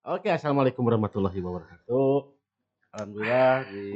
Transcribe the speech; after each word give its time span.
Oke, 0.00 0.32
assalamualaikum 0.32 0.80
warahmatullahi 0.80 1.36
wabarakatuh. 1.44 2.12
Alhamdulillah 2.96 3.68
di 3.68 3.86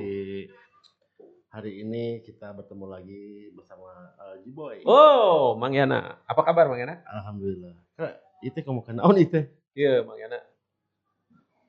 hari 1.48 1.80
ini 1.80 2.20
kita 2.20 2.52
bertemu 2.52 2.84
lagi 2.86 3.24
bersama 3.56 3.88
uh, 4.20 4.36
Jiboy. 4.44 4.84
Oh, 4.84 5.56
Mang 5.56 5.72
Yana. 5.72 6.20
Apa 6.28 6.44
kabar 6.44 6.68
Mang 6.68 6.76
Yana? 6.76 7.00
Alhamdulillah. 7.08 7.72
Kak, 7.96 8.20
itu 8.44 8.58
kamu 8.60 8.84
kenaon 8.84 9.16
itu? 9.16 9.48
Iya, 9.72 10.04
Mang 10.04 10.20
Yana. 10.20 10.44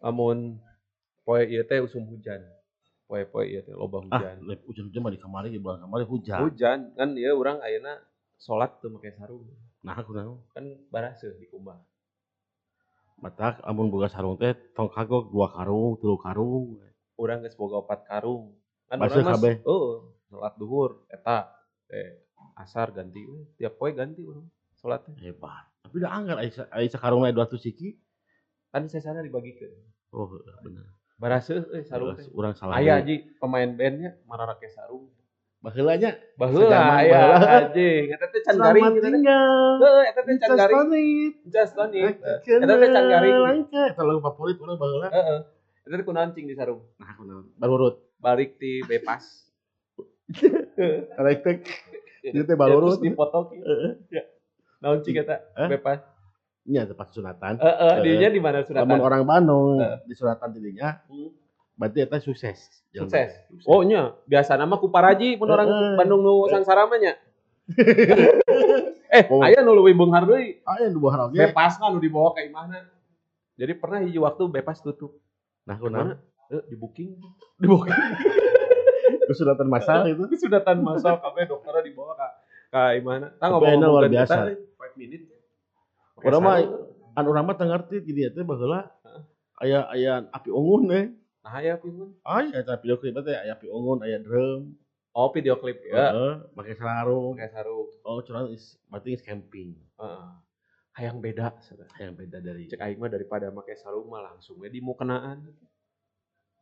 Amun 0.03 0.59
poe 1.23 1.41
ieu 1.47 1.63
teh 1.63 1.79
usum 1.79 2.03
hujan. 2.03 2.43
Poe-poe 3.07 3.47
ieu 3.47 3.63
teh 3.63 3.71
loba 3.71 4.03
Ah, 4.11 4.19
hujan. 4.19 4.35
lep 4.45 4.59
hujan-hujan 4.67 4.99
mah 4.99 5.13
di 5.15 5.21
kamari 5.21 5.47
di 5.47 5.63
bulan 5.63 5.79
kamari 5.79 6.03
hujan. 6.03 6.43
Hujan 6.43 6.91
kan 6.93 7.15
ieu 7.15 7.33
urang 7.39 7.63
ayeuna 7.63 8.03
salat 8.35 8.75
teu 8.83 8.91
make 8.91 9.15
sarung. 9.15 9.47
Nah, 9.79 9.95
aku 9.95 10.11
naon? 10.11 10.43
Kan 10.51 10.75
baraseuh 10.91 11.39
di 11.39 11.47
kumbah. 11.47 11.79
Matak 13.15 13.63
amun 13.63 13.87
boga 13.87 14.11
sarung 14.11 14.35
teh 14.35 14.51
tong 14.75 14.91
kagok 14.91 15.31
dua 15.31 15.47
karung, 15.55 15.95
tilu 15.97 16.19
karung. 16.19 16.83
Urang 17.15 17.47
geus 17.47 17.55
boga 17.55 17.79
opat 17.79 18.03
karung. 18.03 18.51
Kan 18.91 18.99
Baseuh 18.99 19.23
urang 19.23 19.39
mas. 19.39 19.55
Heeh, 19.63 19.93
salat 20.27 20.53
duhur 20.59 21.07
eta 21.07 21.47
teh 21.87 22.27
asar 22.59 22.91
ganti 22.91 23.23
we. 23.23 23.47
tiap 23.55 23.79
poe 23.79 23.95
ganti 23.95 24.19
urang 24.19 24.51
salat 24.75 25.07
teh. 25.07 25.15
Hebat. 25.23 25.63
Tapi 25.87 25.95
udah 26.03 26.11
anggar 26.11 26.37
aya 26.43 26.87
sakarung 26.91 27.23
lain 27.23 27.31
200 27.31 27.55
siki. 27.55 27.95
Kan 28.75 28.91
sesana 28.91 29.23
dibagikeun. 29.23 29.71
Oh, 30.11 30.27
benar. 30.59 30.91
Baraseuh 31.15 31.71
euy 31.71 31.87
sarung 31.87 32.19
teh. 32.19 32.27
Urang 32.35 32.51
salah. 32.51 32.75
Aya 32.75 32.99
ji 32.99 33.23
pemain 33.39 33.71
bandnya 33.71 34.19
mararake 34.27 34.67
sarung. 34.67 35.14
Baheulanya 35.65 36.11
Baheula 36.37 36.69
baheula. 36.69 37.21
anjing. 37.65 38.13
Eta 38.13 38.25
teh 38.29 38.41
can 38.45 38.55
garing 38.55 38.85
selamat 38.85 39.01
tinggal. 39.01 39.49
Heeh, 39.81 40.03
eta 40.05 40.19
teh 40.21 40.33
can 40.35 40.45
Just 40.45 40.59
garing. 40.61 40.87
Just 41.49 41.73
tonic. 41.73 42.13
Eta 42.21 42.73
teh 42.77 42.89
can 42.93 43.05
garing. 43.09 43.57
Eta 43.65 44.01
lagu 44.01 44.21
favorit 44.21 44.57
urang 44.61 44.77
baheula. 44.77 45.09
Heeh. 45.09 45.39
Eta 45.81 45.95
teh 45.97 46.05
kunaon 46.05 46.29
cing 46.31 46.45
di 46.45 46.53
sarung. 46.53 46.85
Nah, 46.95 47.07
aku 47.09 47.25
naon? 47.25 47.49
Balurut. 47.57 47.97
Balik 48.21 48.61
ti 48.61 48.85
bepas. 48.85 49.25
Karek 51.11 51.39
teh 51.45 51.55
Ieu 52.25 52.41
teh 52.41 52.53
balurut. 52.53 52.97
Terus 52.97 53.01
dipoto 53.03 53.39
kieu. 53.49 53.65
heeh. 53.65 54.23
Naon 54.81 55.01
cing 55.01 55.17
eta? 55.17 55.41
Bepas. 55.65 56.05
Nya 56.65 56.85
tempat 56.85 57.09
sunatan. 57.09 57.57
Heeh, 57.57 57.77
Heeh. 57.79 58.01
dinya 58.01 58.29
di 58.29 58.41
mana 58.41 58.61
sunatan? 58.61 58.97
orang 58.97 59.21
Bandung 59.23 59.77
Heeh. 59.77 59.97
di 60.05 60.13
sunatan 60.13 60.49
tidinya, 60.51 60.97
Hmm. 61.05 61.29
Berarti 61.75 61.99
eta 62.03 62.17
sukses. 62.23 62.71
Jelema. 62.91 63.11
Sukses. 63.11 63.31
Oh 63.67 63.83
nya, 63.83 64.15
biasa 64.27 64.55
nama 64.55 64.79
ku 64.79 64.87
paraji 64.87 65.35
mun 65.35 65.51
orang 65.51 65.67
Heeh. 65.67 65.95
Bandung 65.99 66.23
nu 66.23 66.47
sangsara 66.47 66.87
mah 66.87 66.99
nya. 66.99 67.13
eh, 69.15 69.23
Oh. 69.27 69.41
aya 69.43 69.59
nu 69.63 69.75
leuwih 69.75 69.95
beunghar 69.95 70.23
deui. 70.23 70.59
Yang 70.63 70.93
dua 70.95 71.09
harap 71.15 71.27
Bepas 71.33 71.75
kan 71.79 71.91
nu 71.91 71.99
dibawa 71.99 72.31
ka 72.31 72.41
imahna. 72.43 72.87
Jadi 73.55 73.71
pernah 73.79 74.03
hiji 74.03 74.19
waktu 74.19 74.43
bepas 74.51 74.83
tutup. 74.83 75.15
Nah, 75.63 75.79
aku 75.79 75.87
naon? 75.87 76.13
Mana? 76.13 76.15
Eh, 76.51 76.63
di 76.69 76.75
booking. 76.77 77.15
Di 77.61 77.65
booking. 77.65 77.95
Ke 79.27 79.33
sunatan 79.33 79.67
masal 79.71 80.05
itu. 80.11 80.21
Kesunatan 80.29 80.85
masal 80.85 81.17
kabeh 81.17 81.49
dokternya 81.49 81.81
dibawa 81.81 82.13
ka 82.13 82.27
ka 82.69 82.81
imahna. 82.93 83.33
Tah 83.41 83.49
enak 83.49 83.87
luar 83.89 84.05
biasa. 84.11 84.53
5 84.53 84.99
menit. 84.99 85.25
Urang 86.21 86.41
mah 86.43 86.61
an 87.15 87.25
urang 87.25 87.45
mah 87.47 87.55
teu 87.57 87.65
ngarti 87.65 88.03
di 88.03 88.11
dieu 88.13 88.29
teh 88.29 88.43
baheula 88.45 88.91
aya 89.59 89.87
aya 89.89 90.27
api 90.29 90.49
unggun 90.53 90.81
teh. 90.91 91.05
Nah, 91.45 91.61
ya 91.61 91.77
pimun. 91.77 92.09
Aya 92.25 92.57
eta 92.57 92.73
video 92.81 92.97
klip 92.97 93.13
teh 93.21 93.37
aya 93.37 93.53
api 93.53 93.69
unggun, 93.69 94.01
aya 94.01 94.17
drum. 94.17 94.73
Oh, 95.13 95.29
video 95.29 95.55
klip 95.61 95.77
ya. 95.85 96.09
Heeh, 96.11 96.33
make 96.57 96.73
sarung. 96.73 97.37
Pakai 97.37 97.53
sarung. 97.53 97.87
Oh, 98.01 98.19
curang 98.25 98.49
is 98.49 98.75
berarti 98.89 99.13
is 99.13 99.21
camping. 99.21 99.77
Heeh. 100.01 100.27
Hayang 100.97 101.21
beda 101.21 101.53
saudara. 101.61 101.91
Yang 102.01 102.13
beda 102.25 102.37
dari 102.41 102.63
Cek 102.65 102.81
aing 102.81 102.97
mah 102.97 103.11
daripada 103.13 103.53
make 103.53 103.77
sarung 103.77 104.09
mah 104.09 104.25
langsung 104.25 104.57
we 104.57 104.73
di 104.73 104.81
mukenaan. 104.81 105.45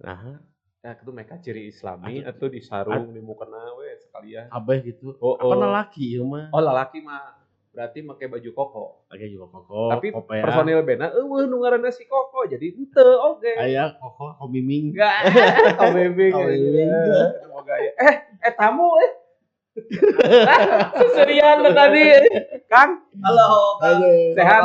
nah, 0.03 0.37
Ya, 0.83 0.99
itu 0.99 1.15
mereka 1.15 1.39
ciri 1.39 1.71
islami 1.71 2.27
atau 2.27 2.51
di 2.51 2.59
sarung 2.59 3.15
di 3.15 3.23
mukena 3.23 3.71
we 3.79 3.87
sekalian. 4.03 4.51
kabeh 4.51 4.77
gitu. 4.83 5.15
Oh, 5.23 5.39
Apa 5.39 5.55
oh. 5.55 5.59
lelaki 5.63 6.03
ieu 6.11 6.27
mah? 6.27 6.51
Oh, 6.51 6.59
lelaki 6.59 6.99
mah 6.99 7.39
berarti 7.73 7.99
make 7.99 8.29
baju 8.29 8.49
koko. 8.53 8.85
Aya 9.09 9.25
juga 9.25 9.49
koko, 9.49 9.89
Tapi 9.89 10.13
kopea. 10.13 10.45
personil 10.45 10.85
bena 10.85 11.09
eueuh 11.09 11.49
nu 11.49 11.57
ngaranna 11.57 11.89
si 11.89 12.05
koko 12.05 12.45
jadi 12.45 12.69
henteu 12.69 13.17
oge. 13.33 13.57
aya 13.57 13.97
koko 13.97 14.37
komiming. 14.37 14.93
Enggak, 14.93 15.17
kau 15.81 15.89
bebek. 15.89 16.31
Kau 16.31 16.45
bebek. 16.45 16.87
Semoga 17.41 17.75
ya. 17.75 17.91
Eh, 17.97 18.15
eh 18.45 18.53
tamu 18.53 18.87
eh. 19.01 19.11
Seserian 21.01 21.65
tadi. 21.65 22.05
Kang, 22.69 23.09
Halo, 23.19 23.81
Kang. 23.81 24.05
Sehat? 24.37 24.63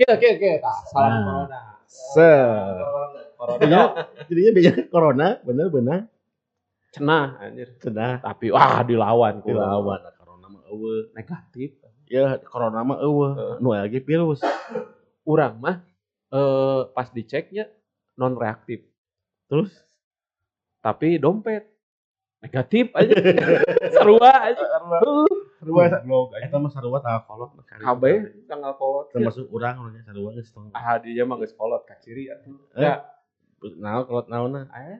Kita 0.00 0.16
kita 0.16 0.36
kita. 0.40 0.72
Salam 0.88 1.12
Nah. 1.12 1.20
corona. 1.20 1.60
Se. 1.84 2.32
Corona. 3.36 3.80
Jadinya, 4.24 4.50
beda 4.56 4.72
corona, 4.88 5.28
bener 5.44 5.66
bener. 5.68 5.98
Cenah 6.92 7.40
anjir. 7.40 7.68
Cenah 7.76 8.20
Tapi 8.20 8.48
wah 8.48 8.80
dilawan 8.80 9.44
dilawan 9.44 10.00
corona 10.16 10.46
mah 10.48 10.62
eueuh. 10.68 11.12
Negatif. 11.12 11.76
Ya 12.12 12.36
corona 12.44 12.84
mah 12.84 13.00
eueuh. 13.00 13.56
Nu 13.56 13.72
lagi 13.72 14.04
virus. 14.04 14.44
Urang 15.24 15.56
mah 15.58 15.80
eh 16.28 16.80
pas 16.92 17.08
diceknya 17.08 17.72
non 18.14 18.36
reaktif. 18.36 18.84
Terus 19.48 19.72
Tapi 20.82 21.14
dompet 21.16 21.62
negatif 22.42 22.90
aja. 22.92 23.14
Sarua 23.94 24.30
aja. 24.44 24.60
Sarua 24.60 25.22
Goblok 25.62 26.34
aja. 26.34 26.42
eta 26.42 26.58
mah 26.58 26.74
sarua 26.74 26.98
tanggal 26.98 27.22
kolot. 27.24 27.50
Kabeh 27.64 28.44
tanggal 28.50 28.74
kolot. 28.74 29.14
termasuk 29.14 29.46
urang 29.48 29.78
orangnya 29.78 30.02
sarua 30.02 30.34
geus 30.34 30.50
tong. 30.50 30.74
Ah, 30.74 30.98
dia 30.98 31.22
mah 31.22 31.38
geus 31.38 31.54
kolot 31.54 31.86
ka 31.86 31.94
ciri 32.02 32.26
atuh. 32.28 32.58
Eh? 32.74 32.82
Ya, 32.82 33.06
Naon 33.78 34.04
kolot 34.04 34.26
naonna? 34.26 34.66
eh, 34.74 34.98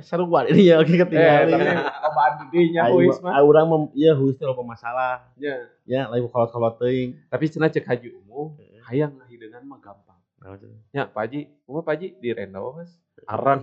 Eh, 0.00 0.02
sarua 0.02 0.48
ini 0.48 0.72
ya 0.72 0.80
oke 0.80 0.88
eh, 0.88 0.98
ketinggalan. 0.98 1.60
tapi 1.60 1.76
lobaan 2.00 2.32
didinya 2.40 2.82
Ayo, 2.88 2.94
huis 2.96 3.20
mah. 3.20 3.36
ah, 3.36 3.44
urang 3.44 3.66
mah 3.68 3.80
ieu 3.92 4.16
huis 4.16 4.34
teh 4.34 4.48
loba 4.48 4.64
masalah. 4.64 5.28
Ya. 5.36 5.68
Ya, 5.84 6.08
lain 6.08 6.24
kolot-kolot 6.24 6.80
teuing. 6.80 7.20
Tapi 7.28 7.44
cenah 7.46 7.68
cek 7.68 7.84
haji 7.84 8.16
umum, 8.16 8.56
hayang 8.88 9.12
ngahideungan 9.14 9.60
mah 9.68 9.76
gampang. 9.78 10.16
Tuh? 10.40 10.72
Ya, 10.88 11.04
Pak 11.04 11.28
Haji, 11.28 11.40
umum 11.68 11.84
Pak 11.84 12.00
Haji 12.00 12.16
di 12.16 12.28
rendo 12.32 12.72
Mas. 12.72 12.96
Arang 13.28 13.60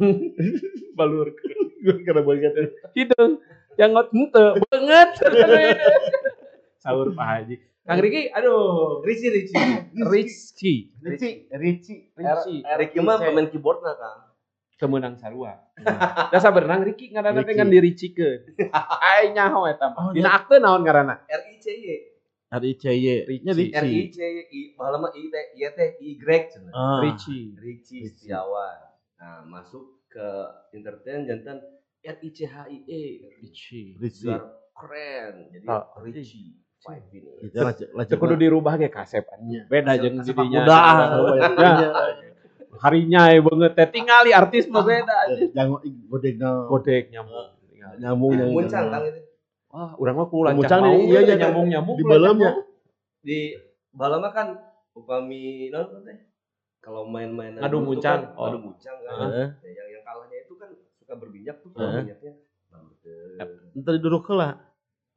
balur 0.97 1.33
Gue 1.81 2.05
kena 2.05 2.21
banget. 2.21 2.53
hideung. 2.93 3.41
Jangot 3.73 4.13
henteu 4.13 4.61
banget. 4.69 5.09
Sahur 6.77 7.09
Pak 7.11 7.25
Haji. 7.25 7.55
Kang 7.81 8.03
Riki, 8.03 8.27
aduh, 8.29 8.99
Ricci, 8.99 9.27
Ricci. 9.31 9.55
Rizky. 9.95 10.73
Ricci, 10.99 11.47
Ricci. 11.49 11.95
Ricci. 12.13 12.55
Ricci 12.61 12.97
mah 12.99 13.15
pemain 13.17 13.47
keyboardnya, 13.47 13.95
Kang. 13.95 14.26
Kemenang 14.77 15.17
sarua. 15.17 15.57
Da 16.31 16.37
saberenang 16.37 16.85
Riki 16.85 17.09
ngaranna 17.11 17.41
teh 17.41 17.55
kan 17.57 17.67
diricikeun. 17.67 18.61
Ai 19.01 19.33
nyaho 19.33 19.65
eta 19.65 19.89
Oh, 19.93 20.09
mah. 20.09 20.13
Dina 20.13 20.29
akte 20.37 20.61
naon 20.61 20.85
ngaranna? 20.85 21.25
R 21.25 21.41
I 21.49 21.55
C 21.57 21.65
Y. 21.73 21.97
RICY. 22.47 23.27
Ricci. 23.27 23.63
R 23.75 23.85
I. 23.85 24.01
C 24.07 24.17
Y. 24.23 24.39
I 24.47 24.61
bahala 24.77 24.97
mah 25.03 25.11
I 25.11 25.27
teh 25.27 25.45
I 25.57 25.67
teh 25.73 25.89
Y 25.99 26.15
cenah. 26.21 26.71
Ah. 26.71 26.99
Ricci. 27.03 27.57
Ricci. 27.57 28.07
Setiawan. 28.07 28.77
Nah, 29.17 29.41
masuk 29.49 30.05
ke 30.07 30.27
entertain 30.71 31.27
jantan 31.27 31.57
R 32.05 32.17
I 32.23 32.29
C 32.31 32.47
H 32.47 32.55
I 32.69 32.77
E. 32.87 33.03
Ricci. 33.43 33.97
Ricci. 33.99 34.31
Keren. 34.77 35.33
Jadi 35.51 35.65
Ah, 35.67 35.89
Ricci. 35.99 36.63
Itu. 36.87 37.27
Teu 38.07 38.15
kudu 38.21 38.39
dirubah 38.39 38.79
ge 38.79 38.87
kasep. 38.87 39.27
Iya. 39.43 39.67
Beda 39.67 39.97
jeung 39.99 40.23
Sepak 40.23 40.45
didinya. 40.47 40.63
Udah. 40.63 40.95
Ya. 42.77 42.81
Harinya 42.85 43.21
ya 43.33 43.39
banget 43.41 43.71
teh 43.73 43.87
tingali 43.89 44.31
artis 44.31 44.69
mah 44.69 44.85
beda 44.85 45.15
aja. 45.25 45.43
Jangan 45.49 45.81
godegna 46.05 46.49
Godek 46.69 47.09
nyamuk. 47.09 47.45
Nyamuk 47.97 48.31
nyamuk. 48.37 48.53
Muncang 48.53 48.85
Kang 48.93 49.03
itu. 49.09 49.19
Wah, 49.73 49.91
urang 49.97 50.15
mah 50.21 50.27
kulan 50.29 50.53
Muncang 50.53 50.79
mau 50.85 50.93
di- 50.93 51.05
iya, 51.11 51.19
iya, 51.25 51.35
nyamuk-nyamuk. 51.37 51.95
di 51.97 52.03
kulan 52.05 52.13
balemnya. 52.13 52.51
nyamuk. 52.53 52.65
Di 53.25 53.39
mah 53.97 54.31
kan 54.31 54.47
upami 54.93 55.73
naon 55.73 56.05
teh? 56.05 56.17
Kalau 56.77 57.03
main-main 57.03 57.57
Ngadu 57.57 57.83
muncang. 57.83 58.31
oh. 58.37 58.39
Oh. 58.39 58.45
ngadu 58.47 58.59
muncang 58.63 58.95
kan. 59.03 59.17
Heeh. 59.27 59.47
Ya, 59.59 59.71
yang 59.83 59.87
yang 59.99 60.03
kalahnya 60.07 60.37
itu 60.45 60.53
kan 60.55 60.69
suka 61.01 61.13
berbinyak 61.17 61.59
tuh 61.65 61.73
Heeh. 61.75 62.05
minyaknya. 62.05 62.33
Entar 63.75 63.93
duduk 63.97 64.23
heula. 64.29 64.66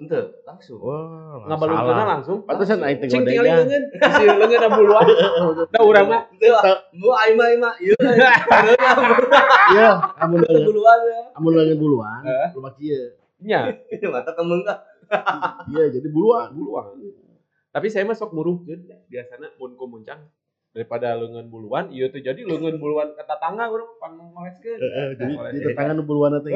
Ente, 0.01 0.17
langsung. 0.49 0.81
Wah, 0.81 1.45
Ngabalungkeunna 1.45 2.05
langsung. 2.09 2.39
Pantesan 2.49 2.81
aing 2.81 2.99
teh 2.99 3.07
Cing 3.07 3.21
tinggali 3.21 3.53
godegna. 3.53 3.61
leungeun. 3.69 3.85
Si 4.01 4.25
leungeun 4.25 4.73
buluan. 4.73 5.05
Da 5.69 5.79
urang 5.85 6.07
mah 6.09 6.23
Ente, 6.33 6.49
mu 6.97 7.09
aing 7.13 7.37
mah 7.37 7.47
aing 7.47 7.61
mah. 7.61 7.75
Ieu. 7.77 7.95
Iya, 9.71 9.91
amun 10.19 10.41
leungeun 10.41 10.67
Duluan 10.67 10.99
ya. 11.05 11.21
amun 11.37 11.53
leungeun 11.53 11.79
buluan, 11.79 12.21
Heeh. 12.25 12.49
rumah 12.57 12.73
kieu. 12.75 13.13
nya 13.41 13.61
Mata 14.13 14.33
kemeng 14.33 14.65
kah? 14.65 14.79
Iya, 15.71 15.85
jadi 15.93 16.09
buluan. 16.09 16.49
buluan. 16.53 16.97
Tapi 17.71 17.87
saya 17.87 18.03
mah 18.03 18.17
sok 18.17 18.33
muruhkeun 18.33 18.89
biasana 19.07 19.53
mun 19.55 19.77
ku 19.77 19.85
muncang 19.85 20.25
daripada 20.71 21.19
leungeun 21.19 21.51
buluan 21.51 21.91
ieu 21.91 22.07
teh 22.07 22.23
jadi 22.23 22.39
leungeun 22.41 22.79
buluan 22.79 23.11
ke 23.13 23.23
tetangga 23.23 23.67
urang 23.67 23.91
pan 23.99 24.15
ngoleskeun. 24.15 24.79
Heeh, 24.79 25.09
jadi 25.19 25.33
Ngoles. 25.35 25.53
di 25.53 25.59
tetangga 25.61 25.93
nu 25.93 26.03
buluan 26.05 26.39
teh 26.39 26.55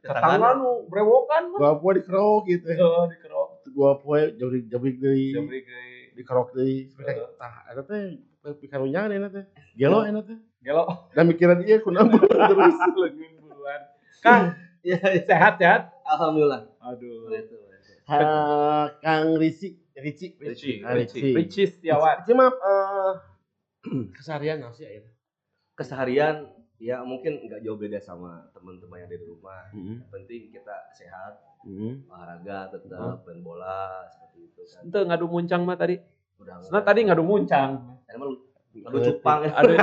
tetangga 0.00 0.48
nu 0.54 0.84
brewokan 0.86 1.42
mah. 1.48 1.58
Gua 1.58 1.72
poe 1.80 1.92
dikerok 1.94 2.42
gitu. 2.44 2.68
Heeh, 2.68 3.04
dikerok. 3.10 3.48
Gua 3.72 3.92
poe 3.96 4.20
jabrik 4.36 4.68
jabrik 4.68 4.96
deui. 4.98 5.32
Jabrik 5.32 5.64
deui. 5.64 6.12
Dikerok 6.12 6.48
deui. 6.52 6.92
Tah 7.34 7.54
eta 7.72 7.82
teh 7.82 8.20
tapi 8.38 8.64
karunyangan 8.68 9.10
enak 9.14 9.30
teh. 9.32 9.44
Gelo 9.74 10.04
enak 10.04 10.22
teh. 10.24 10.38
Gelo 10.60 10.84
Dan 11.12 11.24
mikiran 11.26 11.56
dia 11.58 11.80
kunambul 11.80 12.20
terus. 12.28 12.76
leungeun 12.76 13.32
buluan. 13.40 13.80
Kang, 14.20 14.52
Iya, 14.84 15.00
iya. 15.00 15.24
sehat 15.24 15.56
sehat. 15.56 15.96
Alhamdulillah. 16.04 16.68
Aduh. 16.76 17.32
Ha, 18.04 18.20
Kang 19.00 19.40
Risi, 19.40 19.72
Ricci. 19.96 20.36
Ricci, 20.36 20.84
Ah, 20.84 20.92
Ricci, 20.92 21.32
Ricci 21.32 21.64
Setiawan. 21.64 22.20
Cuma 22.28 22.52
keseharian 24.14 24.56
nggak 24.60 24.74
sih 24.74 24.84
ya? 24.86 25.02
Keseharian 25.74 26.36
ya 26.78 27.00
mungkin 27.02 27.44
nggak 27.44 27.60
jauh 27.62 27.78
beda 27.78 27.98
sama 27.98 28.50
teman-teman 28.52 29.04
yang 29.04 29.08
ada 29.08 29.18
di 29.18 29.26
rumah. 29.26 29.62
Heeh. 29.72 29.96
Yang 30.02 30.10
penting 30.10 30.40
kita 30.50 30.76
sehat, 30.94 31.32
Heeh. 31.64 31.94
olahraga 32.06 32.58
tetap, 32.70 33.22
main 33.24 33.40
bola 33.40 34.04
seperti 34.10 34.38
itu 34.48 34.60
kan. 34.64 34.80
Ente 34.84 35.00
ngadu 35.04 35.26
muncang 35.28 35.60
mah 35.62 35.76
tadi. 35.76 35.96
Udah 36.40 36.58
Nah 36.70 36.82
tadi 36.82 37.00
ngadu 37.06 37.22
muncang. 37.22 37.70
Emang 38.10 38.34
lu 38.34 38.38
ngadu 38.74 38.98
cupang. 39.00 39.40
Aduh, 39.58 39.76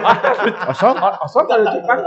Kosong? 0.68 0.95
osok 1.00 1.44
ngadu 1.48 1.65
cupang. 1.80 2.00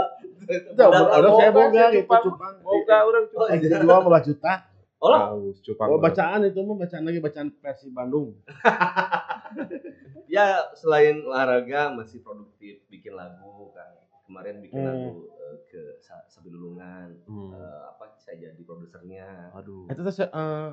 Udah, 0.45 0.87
udah 0.93 1.31
saya 1.41 1.49
boga 1.49 1.83
sih, 1.89 2.05
gitu 2.05 2.13
Cupang. 2.29 2.53
Boga 2.61 2.97
urang 3.09 3.25
Oh, 3.33 3.49
cupang. 3.49 3.57
Yang 3.57 3.81
kedua 3.81 3.97
15 4.05 4.27
juta. 4.29 4.53
Oh, 5.01 5.53
cupang. 5.65 5.87
Oh, 5.89 5.97
bacaan 5.97 6.39
itu 6.45 6.59
mah 6.61 6.77
bacaan 6.77 7.03
lagi 7.05 7.19
bacaan 7.21 7.49
versi 7.57 7.87
Bandung. 7.89 8.37
ya 10.35 10.45
selain 10.75 11.23
olahraga 11.23 11.95
masih 11.95 12.19
produktif 12.19 12.83
bikin 12.91 13.15
lagu 13.15 13.71
kan. 13.71 13.95
Kemarin 14.27 14.59
bikin 14.59 14.81
Hmm. 14.83 14.89
lagu 14.89 15.11
eh, 15.31 15.57
ke 15.71 15.81
Sabilulungan. 16.27 17.23
Hmm. 17.23 17.55
Eh, 17.55 17.81
apa 17.87 18.11
saya 18.19 18.51
jadi 18.51 18.61
produsernya. 18.67 19.55
Aduh. 19.55 19.87
Itu 19.87 20.01
tuh 20.03 20.27
eh, 20.27 20.69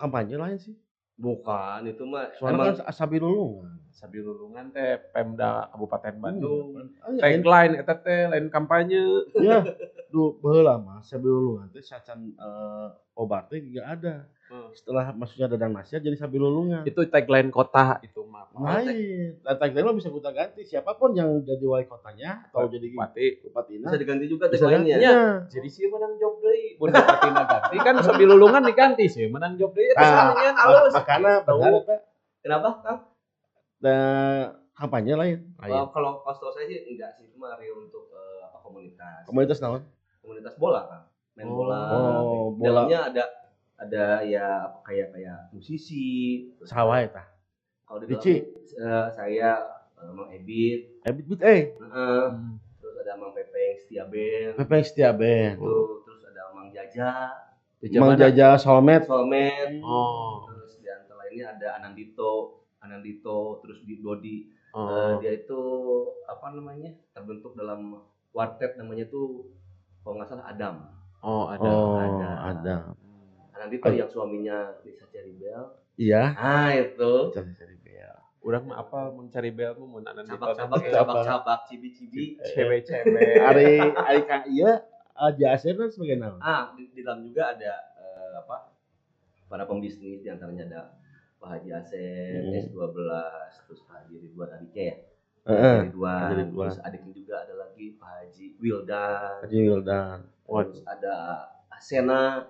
kampanye 0.00 0.40
lain 0.40 0.56
sih. 0.56 0.72
Bukan, 1.16 1.88
itu 1.88 2.04
mah 2.04 2.28
Soalnya 2.36 2.52
emang 2.60 2.66
kan 2.76 2.92
Asabi 2.92 3.16
dulu. 3.16 3.64
Sabi 3.88 4.20
lulungan 4.20 4.68
teh 4.68 5.00
Pemda 5.16 5.64
Kabupaten 5.72 6.12
Bandung. 6.20 6.76
Oh, 6.76 7.10
iya, 7.16 7.24
Tagline 7.24 7.80
eta 7.80 7.96
teh 7.96 8.28
lain 8.28 8.52
kampanye. 8.52 9.24
ya, 9.40 9.64
du 10.12 10.36
baheula 10.44 10.76
mah 10.76 11.00
Asabi 11.00 11.24
dulu 11.24 11.64
nanti 11.64 11.80
sacan 11.80 12.36
eh, 12.36 12.88
obat 13.16 13.48
teh 13.48 13.64
juga 13.64 13.96
ada. 13.96 14.14
Hmm. 14.46 14.70
Setelah 14.70 15.10
maksudnya 15.10 15.46
dadang 15.48 15.72
nasihat 15.72 15.98
jadi 15.98 16.14
Sabi 16.14 16.36
lulungan. 16.36 16.82
Itu 16.82 17.02
tagline 17.04 17.50
kota 17.50 17.98
itu 18.00 18.22
mah. 18.22 18.46
Lain. 18.52 19.34
Dan 19.36 19.54
tagline 19.56 19.82
mah 19.82 19.92
bisa 19.92 20.06
kita 20.06 20.30
ganti 20.30 20.62
siapa 20.62 20.94
pun 20.94 21.10
yang 21.12 21.42
jadi 21.42 21.62
wali 21.62 21.82
kotanya 21.84 22.46
atau 22.46 22.66
jadi 22.66 22.86
Bupati. 22.88 23.26
bupatinya. 23.42 23.86
bisa 23.86 23.98
diganti 23.98 24.24
juga 24.24 24.46
Bisa 24.46 24.62
tagline-nya. 24.62 24.96
ganti. 24.96 25.04
Ya. 25.04 25.18
Jadi 25.50 25.68
sih 25.68 25.84
menang 25.86 26.14
job 26.16 26.38
deui. 26.38 26.76
Mun 26.76 26.88
bupatina 26.88 27.42
ganti 27.44 27.76
kan 27.76 27.94
sabi 28.00 28.24
lulungan 28.24 28.62
diganti 28.62 29.04
sih 29.06 29.26
menang 29.26 29.54
job 29.54 29.70
deui 29.72 29.90
Nah, 29.90 30.06
sangeun 30.06 30.54
alus. 30.56 30.92
Makanya 30.94 31.32
benar 31.42 31.72
Kenapa, 32.38 32.68
Kang? 32.80 32.98
dan 33.76 34.00
kampanye 34.72 35.12
lain. 35.12 35.38
Oh, 35.58 35.90
kalau 35.90 36.22
pastor 36.22 36.48
saya 36.48 36.64
sih 36.64 36.86
enggak 36.86 37.12
sih, 37.12 37.26
cuma 37.28 37.52
real 37.54 37.76
untuk 37.80 38.06
eh, 38.08 38.40
apa 38.40 38.58
komunitas. 38.60 39.24
Komunitas 39.24 39.58
naon? 39.58 39.82
komunitas 40.18 40.54
bola 40.56 40.82
kan 40.84 41.00
main 41.34 41.46
Oh. 41.46 41.54
bola 41.56 41.78
Oh, 41.86 42.46
bola. 42.50 42.66
dalamnya 42.82 42.98
ada 43.06 43.24
ada 43.76 44.04
ya 44.22 44.46
apa 44.66 44.78
kayak 44.82 45.08
kayak 45.12 45.38
musisi 45.50 46.04
Sawah 46.62 46.96
eta. 46.98 47.24
kalau 47.84 48.00
di 48.00 48.08
dalamnya, 48.08 48.36
eh, 48.74 49.06
saya 49.12 49.50
eh, 49.94 50.10
Mang 50.10 50.30
Ebit 50.30 50.80
Eh, 51.02 51.12
bit 51.12 51.26
bit 51.26 51.40
eh. 51.40 51.62
eh, 51.72 52.26
terus 52.76 52.96
ada 52.98 53.12
Mang 53.14 53.30
Pepeng 53.30 53.76
Setia 53.78 54.04
Band 54.04 54.56
Pepeng 54.56 54.82
setia 54.82 55.10
band. 55.12 55.60
itu 55.60 55.76
terus 56.02 56.22
ada 56.24 56.42
Mang 56.50 56.68
Jaja 56.68 57.30
Mang 57.94 58.16
Jaja 58.16 58.56
Solmed. 58.56 59.04
Solmed 59.04 59.70
Oh. 59.80 60.48
terus 60.48 60.80
di 60.80 60.88
antara 60.88 61.20
lainnya 61.22 61.52
ada 61.52 61.68
Anandito 61.76 62.64
Anandito 62.78 63.60
terus 63.60 63.80
di 63.82 63.98
Dodi 63.98 64.36
Eh, 64.68 64.78
Oh. 64.78 65.16
dia 65.16 65.32
itu 65.32 65.60
apa 66.26 66.52
namanya 66.52 66.92
terbentuk 67.10 67.52
dalam 67.52 67.96
quartet 68.28 68.76
namanya 68.76 69.04
tuh 69.06 69.48
kalau 70.00 70.16
nggak 70.16 70.28
salah 70.28 70.48
Adam 70.48 70.76
Oh, 71.18 71.48
ada. 71.48 71.64
Oh, 71.66 71.96
ada. 71.96 72.76
Ada. 73.56 73.62
Anandito 73.62 73.86
Ay. 73.86 73.96
yang 73.96 74.08
suaminya 74.08 74.56
Lisa 74.82 75.08
Cheribel 75.08 75.62
Iya. 75.96 76.22
ah 76.36 76.70
itu 76.70 77.12
Cari-cari 77.32 77.76
bel. 77.78 78.12
Urang 78.40 78.68
mah 78.68 78.78
apa 78.78 79.10
mencari 79.10 79.48
bel 79.48 79.72
mah 79.74 79.88
mun 79.90 80.04
anan 80.04 80.22
di 80.22 80.30
cabak-cabak 80.30 80.78
Cabak. 80.78 80.92
cabak-cabak 80.92 81.58
cibi-cibi 81.66 82.36
cewek-cewek. 82.48 83.40
Ari 83.40 83.80
Ari 83.82 84.20
ka 84.22 84.44
iya 84.46 84.84
aja 85.14 85.46
Asep 85.50 85.74
kan 85.74 85.88
sebagai 85.88 86.16
nama. 86.16 86.36
ah 86.38 86.62
di, 86.72 86.86
di 86.90 87.00
dalam 87.00 87.24
juga 87.24 87.50
ada 87.50 87.72
eh, 87.96 88.32
apa 88.36 88.68
para 89.46 89.64
pembisnis 89.64 90.20
di 90.20 90.28
antaranya 90.28 90.64
ada 90.66 90.80
Pak 91.36 91.48
Haji 91.50 91.70
Asep 91.72 92.44
Hmm. 92.44 92.60
S12 92.60 92.98
terus 93.64 93.80
Pak 93.82 93.96
Haji 93.98 94.14
Ridwan 94.20 94.50
Adike 94.52 94.84
ya 94.84 94.96
Heeh. 95.46 95.76
Ridwan, 95.86 96.20
Haji 96.22 96.34
Ridwan. 96.42 96.66
terus 96.68 96.78
adiknya 96.82 97.12
juga 97.14 97.34
ada 97.40 97.54
lagi 97.56 97.86
Pak 97.94 98.10
Haji 98.12 98.46
Wildan 98.58 99.36
Haji 99.42 99.58
Wildan. 99.64 100.18
terus 100.44 100.80
ada 100.84 101.14
Asena 101.68 102.44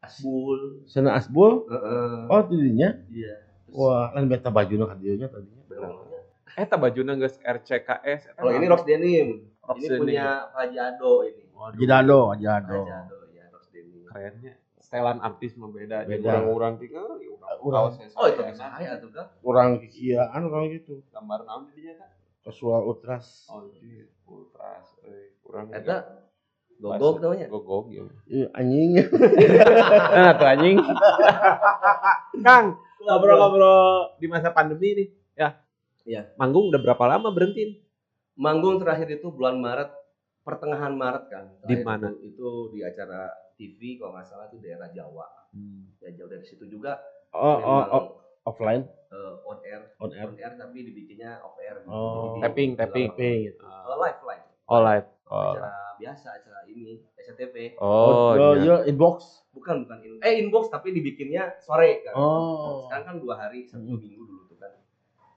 Asbul 0.00 0.84
Sana 0.84 1.16
Asbul. 1.16 1.66
Heeh. 1.66 2.28
Oh, 2.28 2.42
tidinya. 2.44 2.90
iya 3.08 3.34
Terus 3.66 3.76
Wah, 3.76 4.14
lain 4.14 4.26
beta 4.26 4.48
baju 4.48 4.74
ka 4.84 4.94
dieunya 4.94 5.26
tadinya. 5.26 5.62
namanya. 5.68 6.20
Eta 6.56 6.76
bajuna 6.76 7.12
geus 7.14 7.36
RCKS. 7.38 8.32
Kalau 8.32 8.50
ini 8.50 8.64
apa? 8.64 8.72
Rox 8.72 8.82
Denim 8.84 9.28
Rox 9.60 9.76
ini 9.76 9.86
Denim. 9.86 10.00
punya 10.00 10.26
Haji 10.50 10.78
Ado 10.78 11.12
ini 11.22 11.42
Waduh, 11.50 11.74
Haji 11.74 11.84
Dado, 11.84 12.20
Haji 12.30 12.44
Dado. 12.44 12.78
Haji 12.78 12.92
Ado 12.94 13.18
ya 13.30 13.44
Rox 13.50 13.64
Denim 13.68 14.00
Kerennya. 14.06 14.52
Setelan 14.78 15.18
artis 15.18 15.52
mah 15.58 15.68
beda. 15.68 15.96
Tinggal 16.06 16.34
ya 16.38 16.40
urang 16.46 16.74
Urang. 17.58 17.84
oh 18.14 18.26
itu 18.26 18.40
saya. 18.46 18.54
saya 18.54 18.90
tuh 18.96 19.10
kan 19.10 19.26
Orang 19.42 19.82
kikiaan 19.82 20.40
orang 20.44 20.70
gitu. 20.70 21.02
gambar 21.10 21.42
naon 21.42 21.66
di 21.66 21.82
dinya 21.82 21.98
kan? 21.98 22.10
Casual 22.40 22.86
Ultras. 22.86 23.50
Oh, 23.50 23.66
iya. 23.76 24.06
Ultras 24.24 24.86
euy. 25.02 25.34
Urang 25.42 25.66
Eta 25.74 26.25
gogok 26.76 27.16
namanya 27.18 27.46
Gogog 27.48 27.84
ya. 27.88 28.04
Iya, 28.26 28.46
anjing. 28.52 28.90
Nah, 30.16 30.32
tuh 30.34 30.46
anjing. 30.46 30.76
Kang, 32.40 32.64
ngobrol-ngobrol 33.00 34.16
di 34.16 34.26
masa 34.26 34.50
pandemi 34.50 34.92
nih, 34.94 35.08
ya. 35.34 35.48
Iya. 36.04 36.22
Manggung 36.36 36.70
udah 36.70 36.80
berapa 36.80 37.04
lama 37.06 37.28
berhenti? 37.30 37.82
manggung 38.36 38.76
terakhir 38.76 39.08
itu 39.10 39.32
bulan 39.32 39.56
Maret 39.56 39.88
pertengahan 40.44 40.92
Maret 40.92 41.24
kan 41.26 41.44
Di 41.64 41.80
mana? 41.80 42.12
itu, 42.12 42.36
itu 42.36 42.48
di 42.68 42.84
acara 42.84 43.32
TV 43.56 43.96
kalau 43.96 44.12
nggak 44.12 44.28
salah 44.28 44.44
itu 44.46 44.60
daerah 44.60 44.92
Jawa 44.92 45.24
ya 45.98 46.12
jauh 46.12 46.28
dari 46.28 46.44
situ 46.44 46.68
juga 46.68 47.00
Oh, 47.32 47.56
oh, 47.56 47.82
oh, 47.90 48.04
offline, 48.44 48.84
eh, 49.08 49.32
on 49.44 49.56
air 49.64 49.88
on 49.96 50.12
air. 50.12 50.28
on 50.28 50.36
air 50.36 50.52
tapi 50.52 50.84
dibikinnya 50.84 51.40
off 51.40 51.56
air 51.56 51.80
gitu. 51.80 51.88
Oh. 51.88 52.36
Tapping, 52.40 52.76
tapping. 52.76 53.08
Gitu. 53.12 53.56
Eh, 53.56 53.96
live 53.96 54.20
live 54.20 54.44
Oh, 54.68 54.80
live. 54.80 55.04
Oh. 55.26 55.52
acara 55.52 55.70
biasa 55.96 56.26
acara 56.32 56.60
ini 56.66 57.02
SCTV 57.16 57.74
Oh, 57.76 58.32
oh, 58.32 58.54
iya. 58.54 58.62
iya, 58.62 58.76
inbox. 58.86 59.42
bukan 59.50 59.82
bukan 59.82 59.98
in, 60.00 60.12
eh 60.20 60.38
inbox 60.38 60.68
tapi 60.68 60.92
dibikinnya 60.92 61.56
sore 61.58 62.04
kan 62.04 62.14
Oh. 62.14 62.86
sekarang 62.86 63.04
kan 63.04 63.16
dua 63.18 63.34
hari 63.36 63.66
Hmm. 63.66 63.82
satu 63.82 63.96
minggu 63.96 64.22
dulu 64.22 64.42
tuh 64.46 64.56
kan 64.56 64.70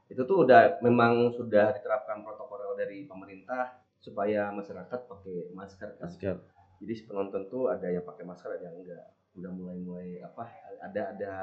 itu 0.05 0.21
tuh 0.21 0.37
udah 0.43 0.77
memang 0.79 1.33
sudah 1.33 1.71
diterapkan 1.71 2.21
protokol 2.21 2.47
dari 2.75 3.03
pemerintah 3.03 3.75
supaya 3.97 4.47
masyarakat 4.49 4.99
pakai 5.05 5.51
masker 5.51 5.89
kan 5.95 6.05
Masker. 6.05 6.35
jadi 6.79 6.93
si 6.93 7.03
penonton 7.03 7.47
tuh 7.47 7.67
ada 7.67 7.87
yang 7.87 8.01
pakai 8.01 8.23
masker 8.23 8.49
ada 8.51 8.63
yang 8.63 8.77
enggak 8.77 9.05
udah 9.35 9.51
mulai 9.51 9.77
mulai 9.77 10.09
apa 10.19 10.43
ada 10.81 11.01
ada 11.13 11.33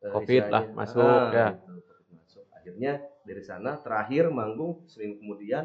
eh, 0.00 0.10
Covid 0.10 0.44
lah, 0.46 0.64
masuk, 0.70 1.00
ah, 1.00 1.28
ya. 1.30 1.46
gitu, 1.52 1.74
Covid 1.84 2.08
masuk 2.14 2.44
akhirnya 2.50 2.92
dari 3.22 3.42
sana 3.42 3.76
terakhir 3.76 4.28
manggung 4.28 4.84
seminggu 4.84 5.18
kemudian 5.18 5.64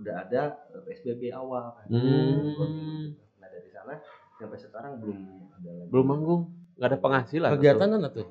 udah 0.00 0.14
ada 0.24 0.42
eh, 0.70 0.82
psbb 0.82 1.22
awal 1.30 1.76
kan 1.76 1.86
Hmm. 1.86 3.12
nah 3.36 3.48
dari 3.48 3.68
sana 3.68 4.00
sampai 4.34 4.56
sekarang 4.56 4.92
belum 4.98 5.18
ada 5.52 5.70
lagi 5.74 5.90
Belum 5.92 6.06
manggung. 6.06 6.42
Nggak 6.74 6.88
ada 6.88 6.98
penghasilan. 6.98 7.50
Kegiatan 7.52 7.88
mana 7.90 8.08
tuh? 8.08 8.26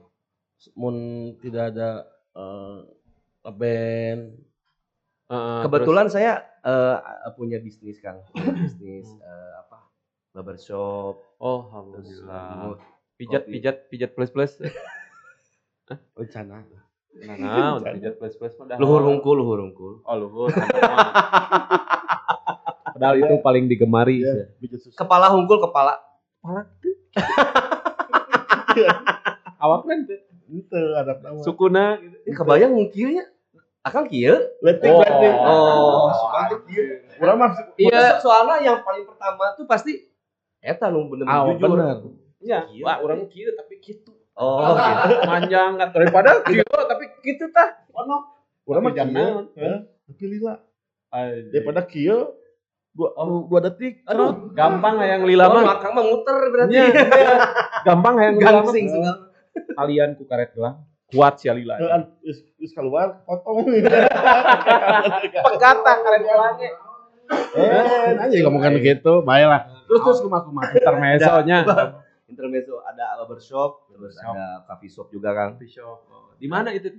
Mun 0.74 0.96
tidak 1.38 1.70
ada 1.72 1.90
eh 2.34 2.78
band. 3.52 4.22
Heeh, 5.30 5.62
kebetulan 5.64 6.10
saya 6.10 6.42
eh, 6.60 6.98
punya 7.34 7.62
bisnis 7.62 8.02
kan 8.02 8.18
Punya 8.28 8.50
bisnis 8.66 9.06
eh, 9.06 9.52
apa 9.60 9.86
barbershop 10.32 11.22
terus- 11.22 11.38
oh, 11.40 11.62
terus 11.94 12.10
alhamdulillah. 12.26 12.82
Pijat, 13.14 13.44
pijat, 13.46 13.76
pijat 13.88 14.12
plus 14.12 14.32
plus. 14.32 14.54
Rencana. 16.18 16.64
Nah, 17.10 17.76
nah, 17.82 17.92
pijat 17.92 18.16
plus 18.16 18.36
plus 18.36 18.54
mah 18.56 18.78
luhur 18.78 19.02
hungkul 19.04 19.36
luhur 19.36 19.60
hungkul 19.60 19.94
Oh, 20.02 20.16
luhur. 20.16 20.50
Padahal 22.94 23.16
itu 23.18 23.34
paling 23.40 23.66
digemari. 23.66 24.22
Iya, 24.22 24.54
susu. 24.76 24.94
kepala 24.94 25.30
hungkul 25.30 25.60
kepala 25.60 25.98
Awak 29.60 29.80
kan. 29.84 30.00
Itu 30.50 30.80
ada 30.96 31.14
nama. 31.20 31.40
sukuna 31.40 32.00
ini 32.02 32.34
kebayang 32.34 32.74
ngukilnya 32.74 33.24
akan 33.82 34.04
kieu 34.08 34.36
Letik, 34.60 34.90
Oh. 34.90 35.00
letik. 35.00 35.34
Oh. 35.36 36.10
Urang 37.20 37.38
mah 37.38 37.52
iya 37.76 38.18
soalnya 38.18 38.58
yang 38.64 38.78
paling 38.82 39.06
pertama 39.06 39.54
tuh 39.54 39.64
pasti 39.64 40.10
eta 40.60 40.90
nu 40.90 41.08
bener 41.08 41.24
Ah, 41.24 41.46
jujur 41.46 41.70
bener. 41.70 41.98
Iya, 42.40 42.66
Kieu. 42.66 42.84
Pak, 42.84 42.98
orang 43.00 43.28
kieu 43.28 43.52
tapi 43.54 43.74
gitu. 43.80 44.12
Oh 44.40 44.74
gitu 44.74 45.14
Panjang 45.22 45.70
nggak 45.76 45.90
daripada 45.92 46.30
kieu 46.42 46.64
tapi 46.64 47.04
gitu 47.22 47.46
tah. 47.52 47.84
Ono. 47.94 48.18
Urang 48.64 48.82
mah 48.82 48.94
jangan 48.94 49.50
tapi 50.06 50.26
lila 50.26 50.56
Anjing. 51.10 51.52
daripada 51.52 51.82
kieu 51.84 52.34
dua, 52.90 53.10
dua 53.46 53.60
detik 53.62 54.02
Aduh, 54.04 54.50
gampang 54.52 54.98
yang 55.00 55.22
lila 55.22 55.46
Oh, 55.46 55.54
mah. 55.56 55.76
makang 55.76 55.92
mah 55.92 56.04
muter 56.04 56.38
berarti. 56.50 56.72
Nya, 56.72 56.86
gampang 57.88 58.16
yang 58.18 58.34
lila 58.36 58.50
mah. 58.50 58.64
Gangsing 58.66 58.86
segala. 58.88 59.14
Kalian 59.76 60.10
ku 60.16 60.24
karet 60.24 60.54
gelang. 60.54 60.86
Kuat 61.10 61.38
si 61.38 61.50
lila. 61.50 61.76
Heeh, 61.76 62.02
geus 62.22 62.40
geus 62.56 62.72
keluar 62.72 63.22
potong 63.24 63.66
Pegata 65.46 65.92
karet 66.00 66.22
gelangnya. 66.22 66.72
eh 67.30 68.18
aja 68.18 68.36
ngomongkan 68.42 68.74
gitu 68.82 69.22
baiklah 69.22 69.70
terus 69.86 70.02
terus 70.02 70.18
kumaha 70.26 70.74
Intermezzonya. 70.74 71.58
Intermezzo 72.30 72.80
ada 72.82 73.18
barbershop, 73.18 73.90
terus 73.90 74.14
ada 74.16 74.64
coffee 74.64 74.88
shop 74.88 75.10
juga 75.10 75.34
kan. 75.34 75.50
Coffee 75.58 75.74
shop. 75.74 75.98
Di 76.38 76.46
mana 76.46 76.70
itu? 76.72 76.94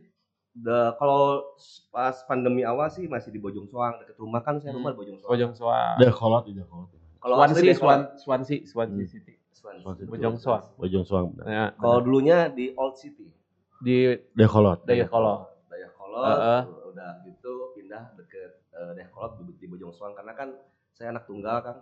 The, 0.50 0.98
kalau 0.98 1.46
pas 1.88 2.26
pandemi 2.26 2.60
awal 2.62 2.90
sih 2.90 3.06
masih 3.06 3.30
di 3.30 3.38
Bojong 3.38 3.70
Soang 3.70 4.02
dekat 4.02 4.18
rumah 4.18 4.42
kan 4.42 4.58
saya 4.58 4.74
Hmm. 4.74 4.82
rumah 4.82 4.90
di 4.90 4.98
Bojong 4.98 5.18
Soang. 5.18 5.30
Bojong 5.30 5.54
Soang. 5.54 5.94
deh 5.96 6.10
kolot 6.10 6.44
deh 6.44 6.66
kolot 6.66 6.90
Kalau 7.20 7.34
Swansea, 7.38 7.54
asli 7.54 7.70
Swan, 7.70 7.78
Swan, 7.78 8.00
Swansea, 8.42 8.58
Swansea 8.66 8.98
Hmm. 8.98 9.06
City. 9.06 9.34
Swansea. 9.52 10.04
Bojong 10.04 10.36
Soang. 10.36 10.64
Bojong 10.74 11.04
Soang. 11.06 11.26
Ya, 11.44 11.70
Kalau 11.72 12.00
dulunya 12.00 12.50
di 12.50 12.74
Old 12.74 12.98
City. 12.98 13.30
di 13.78 14.10
kolot 14.44 14.82
Dayakolot. 14.82 15.46
Dayakolot. 15.70 16.26
Heeh. 16.26 16.60
Udah 16.90 17.10
gitu 17.22 17.52
pindah 17.72 18.10
deket 18.14 18.50
uh, 18.72 18.90
Dayakolot 18.92 19.38
di, 19.38 19.54
di 19.54 19.66
Bojong 19.70 19.94
Soang 19.94 20.12
karena 20.12 20.34
kan 20.34 20.50
saya 20.90 21.14
anak 21.14 21.24
tunggal 21.24 21.62
kan. 21.62 21.76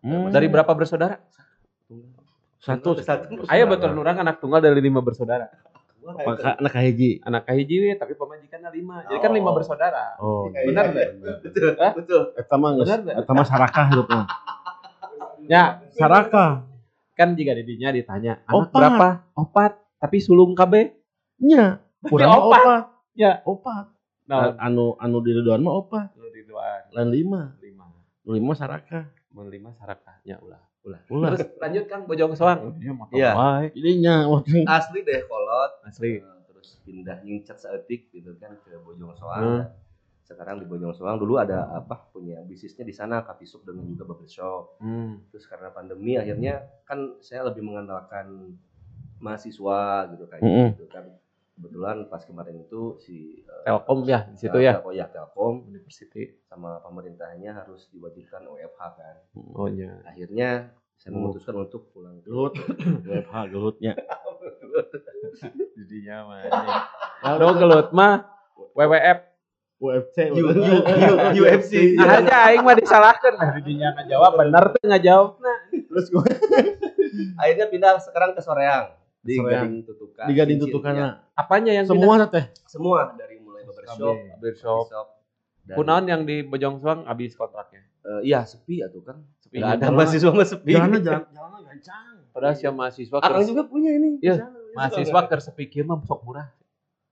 Hmm. 0.00 0.32
Dari 0.32 0.48
berapa 0.48 0.72
bersaudara? 0.72 1.20
Satu 2.60 2.94
satu. 2.96 3.48
Ayo 3.48 3.64
betul 3.66 3.90
nurang 3.90 4.16
anak 4.16 4.38
tunggal 4.38 4.60
dari 4.60 4.78
lima 4.78 5.00
bersaudara. 5.00 5.48
Maka 6.00 6.56
anak 6.56 6.72
kahiji 6.72 7.20
Anak 7.22 7.44
kahiji 7.44 7.76
we, 7.78 7.90
tapi 7.94 8.12
pemajikannya 8.12 8.68
lima. 8.70 9.04
Jadi 9.04 9.18
kan 9.18 9.30
lima 9.30 9.48
Oh. 9.48 9.54
bersaudara. 9.54 10.16
oh 10.18 10.48
Benar 10.48 10.84
nggak? 10.90 11.08
Betul. 11.44 11.70
Hah? 11.76 11.92
Betul. 11.92 12.22
eta 12.34 12.54
mah 12.54 12.70
geus 12.74 12.88
eta 12.90 13.30
mah 13.30 13.46
sarakah 13.46 13.84
hidupna 13.88 14.22
Ya, 15.42 15.80
sarakah 15.92 16.64
kan 17.12 17.34
jika 17.34 17.52
didinya 17.52 17.90
ditanya, 17.90 18.40
anak 18.44 18.68
Opat. 18.68 18.72
berapa? 18.72 19.08
Opat, 19.34 19.72
tapi 19.98 20.16
sulung 20.18 20.52
KB. 20.52 20.94
nya 21.40 21.80
kurang 22.08 22.28
mah 22.28 22.38
opat. 22.38 22.60
opat 22.60 22.84
Ya. 23.12 23.32
opat 23.42 23.86
Nah, 24.24 24.54
anu 24.56 24.94
anu 24.96 25.18
di 25.18 25.34
Ridwan 25.34 25.58
mah 25.58 25.74
opat 25.74 26.14
di 26.30 26.46
dua 26.46 26.86
lain 26.92 27.10
lima 27.10 27.40
lima. 27.58 27.82
lima 28.24 28.52
sarakah 28.54 29.10
Mun 29.30 29.46
lima 29.46 29.74
sarakahnya 29.74 30.38
ulah. 30.38 30.62
Ulah. 30.80 31.00
ulah 31.12 31.28
Terus 31.36 31.48
lanjut 31.60 31.84
Kang 31.92 32.02
Bojong 32.08 32.32
Soang. 32.32 32.72
Iya, 32.80 32.92
motor 32.96 33.14
Iya. 33.16 33.32
jadinya 33.76 34.14
waktu 34.32 34.64
Asli 34.64 35.04
Dayakolot. 35.04 35.72
Asli. 35.84 36.24
Eh, 36.24 36.40
terus 36.48 36.80
pindah 36.82 37.20
nyincet 37.20 37.60
seetik 37.60 38.08
gitu 38.08 38.32
kan 38.40 38.56
ke 38.64 38.80
Bojong 38.80 39.12
Soang. 39.12 39.44
Hmm. 39.44 39.64
Sekarang 40.24 40.56
di 40.56 40.64
Bojong 40.64 40.96
Soang 40.96 41.20
dulu 41.20 41.36
ada 41.36 41.68
apa 41.74 42.08
punya 42.08 42.40
bisnisnya 42.40 42.88
di 42.88 42.94
sana 42.96 43.20
coffee 43.20 43.44
shop 43.44 43.68
dengan 43.68 43.84
juga 43.84 44.08
barbershop. 44.08 44.80
Hmm. 44.80 45.20
Terus 45.28 45.44
karena 45.44 45.68
pandemi 45.68 46.16
akhirnya 46.16 46.64
kan 46.88 47.20
saya 47.20 47.44
lebih 47.44 47.60
mengandalkan 47.60 48.56
mahasiswa 49.20 50.08
gitu 50.16 50.24
kayak 50.32 50.40
Mm-mm. 50.40 50.68
gitu 50.80 50.88
kan. 50.88 51.04
Kebetulan 51.60 52.08
pas 52.08 52.24
kemarin 52.24 52.56
itu 52.64 52.96
si 53.04 53.44
eh, 53.44 53.62
Telkom 53.68 54.08
ya 54.08 54.24
di 54.32 54.40
situ 54.40 54.56
ya. 54.56 54.80
Oh 54.80 54.88
ya 54.90 55.04
Telkom 55.06 55.68
University. 55.68 56.40
sama 56.48 56.80
pemerintahnya 56.80 57.52
harus 57.52 57.92
diwajibkan 57.92 58.48
WFH 58.48 58.80
kan. 58.96 59.16
Oh 59.52 59.68
nya. 59.68 60.00
Akhirnya 60.08 60.72
saya 60.96 61.12
Oh. 61.12 61.28
memutuskan 61.28 61.56
untuk 61.56 61.92
pulang 61.92 62.20
ke 62.20 62.28
gelut 62.28 62.52
WFH 63.08 63.36
gelutnya 63.52 63.92
Didinya 65.76 66.16
mah. 66.24 66.40
Aduh 67.24 67.52
gelut 67.56 67.88
mah 67.92 68.24
WWF. 68.72 69.18
UFC 69.80 70.28
UFC. 71.32 71.72
Nah, 71.96 72.20
aja 72.20 72.52
aing 72.52 72.60
mah 72.60 72.76
disalahkan 72.76 73.32
nah 73.32 73.56
didinya 73.56 73.96
ngajawab 73.96 74.32
bener 74.36 74.64
tuh 74.76 74.82
ngajawab. 74.84 75.28
Nah, 75.40 75.58
terus 75.72 76.06
gue 76.08 76.24
Akhirnya 77.40 77.66
pindah 77.68 77.96
sekarang 78.00 78.36
ke 78.36 78.44
Soreang 78.44 78.92
di. 79.20 79.34
Gading 79.36 79.74
Tutukan. 79.82 80.24
di 80.24 80.32
Gading 80.32 80.58
tutukan 80.58 80.92
ya. 80.92 81.08
apanya 81.34 81.72
yang 81.72 81.84
semua 81.84 82.24
teh 82.26 82.44
Semua 82.64 83.12
dari 83.12 83.36
mulai 83.38 83.62
barbershop, 83.62 84.16
Barbershop. 84.34 84.82
coffee 84.82 84.90
shop, 84.90 85.06
dan- 85.62 85.76
Kunaon 85.76 86.04
yang 86.06 86.22
di 86.22 86.36
Bojong 86.40 86.76
Soang 86.78 87.00
habis 87.04 87.32
kontraknya. 87.32 87.84
Eh, 88.00 88.20
iya 88.26 88.42
sepi 88.42 88.80
atuh 88.80 89.02
kan. 89.02 89.20
Sepi. 89.38 89.56
Nggak 89.56 89.70
ada 89.70 89.82
Jalan- 89.82 89.96
mahasiswa 89.98 90.30
mah 90.30 90.46
sepi. 90.46 90.72
jalannya 90.72 91.00
jalan 91.06 91.22
jalannya 91.28 91.60
gancang 91.66 92.16
Padahal 92.30 92.54
siapa 92.54 92.74
mahasiswa 92.74 93.16
Akang 93.18 93.32
keur- 93.34 93.48
juga 93.48 93.62
punya 93.64 93.90
ini. 93.92 94.10
Iya, 94.18 94.34
mahasiswa 94.72 95.20
keur 95.22 95.40
sepikir 95.40 95.82
mah 95.82 96.00
sok 96.00 96.20
murah. 96.22 96.48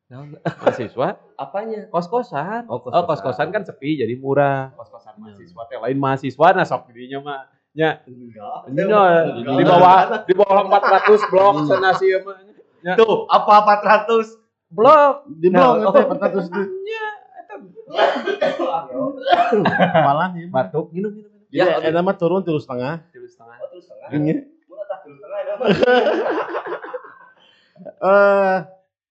Mahasiswa 0.08 1.08
Apanya? 1.38 1.80
kos-kosan. 1.88 2.64
Oh, 2.66 2.80
Oh, 2.80 3.04
kos-kosan 3.04 3.50
kan 3.50 3.62
sepi 3.62 3.94
jadi 3.94 4.14
murah. 4.14 4.72
Kos-kosan 4.72 5.14
mahasiswa 5.14 5.62
teh 5.66 5.76
lain 5.76 5.98
mahasiswa 5.98 6.46
nah 6.50 6.64
sok 6.64 6.88
dirinya 6.88 7.18
mah. 7.20 7.40
Ya, 7.78 8.02
Enggak. 8.02 8.74
nya 8.74 9.06
di 9.54 9.62
bawah 9.62 10.26
di 10.26 10.34
bawah 10.34 10.66
400 10.66 11.30
blok 11.30 11.62
sana 11.62 11.94
sih 11.94 12.10
mah. 12.18 12.42
Tuh, 12.98 13.22
apa 13.30 13.78
400? 13.78 14.34
Blok. 14.68 15.24
di 15.30 15.48
Nah, 15.48 15.78
blog 15.78 15.86
oh. 15.86 15.92
teh 15.94 16.02
400 16.42 16.50
di 16.50 16.62
malah 20.04 20.34
ya 20.34 20.46
Batuk 20.50 20.90
minum 20.92 21.14
minum 21.14 21.30
ya 21.48 21.48
Ya, 21.48 21.80
eta 21.80 22.02
mah 22.02 22.12
turun 22.12 22.44
terus 22.44 22.66
setengah 22.66 23.00
Terus 23.08 23.32
setengah. 23.32 23.56
Oh, 23.56 23.68
terus 23.72 23.88
setengah. 23.88 24.08
ini 24.12 24.44
Murah 24.68 24.84
tak 24.84 24.98
terus 25.00 25.16
setengah 25.16 25.40
ya, 25.40 25.54
eh 28.04 28.56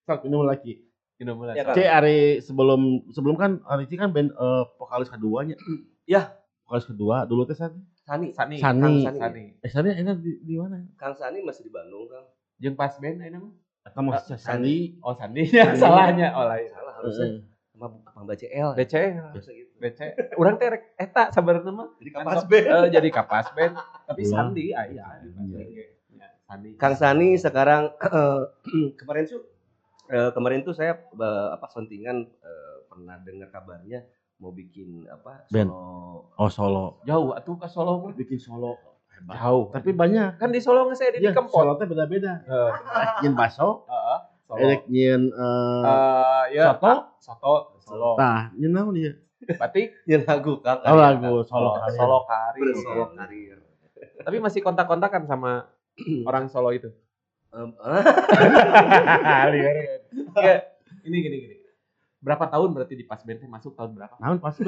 sok 0.04 0.20
minum 0.24 0.44
lagi 0.44 0.84
Minum 1.18 1.42
lah. 1.42 1.58
Ya, 1.58 1.66
Kang. 1.66 1.74
C 1.74 1.82
Ari 1.82 2.46
sebelum 2.46 3.10
sebelum 3.10 3.36
kan 3.42 3.58
Ari 3.66 3.90
kan 3.90 4.14
band 4.14 4.30
eh, 4.30 4.64
vokalis 4.78 5.10
keduanya 5.10 5.58
Ya. 6.06 6.38
vokalis 6.68 6.86
kedua 6.86 7.26
dulu 7.26 7.44
teh 7.44 7.58
San 7.58 7.74
Sani. 8.08 8.32
Sani. 8.32 8.56
Sani. 8.56 9.04
Kang 9.04 9.04
Sani. 9.04 9.20
Sani. 9.20 9.44
eh 9.60 9.70
Sani 9.70 9.90
enak 9.92 10.18
di, 10.18 10.32
di 10.40 10.56
mana 10.56 10.80
Kang 10.96 11.12
Sani 11.14 11.44
masih 11.44 11.62
di 11.62 11.72
Bandung, 11.72 12.08
Kang. 12.08 12.24
Jeung 12.58 12.74
pas 12.74 12.96
band 12.96 13.20
ayeuna 13.20 13.44
mah. 13.44 13.54
Eta 13.84 14.00
mah 14.00 14.14
Ah, 14.16 14.24
Sandi 14.40 14.96
Oh, 15.00 15.12
Sandi 15.12 15.44
ya 15.54 15.76
salahnya. 15.76 16.32
Oh, 16.32 16.48
lain. 16.48 16.72
Salah 16.72 16.94
harusnya 16.96 17.28
Heeh. 17.28 17.40
sama 17.70 17.88
Bang 18.08 18.26
BCL. 18.26 18.70
BC. 18.74 18.94
Biasa 19.36 19.50
gitu. 19.52 19.72
BC. 19.78 20.00
Urang 20.36 20.56
teh 20.56 20.68
rek 20.68 20.84
eta 20.96 21.24
sabarna 21.30 21.70
mah. 21.70 21.88
Jadi 22.00 22.10
kapas 22.10 22.44
band. 22.50 22.66
eh, 22.66 22.88
jadi 22.90 23.10
kapas 23.12 23.48
band. 23.52 23.74
Tapi. 24.08 24.22
Sandi 24.24 24.66
aya. 24.72 25.04
Iya. 25.22 25.84
Ya, 26.16 26.28
Sandi. 26.44 26.70
Kang 26.76 26.96
Sani 26.96 27.36
sekarang 27.36 27.92
kemarin 29.00 29.24
tuh 29.28 29.42
eh, 30.08 30.32
kemarin 30.32 30.64
tuh 30.64 30.72
saya 30.72 30.96
eh, 30.98 31.48
apa 31.52 31.68
sentingan 31.68 32.24
eh, 32.24 32.76
pernah 32.88 33.20
dengar 33.22 33.52
kabarnya 33.52 34.08
mau 34.38 34.50
bikin 34.50 35.04
apa 35.04 35.44
Band. 35.48 35.68
solo 35.68 36.32
oh 36.32 36.48
Solo 36.48 36.84
jauh 37.04 37.28
atuh 37.32 37.56
ke 37.56 37.66
Solo 37.66 37.92
mah. 38.00 38.12
bikin 38.14 38.36
Solo 38.36 38.76
hebat 39.10 39.34
Jauh. 39.36 39.64
tapi 39.70 39.90
banyak 39.92 40.36
Kan 40.36 40.50
di 40.50 40.58
Solo 40.58 40.86
nggak 40.86 40.96
saya 40.96 41.10
di 41.12 41.22
ya 41.22 41.32
Kempot. 41.32 41.56
Solo 41.56 41.72
teh 41.76 41.86
beda-beda 41.86 42.40
Eh, 42.40 42.70
nyin 43.20 43.34
baso 43.34 43.84
Heeh. 43.84 44.18
Solo. 44.44 44.58
erek 44.60 44.82
nyin 44.88 45.22
eh 45.26 45.84
Eh, 45.84 46.44
ya, 46.54 46.72
soto 46.72 46.94
Soto. 47.18 47.54
Solo. 47.80 48.14
tah 48.14 48.52
nyin 48.54 48.70
naon 48.72 48.94
dia 48.94 49.12
Batik. 49.50 49.90
yang 50.06 50.22
lagu 50.24 50.60
Kang 50.60 50.78
oh 50.82 50.96
lagu 50.96 51.42
Solo. 51.42 51.76
Solo 51.90 52.18
Karir. 52.24 52.64
Solo 52.76 53.04
karir 53.12 53.56
Tapi 54.20 54.36
masih 54.38 54.60
kontak-kontakan 54.60 55.24
sama 55.24 55.72
orang 56.30 56.46
Solo 56.48 56.70
itu. 56.70 56.88
Em, 57.50 57.74
Ya, 60.38 60.54
ini 61.04 61.18
gini 61.18 61.38
gini. 61.40 61.57
Berapa 62.18 62.46
tahun 62.48 62.70
berarti 62.72 62.94
di 62.94 63.04
pas 63.04 63.20
band 63.20 63.38
teh 63.38 63.48
masuk 63.48 63.74
tahun 63.74 63.94
berapa? 63.94 64.16
naon 64.18 64.38
pas 64.38 64.54
Eh, 64.54 64.66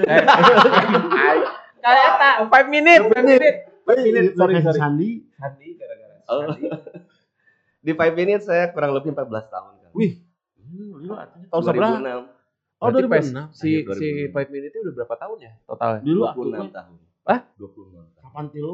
Kayak 1.80 2.12
tak 2.16 2.36
5 2.46 2.68
menit, 2.68 3.00
5 3.02 3.10
menit. 3.16 3.42
minute 3.88 4.28
sorry, 4.34 4.60
sorry. 4.60 4.78
Sandi 4.78 5.10
Sandi 5.34 5.68
gara-gara. 5.74 6.16
Oh. 6.28 6.42
Sandi. 6.46 6.62
di 7.80 7.92
5 7.92 8.12
minutes 8.14 8.46
saya 8.46 8.70
kurang 8.70 8.92
lebih 8.92 9.12
14 9.12 9.26
tahun 9.48 9.74
kan 9.78 9.92
wih 9.94 10.14
Hmm, 10.60 11.02
iya, 11.02 11.26
tahun 11.50 11.62
seberapa 11.64 11.98
2006 11.98 12.30
oh 12.78 12.86
Berarti 12.86 13.10
pas 13.10 13.26
2006 13.26 13.58
Si 13.58 13.70
si 13.90 14.30
2006. 14.30 14.38
5 14.38 14.54
menit 14.54 14.70
itu 14.70 14.80
udah 14.80 14.94
berapa 14.94 15.16
tahun 15.18 15.38
ya 15.40 15.52
total? 15.66 15.92
dulu 16.00 16.22
aku 16.24 16.40
26 16.46 16.54
mah 16.54 16.70
tahun 16.70 16.96
Hah? 17.26 17.40
26 17.56 17.90
tahun 17.90 18.06
kapan 18.22 18.46
tilu 18.52 18.74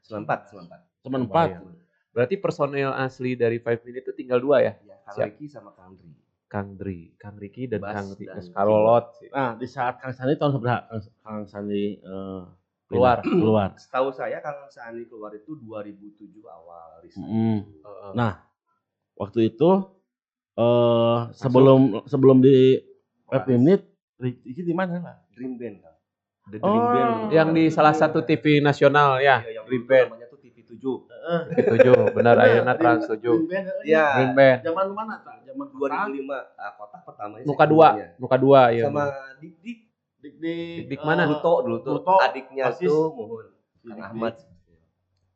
94 0.00 0.24
94 1.04 1.04
teman 1.04 1.20
Lumayan. 1.20 1.22
empat 1.26 1.48
Berarti 2.08 2.34
personil 2.38 2.90
asli 2.94 3.34
dari 3.34 3.58
5 3.58 3.84
minit 3.84 4.00
itu 4.00 4.14
tinggal 4.14 4.38
dua 4.38 4.62
ya? 4.62 4.72
ya 4.80 4.96
Kang. 5.04 5.26
Ricky 5.26 5.44
sama 5.44 5.74
Kang 5.74 5.92
Dri 5.92 6.08
Kang 6.54 6.78
Dri, 6.78 7.10
Kang 7.16 7.34
Riki 7.34 7.66
dan 7.66 7.82
Bas 7.82 7.90
Kang 7.92 8.14
Ri- 8.14 8.30
dan 8.30 8.46
Karolot 8.48 9.04
sih. 9.18 9.26
nah 9.28 9.58
di 9.58 9.66
saat 9.66 9.98
Kang 9.98 10.14
Sandi 10.14 10.38
tahun 10.38 10.54
seberapa 10.54 10.86
Kang, 10.86 11.02
Kang 11.20 11.42
Sandi 11.44 11.98
eh, 11.98 12.42
Keluar. 12.86 13.18
keluar 13.20 13.74
setahu 13.74 14.08
saya 14.08 14.38
Kang 14.38 14.62
Sani 14.68 15.02
keluar 15.04 15.34
itu 15.34 15.58
2007 15.58 16.14
awal 16.46 17.02
resign. 17.02 17.26
Mm. 17.26 17.58
Heeh. 17.82 18.10
Nah, 18.14 18.38
waktu 19.14 19.50
itu 19.50 19.70
eh 20.54 21.18
sebelum 21.34 22.06
sebelum 22.06 22.38
di. 22.38 22.78
5 23.26 23.50
menit 23.50 23.82
Ricky 24.14 24.62
di 24.62 24.70
mana 24.70 25.02
lah? 25.02 25.16
Dream 25.28 25.58
Band 25.58 25.82
Kang 25.82 25.96
The 26.46 26.56
Oh. 26.56 26.68
Dream 26.68 26.84
Band 26.86 27.12
yang 27.32 27.48
di 27.50 27.66
salah 27.66 27.90
satu 27.90 28.20
TV 28.20 28.60
nasional 28.60 29.18
ya, 29.18 29.42
yang 29.42 29.64
Dream 29.66 29.82
Band. 29.82 30.08
Namanya 30.74 30.82
tuh 30.82 30.96
TV7 31.54 31.54
TV 31.54 31.72
7, 32.10 32.16
benar 32.16 32.34
ayeuna 32.36 32.74
Trans 32.74 33.04
7. 33.06 33.86
Iya. 33.86 34.04
Dream 34.18 34.32
Band. 34.34 34.58
Zaman 34.64 34.86
mana 34.90 35.14
tak? 35.22 35.36
Zaman 35.46 35.66
2005 35.70 36.30
ah, 36.58 36.72
kotak 36.74 37.00
pertamanya 37.06 37.44
Muka 37.46 37.64
dua, 37.64 37.88
muka 38.18 38.36
dua 38.36 38.60
ya. 38.70 38.84
sama 38.88 39.04
Dik 39.38 39.54
Dik 39.62 39.78
Dik 40.18 40.34
dik. 40.40 40.74
Dik-dik 40.88 41.00
mana? 41.04 41.28
Pluto 41.28 41.52
dulu 41.62 41.76
tuh 41.78 41.92
Pluto, 42.00 42.14
adiknya 42.18 42.72
Asis. 42.72 42.88
tuh 42.88 43.12
mohon. 43.12 43.46
Ahmad 44.00 44.34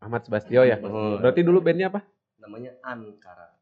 Ahmad 0.00 0.20
Sebastio 0.24 0.64
ya. 0.64 0.80
Berarti 1.20 1.40
dulu 1.44 1.60
bandnya 1.60 1.92
apa? 1.92 2.00
namanya 2.38 2.72
Ankara. 2.80 3.52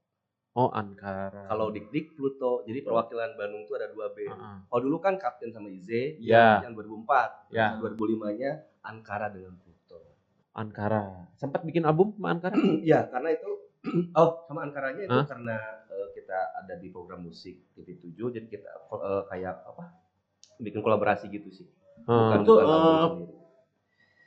Oh 0.54 0.70
Ankara. 0.70 1.50
Kalau 1.50 1.68
Dik 1.68 1.90
Dik 1.90 2.06
Pluto. 2.14 2.62
Jadi 2.62 2.80
perwakilan 2.80 3.34
Bandung 3.34 3.66
tuh 3.66 3.74
ada 3.74 3.90
dua 3.90 4.14
band. 4.14 4.30
Heeh. 4.32 4.56
Kalau 4.70 4.80
dulu 4.80 4.96
kan 5.02 5.18
Kapten 5.18 5.50
sama 5.50 5.66
Ize 5.68 6.16
Ya. 6.22 6.62
yang 6.62 6.72
2004. 6.72 7.50
Ya. 7.50 7.74
2005-nya 7.76 8.50
Ankara 8.80 9.28
dengan 9.28 9.58
Pluto. 9.58 9.75
Ankara. 10.56 11.28
Sempat 11.36 11.60
bikin 11.62 11.84
album 11.84 12.16
sama 12.16 12.32
Ankara? 12.32 12.56
Iya, 12.80 13.04
karena 13.12 13.28
itu 13.36 13.50
oh 14.18 14.30
sama 14.48 14.66
Ankaranya 14.66 15.06
itu 15.06 15.14
Hah? 15.14 15.26
karena 15.28 15.56
eh, 15.86 16.08
kita 16.16 16.38
ada 16.58 16.74
di 16.74 16.88
program 16.90 17.22
musik 17.22 17.70
TV7 17.76 18.18
jadi 18.34 18.46
kita 18.48 18.70
eh, 18.90 19.22
kayak 19.30 19.54
apa? 19.62 19.84
bikin 20.56 20.80
kolaborasi 20.80 21.28
gitu 21.28 21.52
sih. 21.52 21.66
Bukan 22.08 22.40
Oh. 22.40 22.44
Itu, 22.44 22.52
bukan 22.56 22.66
album 22.66 22.88
eh, 22.88 23.04
sendiri. 23.12 23.34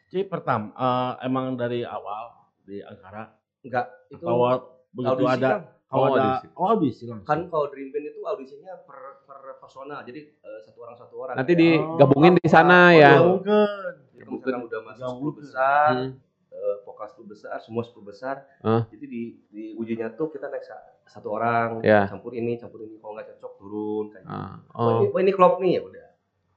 Ci 0.10 0.20
pertama 0.26 0.70
eh, 0.72 1.14
emang 1.26 1.54
dari 1.54 1.82
awal 1.82 2.34
di 2.64 2.80
Ankara 2.80 3.34
Enggak, 3.60 3.86
itu 4.08 4.24
awal 4.24 4.56
begitu 4.96 5.26
audisi 5.26 5.36
ada 5.36 5.50
kan. 5.50 5.62
kalau 5.90 6.06
Oh, 6.06 6.14
ada 6.14 6.22
audisi. 6.22 6.48
oh 6.54 6.66
audisi 6.70 7.04
langsung. 7.10 7.28
Kan 7.28 7.40
kalau 7.50 7.66
Dream 7.68 7.90
Band 7.90 8.06
itu 8.08 8.22
audisinya 8.24 8.74
per, 8.88 9.26
per 9.26 9.40
personal. 9.60 10.00
Jadi 10.06 10.22
eh, 10.32 10.60
satu 10.64 10.78
orang 10.80 10.96
satu 10.96 11.16
orang. 11.20 11.36
Nanti 11.36 11.54
Kayak, 11.58 11.62
digabungin 11.66 12.34
di 12.40 12.48
sana 12.48 12.94
ya. 12.96 13.20
Oh, 13.20 13.42
mungkin. 13.42 13.58
jadi 14.00 14.09
kalau 14.32 14.38
misalkan 14.38 14.62
udah 14.64 14.80
masuk. 14.86 15.10
10 15.10 15.34
besar, 15.36 15.90
Hmm. 15.92 16.12
eh, 16.50 16.76
vokal 16.84 17.08
10 17.08 17.28
besar, 17.28 17.58
semua 17.60 17.82
10 17.82 18.06
besar. 18.06 18.36
Hah? 18.60 18.86
Jadi 18.88 19.06
di 19.06 19.22
di 19.48 19.64
ujinya 19.74 20.12
tuh 20.12 20.30
kita 20.30 20.46
naik 20.46 20.62
sa- 20.62 20.78
satu 21.08 21.32
orang, 21.32 21.82
Ya. 21.82 22.06
campur 22.06 22.32
ini, 22.32 22.56
campur 22.56 22.82
ini. 22.82 22.96
Kalau 22.96 23.14
nggak 23.14 23.28
cocok 23.32 23.54
turun 23.56 24.06
kayak 24.10 24.24
gitu. 24.24 24.36
Ah, 24.36 24.56
Oh, 24.72 24.90
ini, 24.96 25.06
Oh. 25.06 25.12
oh, 25.12 25.20
ini 25.20 25.32
klop 25.32 25.54
nih 25.58 25.72
ya 25.74 25.82
udah. 25.84 26.08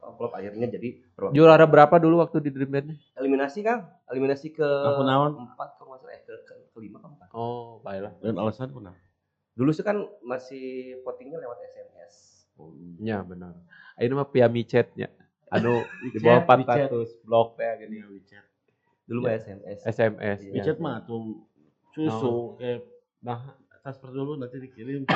Oh, 0.03 0.13
klop 0.13 0.33
akhirnya 0.33 0.67
jadi 0.67 0.89
perwakilan. 1.09 1.39
Juara 1.39 1.65
berapa 1.65 1.97
dulu 1.97 2.19
waktu 2.19 2.43
di 2.43 2.51
Dream 2.51 2.69
Band? 2.69 2.89
eliminasi 3.15 3.63
kan 3.63 3.87
eliminasi 4.05 4.51
ke 4.51 4.67
empat 4.67 5.79
kalau 5.79 5.95
nggak 5.95 6.01
salah 6.01 6.13
eh 6.13 6.23
ke, 6.23 6.35
ke 6.43 6.55
kelima 6.73 6.99
ke 6.99 7.07
empat 7.07 7.29
Oh, 7.31 7.79
baiklah. 7.81 8.11
dan 8.19 8.35
alasan 8.35 8.69
kenapa? 8.69 8.99
dulu 9.53 9.71
sih 9.71 9.81
kan 9.81 9.95
masih 10.23 10.65
votingnya 11.01 11.39
lewat 11.39 11.61
SMS 11.63 12.15
Ya 12.99 13.21
benar. 13.21 13.55
Ini 13.97 14.11
mah 14.11 14.27
via 14.27 14.47
micetnya. 14.47 15.07
Anu 15.53 15.75
di 16.13 16.19
bawah 16.19 16.43
micet. 16.57 16.89
400 16.89 17.23
blok 17.23 17.49
teh 17.55 17.69
gini. 17.79 17.95
Iya, 17.95 18.07
WeChat. 18.09 18.45
dulu 19.03 19.19
Ya. 19.19 19.25
mah 19.25 19.35
SMS 19.37 19.79
SMS. 19.85 20.39
Iya. 20.41 20.53
WeChat 20.55 20.79
mah 20.79 20.97
tuh 21.03 21.45
susu 21.91 22.35
kayak 22.57 22.81
nah 23.21 23.39
transfer 23.79 24.09
dulu 24.09 24.35
nanti 24.35 24.57
dikirim. 24.59 25.05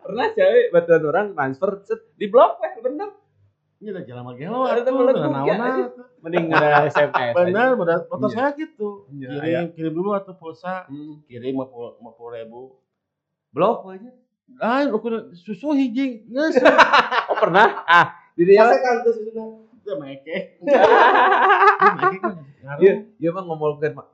Pernah 0.00 0.26
cewek 0.32 0.66
bantuan 0.70 1.02
orang 1.04 1.26
transfer 1.32 1.70
set, 1.84 2.00
di 2.14 2.26
blok 2.26 2.58
weh 2.58 2.72
bener. 2.80 3.10
Ini 3.78 3.94
udah 3.94 4.02
jalan 4.02 4.34
gelo 4.34 4.66
Ada 4.66 4.82
atuh, 4.82 4.90
temen 4.90 5.06
ya, 5.46 5.54
naon. 5.54 5.86
Mending 6.18 6.50
ada 6.50 6.88
SMS. 6.88 7.30
Benar, 7.30 7.78
benar. 7.78 7.98
Foto 8.10 8.26
Iya. 8.26 8.34
saya 8.34 8.48
gitu. 8.56 9.06
Iya, 9.12 9.28
Kirim, 9.30 9.66
kirim 9.70 9.92
dulu 9.94 10.10
atau 10.12 10.34
pulsa, 10.34 10.82
Hmm. 10.90 11.22
kirim 11.24 11.54
lima 11.54 11.68
puluh 11.68 11.94
lima 11.94 12.10
puluh 12.10 12.30
ribu. 12.34 12.62
blok 13.48 13.86
aja 13.86 14.10
Ah, 14.58 14.88
ukur 14.88 15.30
susu 15.36 15.76
hiji, 15.76 16.24
nges. 16.26 16.58
Oh 17.30 17.36
pernah? 17.36 17.84
Ah, 17.84 18.16
di 18.32 18.48
dia. 18.48 18.64
kan 18.64 19.04
tuh 19.04 19.12
sebenarnya 19.12 19.68
Udah 19.88 19.96
meke. 20.04 20.36
Meke 21.96 22.18
kan. 22.20 22.34
Iya, 22.76 22.94
iya 23.16 23.30
mah 23.32 23.42
ngomongin 23.48 23.96
mah 23.96 24.04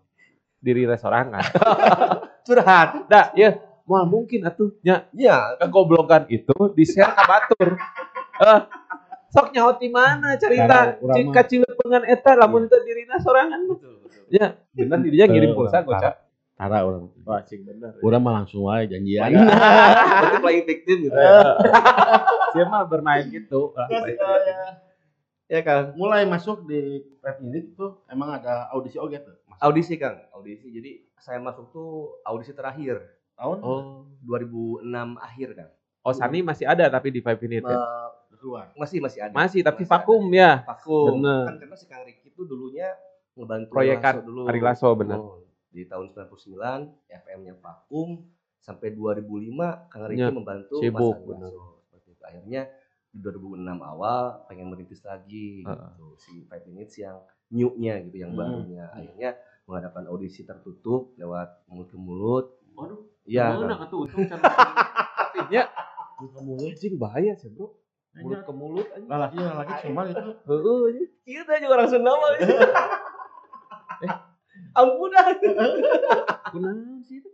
diri 0.63 0.87
restoran 0.87 1.35
kan. 1.35 1.43
Curhat. 2.47 3.11
Dah, 3.11 3.35
iya. 3.35 3.59
Mal 3.85 4.09
mungkin 4.09 4.49
atuh 4.49 4.73
nya 4.81 5.05
ya 5.13 5.61
kegoblokan 5.61 6.25
itu 6.33 6.57
di 6.73 6.89
share 6.89 7.13
ka 7.13 7.23
batur. 7.29 7.77
Eh, 8.41 8.61
sok 9.29 9.53
nyaho 9.53 9.77
di 9.77 9.93
mana 9.93 10.41
cerita 10.41 10.97
Karena 10.97 11.05
urang 11.05 11.17
cika 11.21 11.43
cileut 11.45 11.77
pengan 11.77 12.03
eta 12.09 12.33
lamun 12.33 12.65
teu 12.65 12.81
dirina 12.81 13.21
sorangan. 13.21 13.61
betul 13.69 14.01
betul 14.01 14.25
Ya, 14.33 14.57
bener 14.73 14.99
di 15.05 15.11
dia 15.13 15.29
ngirim 15.29 15.53
pulsa 15.53 15.85
gocap. 15.85 16.24
Tara 16.55 16.79
orang. 16.81 17.11
Wah, 17.21 17.43
cing 17.43 17.63
bener. 17.63 17.99
Urang 17.99 18.23
mah 18.23 18.35
langsung 18.37 18.63
wae 18.65 18.87
janjian. 18.87 19.27
berarti 20.23 20.39
playing 20.39 20.65
victim 20.65 20.97
gitu 21.03 21.19
Dia 22.55 22.65
mah 22.65 22.83
bermain 22.85 23.27
gitu. 23.27 23.75
Ah, 23.75 23.91
ya 25.45 25.61
kan 25.61 25.93
Mulai 25.95 26.25
masuk 26.25 26.65
di 26.65 26.81
rap 27.21 27.37
ini 27.39 27.75
tuh 27.75 28.01
emang 28.07 28.33
ada 28.33 28.71
audisi 28.71 28.97
oge 28.97 29.19
tuh. 29.19 29.35
Masuk 29.45 29.61
audisi 29.61 29.95
kang 29.95 30.17
audisi 30.31 30.67
jadi 30.69 30.91
saya 31.17 31.39
masuk 31.39 31.69
tuh 31.69 31.91
audisi 32.23 32.51
terakhir 32.51 33.03
tahun 33.35 33.59
Oh. 33.61 34.07
2006 34.23 34.87
akhir 35.17 35.49
kan 35.55 35.69
Oh, 36.01 36.13
Sani 36.13 36.39
masih 36.41 36.65
ada 36.65 36.87
tapi 36.87 37.09
di 37.09 37.19
Five 37.19 37.41
Minute 37.41 37.65
ya? 37.65 37.81
Keluar. 38.35 38.77
masih 38.77 39.01
masih 39.01 39.25
ada 39.25 39.33
Masih, 39.33 39.61
tapi 39.61 39.83
Masih 39.83 39.91
vakum 39.91 40.23
ada. 40.27 40.37
ya. 40.37 40.51
vakum 40.67 41.17
Bener. 41.17 41.45
kan 41.45 41.55
karena 41.59 41.75
si 41.75 41.87
Kang 41.87 42.05
Riki 42.05 42.29
itu 42.29 42.43
dulunya 42.45 42.93
ngebantu 43.33 43.73
Proyekan 43.73 44.15
Lasso 44.15 44.23
dulu 44.23 44.41
Ari 44.45 44.61
Lasso, 44.61 44.89
bener. 44.93 45.17
Oh, 45.17 45.41
di 45.75 45.83
tahun 45.85 46.07
99 46.09 46.55
FM-nya 47.11 47.59
vakum 47.59 48.23
sampai 48.57 48.95
2005 48.95 49.91
Kang 49.91 50.07
Riki 50.07 50.23
Ya, 50.23 50.31
membantu 50.31 50.79
sibuk, 50.79 51.19
Mas. 51.27 51.51
Seperti 51.85 52.09
itu. 52.09 52.23
akhirnya 52.23 52.63
di 53.11 53.19
2006 53.19 53.61
awal 53.85 54.23
pengen 54.47 54.71
merintis 54.71 55.03
lagi 55.03 55.61
Heeh. 55.61 55.75
gitu. 55.93 56.07
si 56.17 56.33
Five 56.45 56.65
Minutes 56.65 56.95
yang 56.97 57.19
new-nya 57.49 58.01
gitu 58.03 58.17
yang 58.17 58.33
Hmm. 58.33 58.41
barunya 58.41 58.87
akhirnya 58.89 59.31
mengadakan 59.65 60.07
audisi 60.07 60.43
tertutup 60.43 61.15
lewat 61.17 61.67
mulut 61.67 61.89
ke 61.89 61.99
mulut 61.99 62.47
Waduh, 62.73 63.07
Iya, 63.25 63.55
mana 63.55 63.87
cara 63.87 64.43
aktifnya 65.25 65.63
Buka 66.15 66.39
mulut. 66.41 66.71
anjing 66.71 66.95
bahaya 66.95 67.35
sih, 67.35 67.49
Bro. 67.49 67.67
Mulut 67.67 67.79
Mulut 68.17 68.41
ke 68.41 68.53
mulut 68.53 68.87
anjing. 68.89 69.11
Laki 69.11 69.37
laki 69.37 69.73
cuma 69.85 70.01
itu. 70.05 70.31
Heeh 70.41 70.83
kita 71.25 71.53
juga 71.59 71.73
orang 71.77 71.89
Sunda 71.89 72.11
mah 72.13 72.31
eh 72.33 72.39
ampunan 74.75 75.35
Kunaon 76.51 77.01
sih 77.07 77.23
itu? 77.23 77.31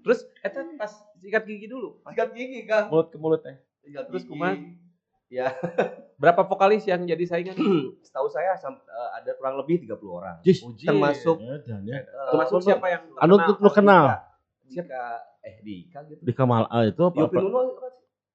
Terus 0.00 0.20
eta 0.40 0.64
pas 0.80 0.92
sikat 1.20 1.44
gigi 1.44 1.68
dulu. 1.68 2.00
sikat 2.08 2.30
gigi 2.32 2.64
kang 2.64 2.88
Mulut 2.88 3.12
ke 3.12 3.16
mulut 3.20 3.40
teh. 3.44 3.56
Sikat 3.84 4.08
Terus 4.08 4.22
gigi. 4.24 4.30
kumaha? 4.32 4.56
ya 5.30 5.46
Berapa 6.18 6.42
vokalis 6.42 6.82
yang 6.90 7.06
jadi 7.06 7.22
saingan? 7.22 7.54
setahu 8.06 8.26
saya 8.26 8.58
eh, 8.58 9.10
ada 9.14 9.30
kurang 9.38 9.62
lebih 9.62 9.86
30 9.86 9.94
orang 10.10 10.36
Jis. 10.42 10.58
termasuk 10.82 11.38
Ya, 11.38 11.54
dan 11.62 11.80
ya. 11.86 12.02
eh, 12.02 12.28
termasuk 12.34 12.58
siapa 12.66 12.86
yang 12.90 13.02
Anu 13.22 13.38
lu 13.38 13.70
kenal 13.70 14.18
Dika 14.66 15.22
eh 15.46 15.54
Dika 15.62 16.02
gitu 16.10 16.20
di 16.22 16.32
Kamal 16.34 16.66
A 16.66 16.86
itu 16.90 17.02
apa? 17.06 17.16
Yopi? 17.16 17.36
Nuno? 17.38 17.60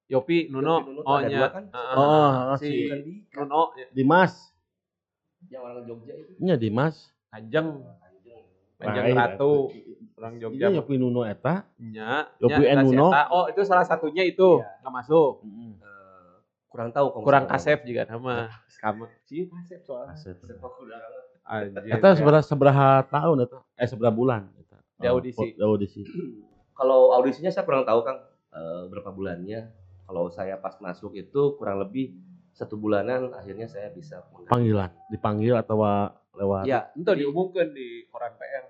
Yopi, 0.06 0.38
Nuno, 0.54 0.76
Yopi 0.80 0.86
Nuno 0.88 1.02
tuh 1.02 1.12
oh 1.12 1.20
dua 1.26 1.48
kan? 1.50 1.64
Heeh. 1.66 1.96
Oh, 1.98 2.56
si 2.62 2.70
Dika 3.04 3.44
Nuno, 3.44 3.62
ya. 3.76 3.88
Dimas. 3.92 4.55
Yang 5.50 5.62
orang 5.64 5.84
Jogja 5.84 6.14
itu 6.14 6.32
Nya 6.40 6.56
Dimas. 6.56 6.96
Kanjeng, 7.30 7.84
Kanjeng 8.80 9.06
Lain, 9.12 9.16
Ratu, 9.16 9.54
orang 10.16 10.34
Iya 10.36 10.42
Jogja. 10.42 10.68
Yopi 10.72 10.96
Nuno 10.96 11.22
eta. 11.24 11.68
Nya, 11.78 12.32
Yopi 12.40 12.64
si 12.64 12.76
Nuno. 12.80 13.08
eta. 13.12 13.24
Oh, 13.30 13.46
itu 13.48 13.62
salah 13.64 13.84
satunya 13.84 14.24
itu. 14.24 14.60
Iya. 14.60 14.80
Nggak 14.84 14.94
masuk. 14.94 15.32
Eh, 15.44 16.34
kurang 16.68 16.90
tahu 16.92 17.08
kalau 17.12 17.24
Kurang 17.24 17.44
misalnya- 17.46 17.64
kasep 17.76 17.80
juga 17.84 18.02
nama. 18.08 18.36
Kamu. 18.76 19.04
Sih 19.26 19.50
kasep 19.50 19.82
soalnya. 19.82 20.14
Asep. 20.14 20.36
Sepak 20.40 20.72
bola. 20.78 20.98
Anjir. 21.46 21.94
Eta 21.94 22.10
seberapa 22.14 22.42
seberapa 22.42 22.88
tahun 23.06 23.38
eta? 23.46 23.60
Eh 23.78 23.88
seberapa 23.88 24.14
bulan 24.14 24.50
eta? 24.56 24.78
Di 24.98 25.08
audisi. 25.08 25.54
Di 25.54 25.62
audisi. 25.62 26.02
kalau 26.80 27.16
audisinya 27.16 27.50
saya 27.50 27.64
kurang 27.64 27.88
tahu 27.88 28.04
Kang 28.04 28.20
eh, 28.52 28.82
berapa 28.92 29.10
bulannya 29.10 29.72
kalau 30.06 30.30
saya 30.30 30.60
pas 30.60 30.78
masuk 30.78 31.16
itu 31.16 31.56
kurang 31.58 31.82
lebih 31.82 32.14
satu 32.56 32.80
bulanan 32.80 33.36
akhirnya 33.36 33.68
saya 33.68 33.92
bisa 33.92 34.24
mengganti. 34.32 34.48
Panggilan, 34.50 34.90
dipanggil 35.12 35.54
atau 35.54 35.76
lewat 36.34 36.64
ya 36.64 36.88
Itu 36.96 37.12
diumumkan 37.12 37.70
di 37.70 38.08
koran 38.08 38.32
PR. 38.36 38.64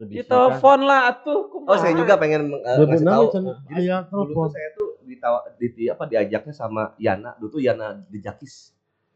lebih 0.00 0.14
Di 0.16 0.22
telepon 0.24 0.80
lah 0.88 1.12
atuh. 1.12 1.50
oh 1.60 1.76
saya 1.76 1.92
juga 1.92 2.16
pengen 2.16 2.48
eh, 2.48 2.76
ngasih 2.80 3.04
tahu 3.04 3.26
Aya 3.68 3.96
dulu 4.08 4.32
tuh 4.32 4.48
saya 4.48 4.68
tuh 4.72 4.88
ditawa, 5.04 5.38
di, 5.58 5.66
di- 5.76 5.90
apa 5.90 6.08
diajaknya 6.08 6.54
sama 6.54 6.94
Yana 6.96 7.36
dulu 7.36 7.58
tuh 7.58 7.62
Yana 7.62 8.00
Dejakis 8.08 8.72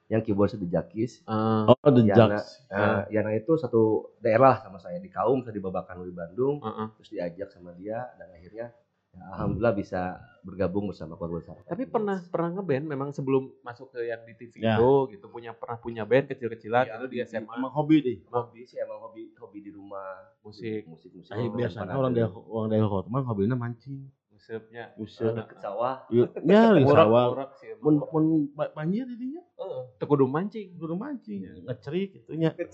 yang 0.06 0.20
keyboardnya 0.20 0.60
Dejakis 0.60 1.24
Ah, 1.24 1.72
Oh, 1.72 1.88
the 1.88 2.04
Yana. 2.04 2.36
Nah, 2.68 3.08
Yana 3.08 3.32
itu 3.32 3.56
satu 3.56 4.12
daerah 4.20 4.60
sama 4.60 4.76
saya 4.76 5.00
di 5.00 5.08
Kaum, 5.08 5.40
saya 5.40 5.56
di 5.56 5.62
Babakan 5.62 6.04
di 6.04 6.12
Bandung, 6.12 6.60
Heeh. 6.60 6.88
terus 7.00 7.08
diajak 7.08 7.48
sama 7.48 7.72
dia 7.72 8.04
dan 8.20 8.28
akhirnya 8.28 8.68
ya, 9.14 9.22
alhamdulillah 9.32 9.72
bisa 9.72 10.00
bergabung 10.42 10.84
bersama 10.86 11.14
keluarga 11.14 11.48
saya. 11.48 11.62
Tapi 11.64 11.86
pernah 11.86 12.20
pernah 12.20 12.50
ngeband 12.52 12.84
memang 12.84 13.08
sebelum 13.10 13.48
masuk 13.62 13.88
ke 13.90 14.04
yang 14.04 14.20
di 14.22 14.34
TV 14.34 14.60
Ya. 14.60 14.76
itu 14.76 14.90
gitu 15.10 15.26
punya 15.26 15.54
pernah 15.54 15.78
punya 15.78 16.02
band 16.04 16.28
kecil-kecilan 16.28 16.84
Iya, 16.84 16.94
itu 16.98 17.06
di 17.08 17.18
SMA 17.22 17.48
Emang 17.54 17.72
hobi 17.72 17.96
deh. 17.98 18.18
hobi 18.28 18.60
sih 18.62 18.76
emang 18.76 19.00
hobi 19.00 19.32
hobi 19.34 19.58
di 19.62 19.70
rumah 19.70 20.04
musik 20.40 20.84
musik 20.84 21.14
musik. 21.14 21.32
Eh, 21.32 21.48
biasanya 21.48 21.94
orang 21.94 22.12
daerah 22.12 22.32
orang 22.34 22.68
daerah 22.68 22.88
kota 22.90 23.08
mah 23.08 23.22
hobinya 23.24 23.56
mancing. 23.56 24.04
musiknya 24.28 24.92
Usah. 25.00 25.32
deket 25.32 25.56
sawah. 25.56 26.04
Iya, 26.12 26.28
nya 26.44 26.76
di 26.76 26.84
Murak, 26.84 27.06
sawah. 27.06 27.24
murak 27.32 27.50
sih 27.56 27.70
Mun 27.80 27.94
mun 28.12 28.24
ba- 28.52 28.68
banjir 28.68 29.08
di 29.08 29.16
dinya. 29.16 29.40
Heeh, 29.56 29.82
teu 29.96 30.04
kudu 30.04 30.28
mancing 30.28 30.76
Kudu 30.76 30.92
mancing, 30.92 31.40
ngecerik 31.64 32.20
gitu 32.20 32.36
nya. 32.36 32.52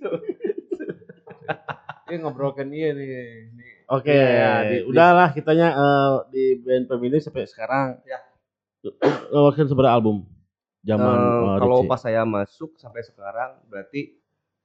Ini 2.10 2.18
ngobrolkan 2.18 2.66
iya 2.68 2.90
nih, 2.90 3.08
nih 3.54 3.70
Oke, 3.86 4.10
Ya, 4.10 4.66
di- 4.66 4.82
udahlah 4.84 5.30
kitanya 5.30 5.68
eh, 5.72 6.14
di 6.28 6.44
band 6.58 6.86
Feminis 6.86 7.22
sampai 7.22 7.46
sekarang. 7.46 8.02
Ya. 8.02 8.18
Ngeluarin 9.30 9.66
seberapa 9.66 9.90
album? 9.90 10.26
Zaman 10.80 11.06
Eh, 11.06 11.20
eh, 11.20 11.56
kalau 11.60 11.78
pas 11.84 12.00
saya 12.00 12.22
masuk 12.22 12.74
sampai 12.74 13.02
sekarang 13.02 13.62
berarti 13.66 14.16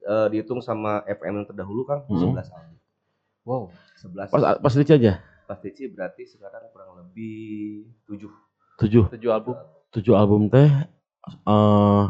eh, 0.02 0.28
dihitung 0.30 0.58
sama 0.60 1.06
FM 1.06 1.42
yang 1.42 1.48
terdahulu 1.48 1.84
kan 1.84 2.02
Hmm. 2.06 2.34
11 2.34 2.50
album. 2.50 2.78
Wow. 3.44 3.64
11 3.96 4.30
pas 4.30 4.42
pas 4.58 4.74
Richie 4.74 4.96
aja. 4.96 5.14
pas 5.46 5.62
Tici 5.62 5.86
berarti 5.86 6.26
sekarang 6.26 6.66
kurang 6.70 6.98
lebih 6.98 7.86
7. 8.10 8.26
Tujuh. 8.80 9.04
Tujuh 9.14 9.30
album. 9.30 9.54
Tujuh 9.92 10.14
album 10.14 10.50
teh 10.50 10.66
eh 10.66 12.04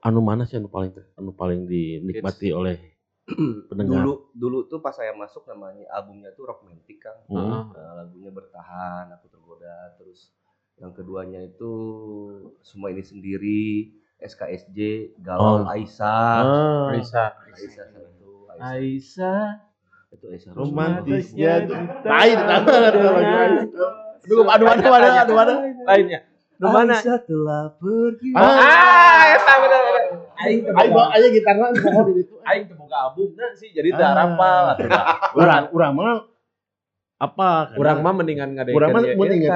anu 0.00 0.20
mana 0.20 0.42
sih 0.42 0.56
anu 0.56 0.66
paling 0.66 0.90
teh? 0.90 1.04
Anu 1.14 1.32
paling 1.32 1.64
dinikmati 1.64 2.50
oleh 2.50 2.91
pendengar? 3.66 3.92
dulu 3.98 4.12
dulu 4.32 4.58
tuh 4.64 4.78
pas 4.78 4.90
saya 4.90 5.12
masuk 5.12 5.44
namanya 5.44 5.84
albumnya 5.90 6.30
tuh 6.30 6.44
romantic 6.46 6.98
kan. 6.98 7.16
Hmm. 7.26 7.70
Eh, 7.70 7.92
lagunya 7.96 8.30
bertahan, 8.30 9.10
aku 9.10 9.26
tergoda 9.28 9.72
terus 9.94 10.30
yang 10.74 10.90
keduanya 10.90 11.40
itu 11.40 11.72
semua 12.60 12.88
ini 12.88 13.00
sendiri 13.00 13.64
SKSJ, 14.18 14.78
Galau 15.18 15.60
Oh. 15.60 15.68
Aisyah, 15.68 16.38
Ah, 16.38 16.88
Risa. 16.90 17.34
Aisyah 17.44 17.86
satu, 17.88 18.30
Aisyah 18.48 18.70
Aisyah. 18.70 19.44
itu 20.10 20.24
Aisyah 20.28 20.52
romantisnya. 20.52 21.52
Lain 22.02 22.38
tambah 22.38 22.76
ada 22.76 22.88
lagi 22.92 23.32
lain. 23.32 23.52
Aduh, 24.22 24.44
aduh, 24.44 24.66
aduh, 24.68 24.86
aduh, 24.88 25.12
aduh, 25.18 25.36
aduh. 25.36 25.56
Lainnya. 25.82 26.20
Mana? 26.56 26.94
Aisyah 26.94 27.18
telah 27.20 27.74
pergi. 27.74 28.30
Ah, 28.32 29.34
eta 29.34 29.52
bener 29.58 29.80
bener. 29.82 30.04
Aing 30.38 30.62
boga- 30.88 31.10
ayo 31.12 31.26
gitarna 31.28 31.66
pohon 31.72 32.04
di 32.08 32.22
itu. 32.22 32.34
aing 32.40 32.64
boga 32.92 33.08
albumna 33.08 33.46
sih 33.56 33.72
jadi 33.72 33.88
Ah. 33.96 34.12
rapal 34.12 34.62
atuh. 34.76 34.88
Urang 35.40 35.64
urang 35.76 35.92
mah 35.96 36.28
apa? 37.16 37.48
Urang 37.80 37.98
mah 38.04 38.12
mendingan 38.12 38.52
ngadekeun 38.52 38.76
urang 38.76 38.90
mah 38.92 39.00
ya 39.00 39.14
eta. 39.16 39.32
inget 39.32 39.52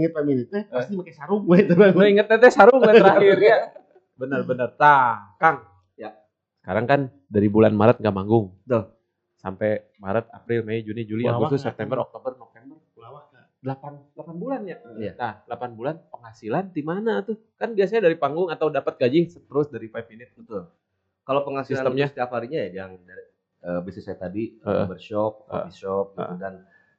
inget 0.00 0.12
Feminis 0.16 0.46
teh 0.48 0.62
pasti 0.72 0.92
pakai 0.96 1.12
sarung 1.12 1.44
we 1.44 1.60
itu. 1.60 1.74
Lu 1.76 2.04
inget 2.08 2.26
teh 2.30 2.52
sarung 2.52 2.80
we 2.80 2.92
terakhir 2.96 3.36
ya. 3.36 3.56
Bener 4.16 4.40
bener. 4.48 4.72
Tah, 4.74 5.36
Kang. 5.36 5.62
Ya. 6.00 6.16
Sekarang 6.64 6.88
kan 6.88 7.00
dari 7.28 7.52
bulan 7.52 7.76
Maret 7.76 8.00
nggak 8.00 8.14
manggung. 8.16 8.56
Betul. 8.64 8.96
Sampai 9.38 9.86
Maret, 10.02 10.26
April, 10.34 10.66
Mei, 10.66 10.82
Juni, 10.82 11.06
Juli, 11.06 11.22
Agustus, 11.22 11.62
September, 11.62 12.02
Oktober, 12.02 12.34
November. 12.34 12.74
8 13.58 14.14
8 14.14 14.38
bulan 14.38 14.62
ya. 14.70 14.78
Iya. 14.94 15.12
Nah, 15.18 15.34
8 15.50 15.74
bulan 15.74 15.98
penghasilan 16.14 16.70
di 16.70 16.82
mana 16.86 17.26
tuh? 17.26 17.34
Kan 17.58 17.74
biasanya 17.74 18.06
dari 18.06 18.14
panggung 18.14 18.54
atau 18.54 18.70
dapat 18.70 18.94
gaji 19.02 19.26
terus 19.26 19.66
dari 19.66 19.90
5 19.90 20.06
minute. 20.06 20.30
Betul. 20.38 20.70
Kalau 21.28 21.44
penghasilan 21.44 21.84
Sistemnya? 21.84 22.06
setiap 22.08 22.32
harinya 22.32 22.56
ya 22.58 22.70
yang 22.74 22.96
dari 23.04 23.24
eh, 23.60 23.80
bisnis 23.84 24.08
saya 24.08 24.16
tadi 24.16 24.56
Heeh. 24.56 24.88
barbershop, 24.88 25.44
coffee 25.44 25.76
shop 25.76 26.16
gitu 26.16 26.24
Heeh. 26.24 26.40
dan 26.40 26.54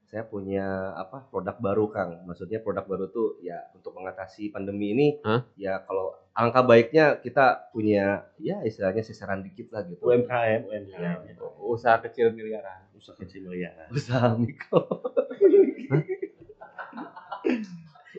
saya 0.05 0.21
punya 0.23 0.65
apa 0.95 1.25
produk 1.25 1.57
baru 1.57 1.85
Kang. 1.89 2.25
Maksudnya 2.25 2.61
produk 2.61 2.81
baru 2.83 3.05
tuh 3.09 3.37
ya 3.41 3.57
untuk 3.73 3.93
mengatasi 3.93 4.49
pandemi 4.49 4.89
ini 4.89 5.07
Hah? 5.21 5.45
ya 5.53 5.81
kalau 5.81 6.13
alangkah 6.33 6.61
baiknya 6.63 7.17
kita 7.17 7.69
punya 7.69 8.25
ya 8.37 8.61
istilahnya 8.61 9.01
sisaran 9.01 9.41
dikit 9.41 9.69
lah 9.69 9.85
gitu. 9.85 10.01
UMKM, 10.01 10.65
UMKM. 10.65 11.17
Usaha 11.59 11.97
kecil 11.99 12.33
miliaran. 12.33 12.85
Usaha 12.93 13.17
kecil 13.17 13.49
ya. 13.53 13.69
Usaha 13.89 14.33
mikro. 14.33 14.81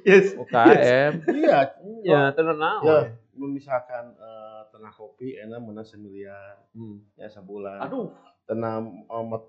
yes. 0.06 0.34
UKM. 0.34 1.12
Iya, 1.26 1.58
Ya, 2.02 2.20
tenang 2.32 2.58
naon. 2.58 2.86
ya. 2.86 3.00
Misalkan 3.34 4.14
eh, 4.14 4.59
tengah 4.80 4.96
kopi 4.96 5.36
enak 5.36 5.60
menang 5.60 5.84
semiliar 5.84 6.56
Hmm. 6.72 7.04
ya 7.20 7.28
sebulan. 7.28 7.84
Aduh. 7.84 8.08
Tenang 8.48 9.04
omet 9.12 9.44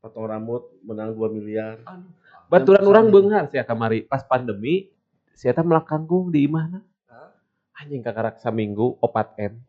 potong 0.00 0.24
rambut 0.24 0.72
menang 0.80 1.12
2 1.12 1.36
miliar. 1.36 1.84
Baturan 2.48 2.88
orang 2.88 3.12
beunghar 3.12 3.44
sia 3.52 3.60
kamari 3.68 4.08
pas 4.08 4.24
pandemi 4.24 4.88
sia 5.36 5.52
teh 5.52 5.60
melakangkung 5.60 6.32
di 6.32 6.48
imahna. 6.48 6.80
Hah? 7.12 7.28
Anjing 7.76 8.00
kakarak 8.00 8.40
saminggu 8.40 8.96
4 9.04 9.52
M. 9.52 9.60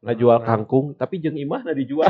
Ngajual 0.00 0.40
kangkung 0.48 0.96
tapi 0.96 1.20
jeung 1.20 1.36
imahna 1.36 1.76
dijual. 1.76 2.08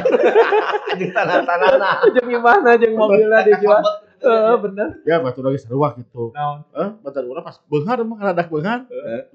Anjing 0.94 1.10
tanah-tanah. 1.10 2.06
jeung 2.14 2.30
imahna 2.30 2.78
jeung 2.78 2.94
mobilna 2.94 3.42
dijual. 3.42 3.82
Heeh, 4.18 4.54
bener. 4.62 4.88
Ya 5.02 5.18
batu 5.18 5.42
lagi 5.42 5.58
seruak 5.58 5.98
gitu. 5.98 6.30
Naon? 6.38 6.62
Eh, 6.70 6.90
batu 7.02 7.18
urang 7.26 7.42
pas 7.42 7.58
beunghar 7.66 7.98
mah 8.06 8.16
kana 8.22 8.30
dak 8.30 8.46
beunghar. 8.46 8.86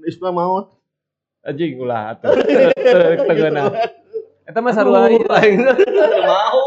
Isma 0.07 0.31
maut. 0.31 0.71
Anjing 1.43 1.75
ulah 1.75 2.01
atuh. 2.15 2.31
Tegeuna. 3.27 3.67
Eta 4.47 4.59
mah 4.63 4.71
sarua. 4.71 5.11
Mau. 5.11 6.59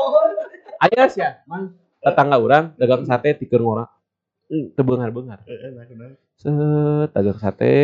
Aya 0.77 1.09
sia, 1.09 1.41
Mang. 1.49 1.73
Tetangga 2.05 2.37
urang 2.37 2.77
dagang 2.77 3.09
sate 3.09 3.33
tikeun 3.41 3.65
ngora. 3.65 3.89
Hmm, 4.47 4.71
teu 4.77 4.85
beunghar-beunghar. 4.87 5.43
Eh, 5.49 5.73
Enak 5.73 5.91
enak. 5.91 6.23
Set 6.39 7.11
dagang 7.11 7.41
sate, 7.41 7.75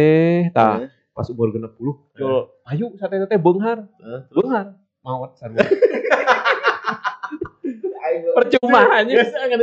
tah 0.54 0.86
pas 1.12 1.28
umur 1.28 1.52
60 1.52 2.16
jual 2.16 2.48
ayo 2.70 2.86
sate 3.00 3.18
teh 3.24 3.40
beunghar. 3.40 3.88
Eh, 3.98 4.20
Beunghar. 4.30 4.76
Maot 5.02 5.34
sarua. 5.40 5.64
Percuma 8.36 8.80
anjing. 9.00 9.16
Biasa 9.18 9.38
kan 9.48 9.60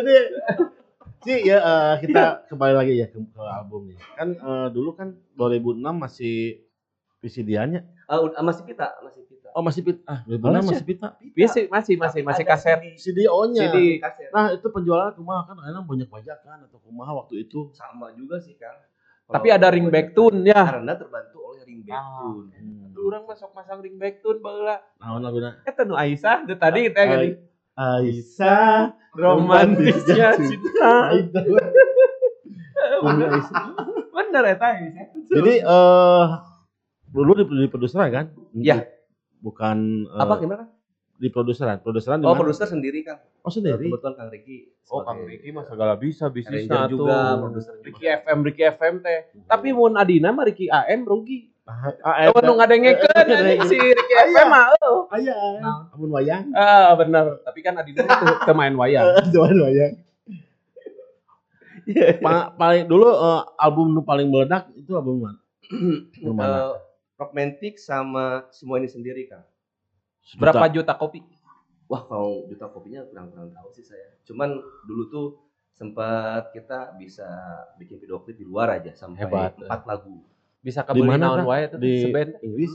ya 1.30 1.58
eh, 1.62 1.94
kita 2.04 2.50
kembali 2.50 2.74
lagi 2.74 2.94
ya 2.98 3.08
ke, 3.08 3.22
ke 3.22 3.44
album. 3.44 3.94
Kan 4.18 4.30
eh, 4.36 4.68
dulu 4.74 4.98
kan 4.98 5.14
2006 5.38 5.86
masih 5.86 6.66
VCD-nya. 7.20 7.84
Ah, 8.06 8.20
udah- 8.20 8.40
masih 8.40 8.64
pita, 8.64 8.96
masih 9.02 9.22
pita. 9.24 9.48
Oh 9.52 9.60
masih 9.60 9.82
pita. 9.82 10.02
Ah, 10.06 10.24
2006 10.24 10.40
Masih. 10.56 10.70
masih 10.70 10.86
pita. 10.86 11.08
Masih 11.20 11.64
masih 11.68 11.96
masih 11.98 12.22
masih 12.24 12.44
kaset. 12.44 12.80
CD-O-nya. 12.96 13.68
CD. 13.68 14.00
kaset. 14.00 14.30
Nah, 14.30 14.52
itu 14.52 14.68
penjualan 14.68 15.12
kumaha 15.12 15.42
kan 15.46 15.58
enak 15.60 15.84
banyak 15.84 16.08
bajakan 16.08 16.64
atau 16.64 16.80
kumaha 16.80 17.12
waktu 17.16 17.44
itu. 17.44 17.68
sama 17.72 18.14
juga 18.14 18.38
sih 18.38 18.56
Kang. 18.56 18.78
Tapi 19.28 19.48
ada 19.48 19.68
ringback 19.68 20.14
tune 20.14 20.42
ya. 20.44 20.64
Karena 20.66 20.96
terbantu 20.96 21.38
oleh 21.46 21.62
ringback 21.64 21.94
Ah. 21.94 22.24
tune. 22.24 22.50
Urang 22.96 23.24
masuk 23.26 23.52
masang 23.52 23.80
ringback 23.80 24.20
tune 24.20 24.40
baheula. 24.40 24.80
Naon 24.98 25.22
laguna? 25.22 25.60
Eta 25.62 25.84
nu 25.84 25.94
Aisyah 25.94 26.46
teu 26.46 26.56
tadi 26.56 26.88
teh 26.88 27.04
gini. 27.06 27.30
Aisyah 27.74 28.92
Romantisnya 29.14 30.36
cinta. 30.36 31.12
Aisyah. 31.12 31.44
Bumi 33.02 33.24
Aisyah. 33.26 33.64
Bener 34.10 34.44
eta 34.48 34.68
Aisyah. 34.68 35.06
Jadi 35.28 35.54
eh 35.60 36.26
dulu 37.10 37.32
di, 37.34 37.44
di 37.46 37.68
produseran 37.68 38.10
kan? 38.10 38.26
Iya. 38.54 38.86
Bukan 39.40 39.78
eh, 40.08 40.20
Apa 40.20 40.36
gimana? 40.38 40.66
di 41.16 41.28
produseran. 41.28 41.84
Produseran 41.84 42.24
Oh, 42.24 42.32
produser 42.32 42.64
sendiri 42.64 43.04
Kang. 43.04 43.20
Oh, 43.42 43.52
sendiri. 43.52 43.92
Kebetulan 43.92 44.16
Kang 44.16 44.30
Ricky. 44.30 44.72
Oh, 44.88 45.04
Kang 45.04 45.20
Riki 45.22 45.52
mah 45.52 45.68
segala 45.68 45.94
bisa 45.94 46.32
bisnisnya 46.32 46.88
tuh. 46.88 47.04
juga, 47.04 47.36
produser. 47.36 47.76
Ricky 47.84 48.08
FM, 48.08 48.38
Ricky 48.40 48.64
FM 48.66 48.94
teh. 49.00 49.20
Tapi 49.44 49.68
mun 49.70 49.94
Adina 49.94 50.32
mah 50.32 50.48
Ricky 50.48 50.72
AM 50.72 51.04
rugi. 51.04 51.52
Ah, 51.68 51.92
Tahu 52.26 52.40
nu 52.42 52.58
ngadengekeun 52.58 53.26
anjing 53.30 53.62
si 53.68 53.78
Ricky 53.78 54.16
FM 54.26 54.48
mah. 54.48 54.72
Aya. 55.12 55.36
Amun 55.92 56.10
wayang. 56.10 56.56
Ah, 56.56 56.96
bener. 56.96 57.44
Tapi 57.44 57.60
kan 57.62 57.76
Adina 57.76 58.08
tuh 58.40 58.56
main 58.56 58.74
wayang. 58.74 59.06
Jaman 59.36 59.60
wayang. 59.60 59.94
Pa- 62.24 62.54
paling 62.54 62.86
dulu 62.86 63.10
eh, 63.10 63.42
album 63.58 63.92
nu 63.92 64.02
paling 64.02 64.30
meledak 64.30 64.70
itu 64.72 64.94
album 64.94 65.26
mana? 65.26 65.40
Album 66.16 66.38
mana? 67.20 67.28
Romantic 67.28 67.76
sama 67.78 68.48
semua 68.50 68.80
ini 68.80 68.88
sendiri 68.88 69.28
Kang. 69.28 69.44
Berapa 70.40 70.72
juta 70.72 70.96
kopi? 70.96 71.20
Wah, 71.90 72.06
kalau 72.06 72.46
juta 72.46 72.70
kopinya 72.70 73.02
kurang-kurang 73.04 73.50
tahu 73.50 73.70
sih 73.74 73.82
saya. 73.84 74.14
Cuman 74.24 74.56
dulu 74.86 75.04
tuh 75.10 75.28
sempat 75.74 76.54
kita 76.54 76.94
bisa 76.96 77.26
bikin 77.76 77.98
video 77.98 78.22
klip 78.22 78.38
di 78.38 78.46
luar 78.46 78.78
aja 78.78 78.94
sampai 78.94 79.26
Hebat. 79.26 79.58
empat 79.58 79.82
lagu. 79.84 80.22
Bisa 80.60 80.84
Di 80.86 81.02
mana, 81.02 81.34
naon 81.34 81.40
Kak? 81.42 81.48
wae 81.50 81.64
tuh 81.72 81.80
Di 81.80 81.94
seband 82.04 82.30
Inggris? 82.44 82.74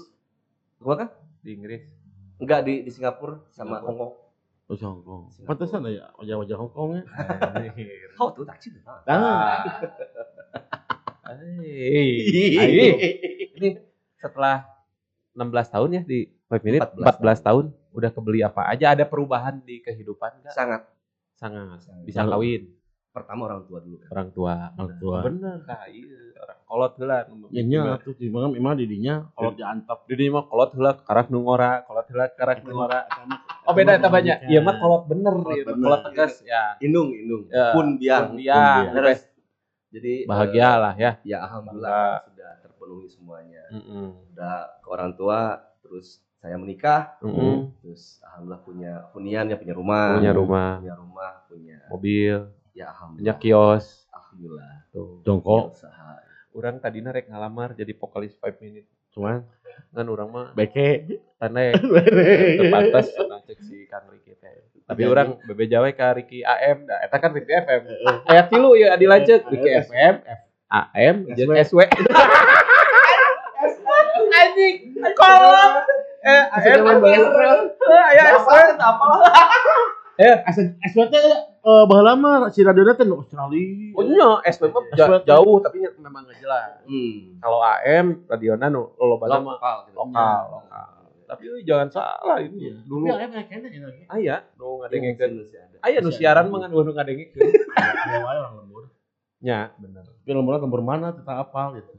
Gua 0.81 0.95
kan? 0.99 1.09
di 1.45 1.51
Inggris. 1.53 1.85
Enggak 2.41 2.65
di 2.65 2.81
di 2.83 2.91
Singapura 2.91 3.39
sama 3.53 3.79
Singapura. 3.79 3.87
Hong 3.87 3.99
Kong. 4.01 4.13
Oh, 4.65 4.77
Hong 4.81 5.03
Kong. 5.05 5.23
Pantesan 5.45 5.85
ya 5.87 6.09
wajah-wajah 6.17 6.57
Hong 6.59 6.73
Kong 6.73 6.91
ya. 6.97 7.03
Oh, 8.21 8.33
tuh 8.33 8.43
tak 8.43 8.59
sih. 8.59 8.73
Ah, 9.07 9.63
Hei. 11.23 12.19
Ini 13.55 13.69
setelah 14.25 14.65
16 15.37 15.75
tahun 15.75 15.89
ya 16.01 16.03
di 16.09 16.21
5 16.49 16.65
Minute, 16.65 16.81
14 16.97 17.21
14, 17.21 17.47
tahun 17.53 17.65
udah 17.93 18.11
kebeli 18.15 18.41
apa 18.41 18.63
aja? 18.73 18.97
Ada 18.97 19.05
perubahan 19.05 19.61
di 19.61 19.85
kehidupan 19.85 20.41
enggak? 20.41 20.55
Sangat. 20.57 20.83
Sangat. 21.37 21.85
Sangat. 21.85 22.05
Bisa 22.09 22.25
kawin 22.25 22.73
Pertama 23.15 23.47
orang 23.47 23.63
tua 23.71 23.79
dulu. 23.79 24.03
Kan. 24.03 24.11
orang 24.11 24.29
tua. 24.35 24.55
orang 24.75 24.93
tua. 24.99 25.19
Bener 25.23 25.57
kah? 25.63 25.87
Iya, 25.87 26.19
orang 26.35 26.59
kolot 26.67 26.93
heula. 26.99 27.19
Ya 27.55 27.63
nya 27.63 27.81
tuh 28.03 28.19
gimana 28.19 28.51
memang 28.51 28.75
didinya 28.75 29.31
kalau 29.39 29.55
diantap 29.55 29.99
Di 30.11 30.15
dieu 30.19 30.35
mah 30.35 30.51
kolot 30.51 30.75
heula 30.75 30.99
karak 30.99 31.31
nu 31.31 31.47
ngora, 31.47 31.87
kolot 31.87 32.11
heula 32.11 32.27
karak 32.35 32.67
nu 32.67 32.75
ngora. 32.75 33.07
Oh 33.71 33.73
beda 33.73 34.03
eta 34.03 34.11
banyak. 34.11 34.51
Iya 34.51 34.67
mah 34.67 34.83
kolot 34.83 35.07
bener, 35.07 35.31
Kolot 35.31 35.55
ieu 35.55 35.63
mah 35.63 35.71
bener. 35.79 35.87
kolot 35.87 36.01
tegas 36.11 36.35
ya. 36.43 36.75
Indung, 36.83 37.15
indung. 37.15 37.47
Ya. 37.55 37.71
Pun 37.71 37.87
biang. 38.03 38.35
Pun 38.35 38.43
biang. 38.43 38.83
Jadi 39.95 40.15
Bahagia 40.27 40.71
lah 40.75 40.95
ya. 40.99 41.11
eh, 41.23 41.31
ya 41.31 41.39
alhamdulillah 41.47 42.27
sudah 42.27 42.51
terpenuhi 42.85 43.09
semuanya. 43.09 43.65
Mm-mm. 43.73 44.07
Udah 44.37 44.69
ke 44.85 44.89
orang 44.93 45.17
tua 45.17 45.65
terus 45.81 46.21
saya 46.45 46.61
menikah, 46.61 47.17
Mm-mm. 47.25 47.73
terus 47.81 48.21
alhamdulillah 48.21 48.61
punya 48.61 48.93
hunian 49.17 49.49
ya 49.49 49.57
punya 49.57 49.73
rumah, 49.73 50.21
punya 50.21 50.33
rumah, 50.37 50.71
punya 50.77 50.95
rumah, 51.01 51.33
punya 51.49 51.79
mobil, 51.89 52.37
ya 52.37 52.45
punya 52.69 52.85
alhamdulillah. 52.93 53.37
kios. 53.41 53.87
Alhamdulillah. 54.13 54.73
Tuh. 54.93 55.73
Orang 56.55 56.79
tadi 56.79 57.01
rek 57.03 57.33
ngalamar 57.33 57.73
jadi 57.73 57.97
vokalis 57.97 58.37
5 58.39 58.61
minute. 58.63 58.87
Cuman 59.11 59.43
Kan 59.91 60.07
orang 60.07 60.31
mah 60.31 60.47
beke. 60.55 61.19
tanda 61.35 61.75
terbatas 62.63 63.11
nah, 63.27 63.43
cek 63.43 63.59
si 63.59 63.91
Kang 63.91 64.07
Riki 64.07 64.39
teh. 64.39 64.71
Tapi 64.87 65.03
orang 65.03 65.35
bebe 65.51 65.67
jawa 65.67 65.91
ka 65.91 66.15
Riki 66.15 66.47
AM, 66.47 66.87
nah 66.87 67.03
eta 67.03 67.19
kan 67.19 67.35
Riki 67.35 67.51
FM. 67.51 67.83
Aya 68.31 68.43
tilu 68.47 68.79
ya 68.79 68.95
dilanjut 68.95 69.43
Riki 69.51 69.71
FM, 69.91 70.15
F 70.23 70.41
AM, 70.71 71.17
jeung 71.35 71.55
SW. 71.59 71.91
Anjing, 74.45 74.75
kolom. 75.13 75.73
Eh, 76.25 76.43
AM, 76.57 76.85
aya 78.09 78.25
SW 78.41 78.57
apa? 78.77 79.05
Asa 80.47 80.61
SWT 80.87 81.17
eh 81.65 81.83
baheula 81.89 82.15
mah 82.15 82.49
si 82.49 82.63
radio 82.63 82.87
teh 82.93 83.03
nu 83.03 83.19
Australia. 83.19 83.93
Oh 83.97 84.05
mah 84.71 84.81
ja- 84.95 85.25
jauh 85.27 85.59
tapi 85.59 85.83
memang 85.97 86.23
nggak 86.23 86.39
jelas. 86.39 86.81
Hmm. 86.85 87.41
Kalau 87.41 87.59
AM 87.61 88.23
radiona 88.25 88.69
nu 88.69 88.93
mah 89.41 89.57
Lokal 89.57 89.77
lokal, 89.91 90.41
lokal. 90.55 90.87
Tapi 91.25 91.43
lu 91.49 91.57
jangan 91.65 91.89
salah 91.91 92.37
ini. 92.39 92.69
Iya. 92.69 92.75
Dulu 92.85 93.05
Tapi 93.09 93.25
aya 93.27 93.43
kene 93.49 93.67
ya 93.69 93.81
lagi. 93.81 94.03
aya 94.07 94.37
nu 94.55 94.69
ngadengekeun. 94.81 95.31
Masih 95.35 95.59
ada. 95.59 95.77
Aya 95.83 95.99
nu 95.99 96.11
siaran 96.13 96.47
mah 96.47 96.69
nu 96.69 96.85
ngadengekeun. 96.85 97.49
Ya 98.05 98.21
orang 98.23 98.55
lembur. 98.61 98.83
Nya, 99.41 99.73
bener. 99.77 100.05
Tapi 100.05 100.31
lembur 100.31 100.53
lembur 100.57 100.81
mana 100.81 101.11
kita 101.11 101.33
apal 101.35 101.75
gitu. 101.75 101.91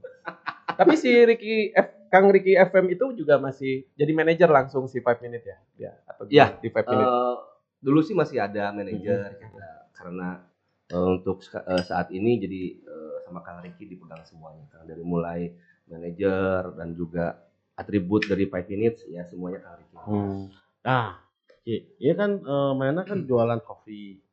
Tapi 0.75 0.93
si 0.95 1.09
Ricky 1.09 1.71
F, 1.71 1.87
Kang 2.15 2.31
Ricky 2.31 2.55
FM 2.55 2.87
itu 2.87 3.11
juga 3.13 3.35
masih 3.37 3.83
jadi 3.91 4.15
manajer 4.15 4.47
langsung 4.47 4.87
si 4.87 5.03
5 5.03 5.19
Minute 5.19 5.43
ya? 5.43 5.57
Ya, 5.75 5.91
atau 6.07 6.23
Iya. 6.25 6.55
di 6.55 6.71
5 6.71 6.87
Minute. 6.87 7.11
Eh, 7.11 7.35
dulu 7.81 7.99
sih 7.99 8.15
masih 8.15 8.39
ada 8.39 8.71
manajer 8.71 9.35
kita. 9.35 9.67
karena 9.91 10.47
eh, 10.87 11.07
untuk 11.11 11.43
eh, 11.43 11.83
saat 11.83 12.07
ini 12.09 12.37
jadi 12.37 12.61
eh, 12.79 13.15
sama 13.21 13.43
Kang 13.43 13.59
Ricky 13.59 13.83
dipegang 13.85 14.23
semuanya 14.23 14.63
Kang 14.69 14.87
dari 14.87 15.03
mulai 15.03 15.51
manajer 15.85 16.71
dan 16.73 16.93
juga 16.93 17.35
atribut 17.75 18.23
dari 18.23 18.45
Five 18.45 18.67
Minutes 18.67 19.03
ya 19.05 19.23
semuanya 19.25 19.59
Kang 19.59 19.75
Ricky. 19.75 19.95
Hmm. 19.99 20.41
Nah, 20.81 21.19
Ki, 21.61 21.75
ini 21.97 22.13
kan 22.13 22.31
eh, 22.37 22.71
mainnya 22.73 23.03
kan 23.03 23.19
jualan 23.21 23.59
kopi. 23.59 24.23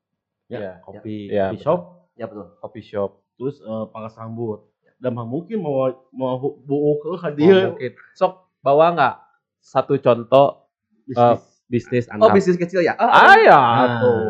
Ya, 0.47 0.59
Iya, 0.59 0.73
kopi, 0.79 1.17
iya, 1.27 1.47
kopi 1.49 1.59
shop, 1.59 1.81
Ya 2.13 2.29
betul. 2.29 2.47
Coffee 2.59 2.85
shop. 2.85 3.11
terus 3.35 3.59
eh, 3.59 3.85
pangkas 3.89 4.15
rambut. 4.15 4.69
Dan 5.03 5.19
mungkin 5.19 5.59
mau 5.59 5.83
mau 6.11 6.39
buuk 6.39 7.03
ke 7.03 7.09
Oh, 7.09 7.19
hadiah 7.19 7.67
mungkin. 7.69 7.93
Sok 8.15 8.33
bawa 8.63 8.95
nggak 8.95 9.15
satu 9.59 9.99
contoh 9.99 10.71
bisnis. 11.05 11.43
bisnis 11.67 12.05
Oh 12.09 12.23
Anda? 12.23 12.31
bisnis 12.31 12.55
kecil 12.55 12.81
ya? 12.81 12.95
Aya 12.95 13.51
Nah, 13.51 13.99
tuh. 13.99 14.23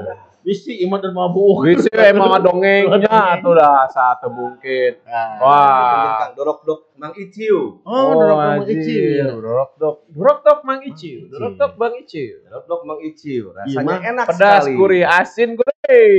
Bisi 0.42 0.74
imah 0.82 0.98
dan 0.98 1.12
mau 1.12 1.30
buuk. 1.30 1.62
Bisa 1.62 1.86
emang 2.02 2.34
dongengnya 2.40 2.98
tuh 3.44 3.54
dah 3.54 3.86
satu 3.86 4.26
mungkin. 4.26 4.98
Nah. 5.04 5.38
Wah. 5.38 6.34
Dorok 6.34 6.66
Dok 6.66 6.80
Mang 6.96 7.14
Iciu. 7.14 7.78
Oh, 7.84 8.10
dorong 8.10 8.38
kamu 8.40 8.62
anjir. 8.64 8.74
icil. 8.74 9.26
Dorok 9.38 9.70
dok. 9.78 9.96
Dorok 10.10 10.38
dok 10.42 10.58
Mang 10.64 10.80
Iciu. 10.82 11.16
Mang 11.20 11.30
Dorok 11.30 11.46
Iciu. 11.46 11.60
dok 11.60 11.72
Bang 11.76 11.94
Iciu. 11.94 12.34
Dorok 12.42 12.64
Dok 12.66 12.82
Mang 12.82 13.00
Iciu. 13.00 13.44
Iya, 13.44 13.54
Rasanya 13.54 13.86
Mang. 13.86 14.02
enak 14.02 14.26
Pedas, 14.26 14.62
sekali. 14.64 14.74
gurih, 14.74 15.04
asin, 15.06 15.48
gurih. 15.52 16.16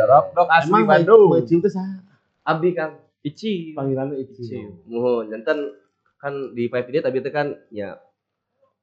Dorok 0.00 0.26
dok 0.34 0.48
asli 0.50 0.72
Emang 0.72 0.88
Bandung. 0.88 1.30
Icil 1.36 1.58
itu 1.60 1.68
sah. 1.68 1.86
Abdi 2.42 2.70
Kang. 2.72 2.92
Iciu. 3.20 3.76
Panggilannya 3.76 4.16
Iciu. 4.24 4.42
Icil. 4.44 4.68
Mohon 4.88 5.28
jantan 5.32 5.58
kan 6.20 6.34
di 6.52 6.68
Five 6.68 6.86
Minutes 6.88 7.04
tapi 7.08 7.16
itu 7.20 7.30
kan 7.32 7.46
ya 7.72 7.96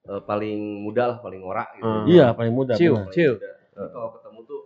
eh, 0.10 0.22
paling 0.26 0.82
muda 0.86 1.04
lah, 1.16 1.18
paling 1.22 1.42
ngorak 1.42 1.70
gitu. 1.78 1.86
Hmm. 1.86 2.06
Iya, 2.10 2.26
paling 2.34 2.54
muda. 2.54 2.74
Ciu. 2.78 2.94
benar. 2.98 3.06
Paling 3.10 3.16
Ciu. 3.18 3.32
muda. 3.38 3.50
Jadi 3.78 3.90
kalau 3.94 4.10
ketemu 4.18 4.40
tuh 4.46 4.62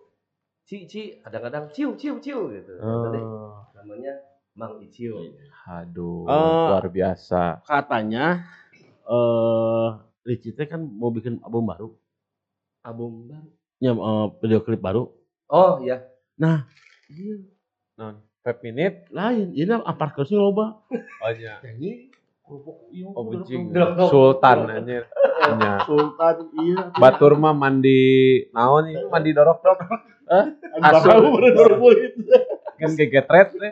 Ci 0.64 0.78
Ci 0.88 1.02
kadang-kadang 1.20 1.66
ciu 1.76 1.90
ciu 2.00 2.14
ciu 2.24 2.40
gitu. 2.48 2.74
Oh. 2.80 3.12
Deh, 3.12 3.24
namanya 3.76 4.14
Mang 4.56 4.80
Iciu. 4.84 5.20
Aduh, 5.68 6.28
Eh, 6.28 6.68
luar 6.72 6.88
biasa. 6.88 7.64
Katanya 7.68 8.44
eh 9.08 9.90
Ricci 10.22 10.54
teh 10.54 10.70
kan 10.70 10.80
mau 10.86 11.10
bikin 11.10 11.42
album 11.42 11.66
baru. 11.66 11.90
Album 12.86 13.26
baru. 13.28 13.50
Ya, 13.82 13.92
eh, 13.92 14.26
video 14.40 14.62
klip 14.62 14.80
baru. 14.80 15.10
Oh 15.50 15.82
iya. 15.82 16.06
Iya, 17.12 17.42
Five 18.42 18.60
minute. 18.62 19.06
lain. 19.10 19.54
Ini 19.54 19.82
apar 19.82 20.12
kerusnya 20.12 20.38
loba. 20.38 20.82
Oh 21.24 21.30
iya. 21.30 21.62
Iya. 21.62 22.10
Oh 23.14 23.24
benjing. 23.24 23.70
Dorok 23.70 23.92
dok. 23.96 24.10
Sultan 24.10 24.58
anjir. 24.68 25.04
Nya. 25.56 25.86
Sultan 25.86 26.36
iya. 26.58 26.90
Batur 26.94 27.38
mah 27.38 27.54
mandi 27.54 28.02
naon 28.52 28.90
ini 28.90 29.06
mandi 29.08 29.32
dorok 29.32 29.62
dok. 29.62 29.78
Asu. 30.82 31.08
Asu. 31.08 31.30
Bener 31.38 31.72
kulit. 31.78 32.14
Kan 32.76 32.92
gegetret 32.94 33.54
teh. 33.54 33.72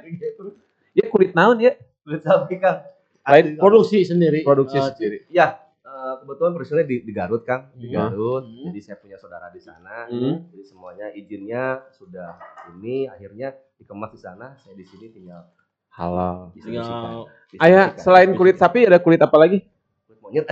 Ya 0.93 1.05
kulit 1.07 1.33
naon 1.33 1.59
ya? 1.59 1.73
Kulit 2.01 2.21
sapi 2.21 2.55
Kang. 2.55 2.85
Lain 3.25 3.57
Produksi 3.57 4.01
sendiri. 4.01 4.41
produksi 4.41 4.77
Eh, 4.77 4.85
sendiri. 4.85 5.17
Ya, 5.29 5.59
eh, 5.83 6.13
kebetulan 6.17 6.49
produksinya 6.49 6.81
di, 6.81 7.03
di 7.03 7.11
Garut 7.11 7.45
Kang, 7.45 7.69
di 7.73 7.85
Hmm. 7.85 7.93
Garut. 7.93 8.41
Hmm. 8.41 8.65
Jadi 8.71 8.79
saya 8.81 8.97
punya 8.97 9.17
saudara 9.17 9.49
di 9.49 9.61
sana. 9.61 10.09
Hmm. 10.09 10.49
Jadi 10.49 10.63
semuanya 10.63 11.07
izinnya 11.11 11.63
sudah 11.91 12.41
ini 12.73 13.05
akhirnya 13.05 13.53
dikemas 13.79 14.11
di 14.11 14.19
sana. 14.19 14.53
Saya 14.59 14.75
di 14.75 14.85
sini 14.85 15.09
tinggal 15.09 15.47
Halal. 15.89 16.53
Tinggal 16.53 17.25
Ayah, 17.57 17.97
selain 17.97 18.31
kulit 18.37 18.61
sapi 18.61 18.85
ada 18.85 19.01
kulit 19.01 19.17
apa 19.19 19.33
lagi? 19.35 19.65
kulit 20.05 20.19
monyet. 20.21 20.45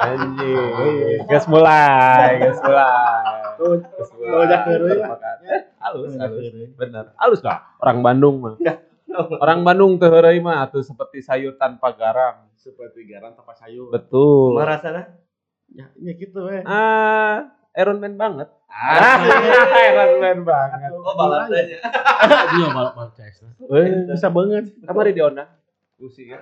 Anjing. 0.00 1.28
Gas 1.28 1.44
mulai, 1.44 2.40
gas 2.40 2.58
mulai. 2.64 3.52
Gas 3.60 4.10
mulai. 4.16 4.32
Oh, 4.32 4.42
udah 4.48 4.60
ya. 4.64 5.58
Halus, 5.76 6.12
halus. 6.16 6.44
Bener. 6.74 7.12
Halus 7.20 7.40
dah. 7.44 7.76
Orang 7.84 8.00
Bandung 8.00 8.40
mah. 8.40 8.56
Orang 9.44 9.60
Bandung 9.66 10.00
heureuy 10.00 10.40
mah 10.40 10.64
atuh 10.64 10.80
seperti 10.80 11.20
sayur 11.20 11.60
tanpa 11.60 11.92
garam. 11.92 12.48
Seperti 12.56 13.04
garam 13.04 13.36
tanpa 13.36 13.52
sayur. 13.52 13.92
Betul. 13.92 14.56
Marah 14.56 14.80
sana. 14.80 15.02
Ya, 15.70 15.86
ya 16.00 16.12
gitu 16.16 16.48
eh. 16.50 16.64
Ah, 16.66 17.52
Iron 17.72 17.98
Man 17.98 18.14
banget. 18.14 18.48
Ah, 18.66 19.18
Iron 19.86 20.12
Man 20.18 20.38
banget. 20.42 20.90
Oh, 20.92 21.14
balap 21.14 21.46
aja. 21.46 21.76
Iya 22.50 22.66
balap 22.68 22.92
balap. 22.92 23.12
Eh, 23.70 23.86
Bisa 24.10 24.28
banget. 24.28 24.64
kamari 24.82 25.14
di 25.14 25.22
onda. 25.22 25.46
Usi 25.96 26.26
ya. 26.26 26.40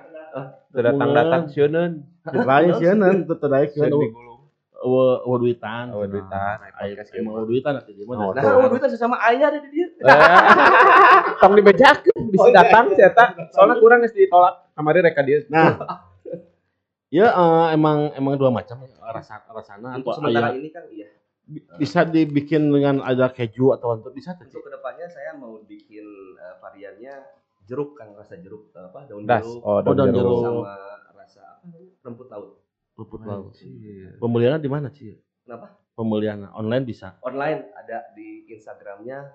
Teu 0.71 0.81
datang-datang 0.81 1.45
sieun. 1.47 2.01
Lain 2.23 2.69
sih 2.75 2.89
nan 2.89 3.23
tetep 3.23 3.45
daek 3.45 3.69
Sieun 3.69 3.91
digulung. 3.91 4.41
Awa 4.79 5.21
awa 5.21 5.35
duitan. 5.37 5.91
Awa 5.91 6.07
duitan, 6.07 6.55
Emang 7.13 7.33
awa 7.35 7.43
duitan 7.43 7.73
atuh 7.75 7.91
di 7.91 8.01
Oh, 8.01 8.15
mana. 8.31 8.31
Nah, 8.33 8.65
duitnya 8.65 8.89
sesama 8.89 9.19
ayah 9.27 9.51
ada 9.51 9.59
di 9.59 9.69
dia. 9.69 9.87
Tong 11.37 11.53
dibejakeun 11.53 12.23
bisa 12.29 12.41
Oh, 12.41 12.47
iya. 12.47 12.55
datang 12.57 12.85
si 12.89 13.01
eta. 13.03 13.25
Soalnya 13.51 13.75
kurang 13.77 13.99
geus 14.01 14.15
ditolak. 14.15 14.71
Kamari 14.71 15.03
reka 15.03 15.21
dia. 15.21 15.43
Nah, 15.51 15.75
ya 17.09 17.27
eh, 17.27 17.67
emang 17.73 18.15
emang 18.15 18.33
dua 18.35 18.47
macam 18.49 18.79
rasa 19.03 19.43
rasana 19.45 19.97
Untuk 19.97 20.13
atau 20.13 20.23
sementara 20.23 20.53
aya- 20.53 20.57
ini 20.57 20.69
kan 20.71 20.87
iya. 20.87 21.09
Bisa 21.75 22.05
dibikin 22.05 22.69
dengan 22.69 23.01
ada 23.01 23.27
keju 23.27 23.73
atau 23.73 23.97
untuk 23.97 24.13
bisa 24.13 24.37
tuh. 24.37 24.45
Untuk 24.45 24.61
ke 24.61 24.71
depannya 24.71 25.07
saya 25.07 25.33
mau 25.33 25.57
bikin 25.59 26.05
eh, 26.35 26.55
variannya 26.57 27.25
jeruk 27.65 27.93
kan 27.93 28.13
rasa 28.13 28.37
jeruk 28.37 28.69
eh, 28.71 28.85
apa 28.85 29.05
daun 29.05 29.25
Das. 29.25 29.41
jeruk 29.41 29.61
Oh, 29.61 29.77
Oh, 29.77 29.79
daun 29.81 29.95
daun 29.97 30.09
jeruk. 30.09 30.29
jeruk. 30.35 30.41
sama 30.45 30.73
rasa 31.15 31.41
apa 31.57 31.65
rumput 32.01 32.27
laut. 32.29 32.49
Rumput 32.93 33.21
laut. 33.23 33.51
Pembeliannya 34.17 34.59
di 34.59 34.69
mana 34.69 34.87
sih? 34.89 35.17
Kenapa? 35.41 35.73
Pembeliannya 35.93 36.53
online 36.53 36.85
bisa. 36.85 37.17
Online 37.21 37.65
ada 37.73 38.13
di 38.13 38.45
Instagramnya 38.47 39.33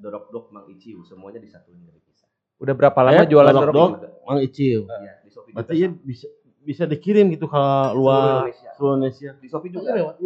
@dorokdokmangiciu 0.00 1.02
semuanya 1.02 1.36
disatuin 1.36 1.82
dari 1.82 2.00
kisah. 2.00 2.28
Udah 2.56 2.72
berapa 2.72 2.96
lama 2.96 3.20
Eh, 3.20 3.28
jualan 3.28 3.52
dorok. 3.52 3.90
Mang 4.24 4.40
Icil. 4.40 4.86
Iya, 4.86 5.12
di 5.20 5.28
Shopee 5.28 5.52
Berarti 5.52 5.74
juga 5.74 5.82
ya 5.82 5.88
bisa 5.92 6.26
bisa 6.66 6.82
dikirim 6.82 7.30
gitu 7.30 7.46
ke 7.46 7.62
luar 7.94 8.48
Indonesia. 8.48 8.70
Indonesia. 8.74 9.30
Di 9.38 9.46
Shopee 9.46 9.70
Juga 9.70 9.92
iya, 9.92 9.94
lewat 10.02 10.16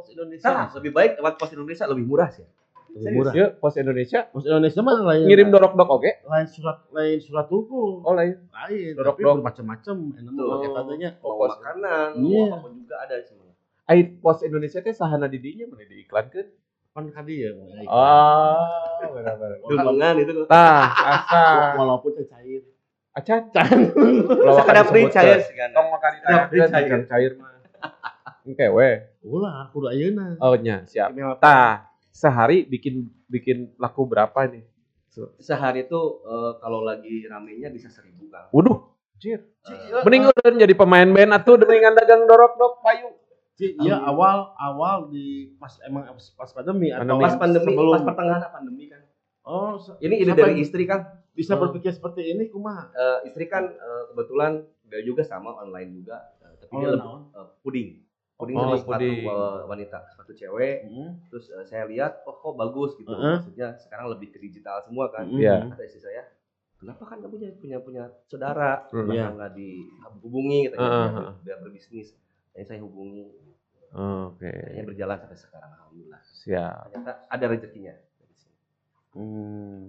pos 0.00 0.08
Indonesia. 0.08 0.48
Nah, 0.48 0.66
lebih 0.72 0.90
baik 0.90 1.10
lewat 1.20 1.34
pos 1.36 1.50
Indonesia 1.52 1.84
lebih 1.84 2.04
murah 2.04 2.30
sih. 2.32 2.46
Lebih 2.90 3.12
murah. 3.14 3.32
Ya, 3.36 3.46
Pos 3.52 3.74
Indonesia 3.76 4.26
Pos 4.26 4.42
Indonesia 4.42 4.80
mah 4.80 4.96
lain. 4.98 5.22
ngirim 5.28 5.48
dorok 5.48 5.78
dok 5.78 5.90
oke? 5.92 6.10
lain 6.26 6.46
surat 6.48 6.82
lain 6.90 7.18
surat 7.20 7.46
tuku. 7.46 8.02
Oh 8.02 8.10
lain. 8.10 8.34
lain. 8.50 8.92
dorok 8.96 9.14
tapi 9.14 9.22
dok. 9.22 9.34
bermacam-macam. 9.38 9.96
Enak 10.16 10.32
mah 10.34 10.56
katanya. 10.74 11.10
Oh, 11.20 11.28
Mau 11.30 11.38
pos- 11.44 11.54
makanan, 11.54 12.08
Iya. 12.18 12.42
mau 12.42 12.50
apa 12.50 12.64
pun 12.64 12.72
juga 12.74 12.96
ada 12.98 13.14
semuanya. 13.22 13.54
Ai 13.86 13.98
pos 14.08 14.38
Indonesia 14.42 14.78
teh 14.80 14.90
sahana 14.90 15.28
di 15.28 15.38
dinya 15.38 15.68
mana 15.68 15.84
diiklankeun? 15.84 16.46
Kan 16.90 17.04
kadi 17.14 17.34
ya. 17.46 17.50
Oh, 17.86 19.06
benar-benar. 19.14 19.62
Dunungan 19.62 20.14
itu. 20.18 20.32
Tah, 20.50 20.90
asa. 20.90 21.44
Walaupun 21.78 22.10
teh 22.18 22.26
cair. 22.26 22.66
Acan. 23.14 23.42
Sekedap 24.34 24.86
cair 25.10 25.38
segan. 25.46 25.70
Tong 25.70 25.94
makan 25.94 26.12
cair, 26.18 26.66
cair. 26.66 26.66
cair, 26.70 27.00
cair 27.06 27.32
mah. 27.38 27.54
Engke 28.46 28.66
we. 28.72 28.90
Ulah, 29.22 29.68
kudu 29.70 29.86
ayeuna. 29.88 30.36
Oh 30.40 30.56
nya, 30.56 30.88
siap. 30.88 31.12
Tah, 31.38 31.92
sehari 32.10 32.64
bikin 32.64 33.06
bikin 33.28 33.76
laku 33.76 34.08
berapa 34.08 34.48
nih? 34.48 34.64
Sehari 35.38 35.84
itu 35.84 36.00
eh, 36.22 36.52
kalau 36.58 36.80
lagi 36.80 37.26
ramenya 37.26 37.68
bisa 37.68 37.90
seribu 37.90 38.30
kang. 38.30 38.48
Waduh, 38.50 38.78
anjir. 39.12 39.44
Eh, 39.66 40.00
Mending 40.00 40.30
udah 40.30 40.50
jadi 40.56 40.74
pemain 40.74 41.04
band 41.04 41.34
atuh 41.34 41.58
mendingan 41.58 41.92
dagang 41.94 42.24
dorok 42.24 42.56
dok 42.56 42.74
payu. 42.80 43.12
Ci, 43.54 43.76
iya 43.76 44.00
awal 44.00 44.56
awal 44.56 45.12
di 45.12 45.52
pas 45.60 45.76
emang 45.84 46.08
pas 46.16 46.48
pandemi 46.48 46.88
atau 46.88 47.04
Pandemi. 47.04 47.22
Pas 47.28 47.36
pandemi, 47.36 47.66
sebelum 47.68 47.92
pas 47.92 48.04
pertengahan 48.08 48.48
pandemi 48.48 48.84
kan. 48.88 49.02
oh 49.42 49.76
Ini 50.00 50.14
ide 50.16 50.32
dari 50.32 50.54
istri 50.58 50.84
kan. 50.84 51.20
bisa 51.30 51.54
Oh. 51.54 51.62
berpikir 51.62 51.88
seperti 51.90 52.26
ini 52.26 52.48
kumaha 52.48 52.90
Eh, 52.90 53.28
istri 53.28 53.46
kan 53.46 53.62
eh, 53.64 54.02
kebetulan 54.10 54.60
dia 54.82 55.00
juga 55.00 55.22
sama 55.22 55.54
online 55.56 55.94
juga, 55.94 56.18
eh, 56.38 56.52
tapi 56.58 56.72
dia 56.74 56.80
Oh, 56.80 56.90
lebih 56.90 57.04
naon? 57.04 57.20
eh, 57.30 57.46
puding. 57.60 57.88
Puding 58.40 58.56
Oh, 58.56 58.64
sama 58.64 58.76
sepatu 58.80 59.06
wanita, 59.68 59.98
sepatu 60.08 60.32
cewek. 60.32 60.76
Mm, 60.88 61.10
Terus 61.28 61.44
eh, 61.50 61.64
saya 61.64 61.84
lihat, 61.84 62.24
oh 62.24 62.34
kok 62.34 62.56
bagus 62.56 62.96
gitu. 62.96 63.12
Heeh. 63.12 63.36
Maksudnya 63.36 63.68
sekarang 63.78 64.06
lebih 64.08 64.32
ke 64.32 64.40
digital 64.40 64.80
semua 64.82 65.12
kan. 65.12 65.28
mm, 65.28 65.36
Iya. 65.36 65.68
Kata 65.68 65.84
istri 65.84 66.00
saya, 66.00 66.24
kenapa 66.76 67.04
kan 67.04 67.20
kamu 67.20 67.30
punya 67.30 67.50
punya 67.54 67.78
punya 67.78 68.02
saudara, 68.26 68.88
Hmm. 68.88 69.12
Iya. 69.12 69.28
nggak 69.30 69.52
dihubungi 69.52 70.60
katanya 70.66 70.80
Heeh, 70.80 70.88
biar, 70.90 71.12
heeh. 71.12 71.32
biar 71.44 71.58
berbisnis. 71.60 72.08
Jadi 72.50 72.64
saya 72.64 72.80
hubungi, 72.80 73.28
Oke. 73.92 74.48
kayaknya 74.48 74.84
berjalan 74.88 75.16
sampai 75.20 75.38
sekarang 75.38 75.70
alhamdulillah. 75.70 76.20
Siap. 76.24 76.82
Ternyata 76.88 77.12
ada 77.28 77.44
rezekinya. 77.46 77.94
dari 77.94 78.34
sini. 78.34 78.56
Hmm. 79.12 79.80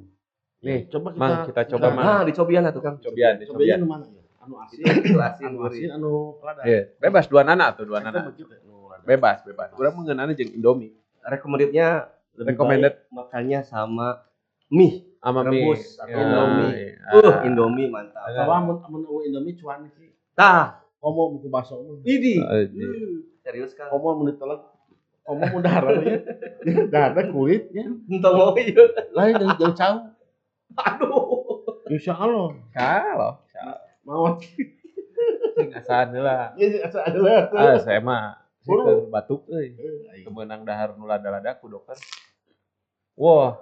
Nih, 0.61 0.85
coba 0.87 1.09
kita 1.09 1.23
Mang, 1.23 1.41
kita 1.47 1.61
coba, 1.71 1.87
Mang. 1.89 2.05
Nah, 2.05 2.21
di 2.21 2.33
Cobian 2.35 2.61
tuh 2.69 2.83
kan. 2.83 2.93
Cobian, 2.99 3.33
coba 3.39 3.49
cobian. 3.55 3.79
mana 3.81 4.05
anu 4.41 4.55
asin 4.57 4.81
Itu 4.81 5.17
asin, 5.17 5.45
anu 5.47 5.59
asin 5.63 5.89
anu 5.91 6.11
lada 6.39 6.61
Iya, 6.63 6.81
bebas 6.97 7.25
dua 7.25 7.41
nana 7.41 7.71
tuh 7.71 7.85
dua 7.85 7.99
nana. 7.99 8.27
begitu, 8.27 8.49
anu. 8.49 8.89
Bebas, 9.01 9.41
bebas. 9.41 9.69
Kurang 9.71 9.97
mengenalnya 9.97 10.33
jeung 10.33 10.53
Indomie. 10.53 10.93
Recommended-nya 11.21 12.05
lebih 12.35 12.53
Recommended. 12.53 12.93
baik 12.97 13.09
makannya 13.09 13.59
sama 13.61 14.25
mie. 14.67 15.09
Sama 15.17 15.41
mie. 15.43 15.65
Rebus 15.65 15.83
atau 15.95 16.05
Ya, 16.07 16.17
Indomie. 16.19 16.69
iya. 16.71 17.17
Uh, 17.17 17.35
Indomie 17.43 17.87
mantap. 17.87 18.25
Kalau 18.25 18.53
amun 18.53 18.75
amun 18.79 19.01
eueuh 19.03 19.23
Indomie 19.23 19.53
cuan 19.55 19.89
sih. 19.91 20.13
Tah, 20.31 20.81
Komo 20.97 21.33
buku 21.33 21.49
bakso 21.49 21.81
mah. 21.81 21.97
ini 22.03 22.37
Oh, 22.39 22.53
iya. 22.53 22.87
serius 23.41 23.73
kan? 23.73 23.89
Komo 23.89 24.13
mun 24.15 24.29
ditelek. 24.29 24.61
Komo 25.21 25.43
mun 25.49 25.61
darah 25.61 25.97
ya. 25.97 26.17
Darah 26.93 27.25
kulitnya. 27.27 27.89
Entah 28.05 28.31
mau 28.31 28.53
iya. 28.53 28.85
Lain 29.11 29.33
jauh 29.55 29.73
jauh. 29.73 30.01
Aduh. 30.77 31.81
Insya 31.89 32.13
Allah. 32.13 32.53
Kalau 32.71 33.40
Mau. 34.11 34.35
sing 35.55 35.71
asan 35.71 36.11
lah. 36.19 36.51
Ya 36.59 36.67
asal 36.83 37.01
ada 37.07 37.19
lah. 37.23 37.41
Ah, 37.55 37.77
saya 37.79 38.03
mah 38.03 38.35
Buru. 38.61 39.07
Batuk 39.09 39.47
euy. 39.49 39.73
Eh, 39.73 40.21
Kemenang 40.27 40.67
dahar 40.67 40.93
nu 40.99 41.07
lada-lada 41.07 41.55
ku 41.57 41.71
dokter. 41.71 41.97
Wah, 43.17 43.57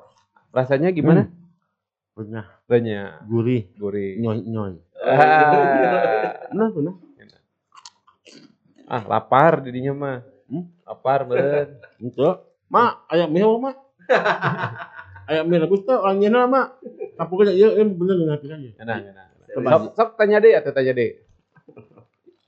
rasanya 0.52 0.90
gimana? 0.92 1.30
Renyah, 2.20 2.48
Renyah, 2.68 3.24
gurih, 3.32 3.72
gurih. 3.80 4.20
nyoy 4.20 4.44
nyoy. 4.44 4.74
Ah, 5.00 6.52
Benar 6.52 6.70
benar. 6.76 6.96
ah 8.90 9.04
lapar 9.06 9.64
didinya 9.64 9.94
mah. 9.96 10.18
Hmm? 10.50 10.66
Lapar 10.84 11.24
beureun. 11.24 11.80
Itu. 12.10 12.26
Mak, 12.68 13.08
ayam 13.08 13.30
mie 13.32 13.46
mak. 13.46 13.78
ayam 15.30 15.46
mie 15.48 15.62
rebus 15.64 15.86
tuh 15.88 15.96
orang 15.96 16.20
nyena 16.20 16.50
mak. 16.50 16.82
Kapuknya 17.16 17.56
iya 17.56 17.72
iya 17.78 17.86
bener 17.88 18.18
nggak 18.20 18.40
kan. 18.44 18.60
Enak, 18.84 18.98
enak. 19.16 19.29
Coba. 19.56 19.70
Sok, 19.70 19.84
sok 19.96 20.10
tanya 20.16 20.38
deh 20.38 20.54
atau 20.54 20.72
tanya 20.72 20.94
deh. 20.94 21.12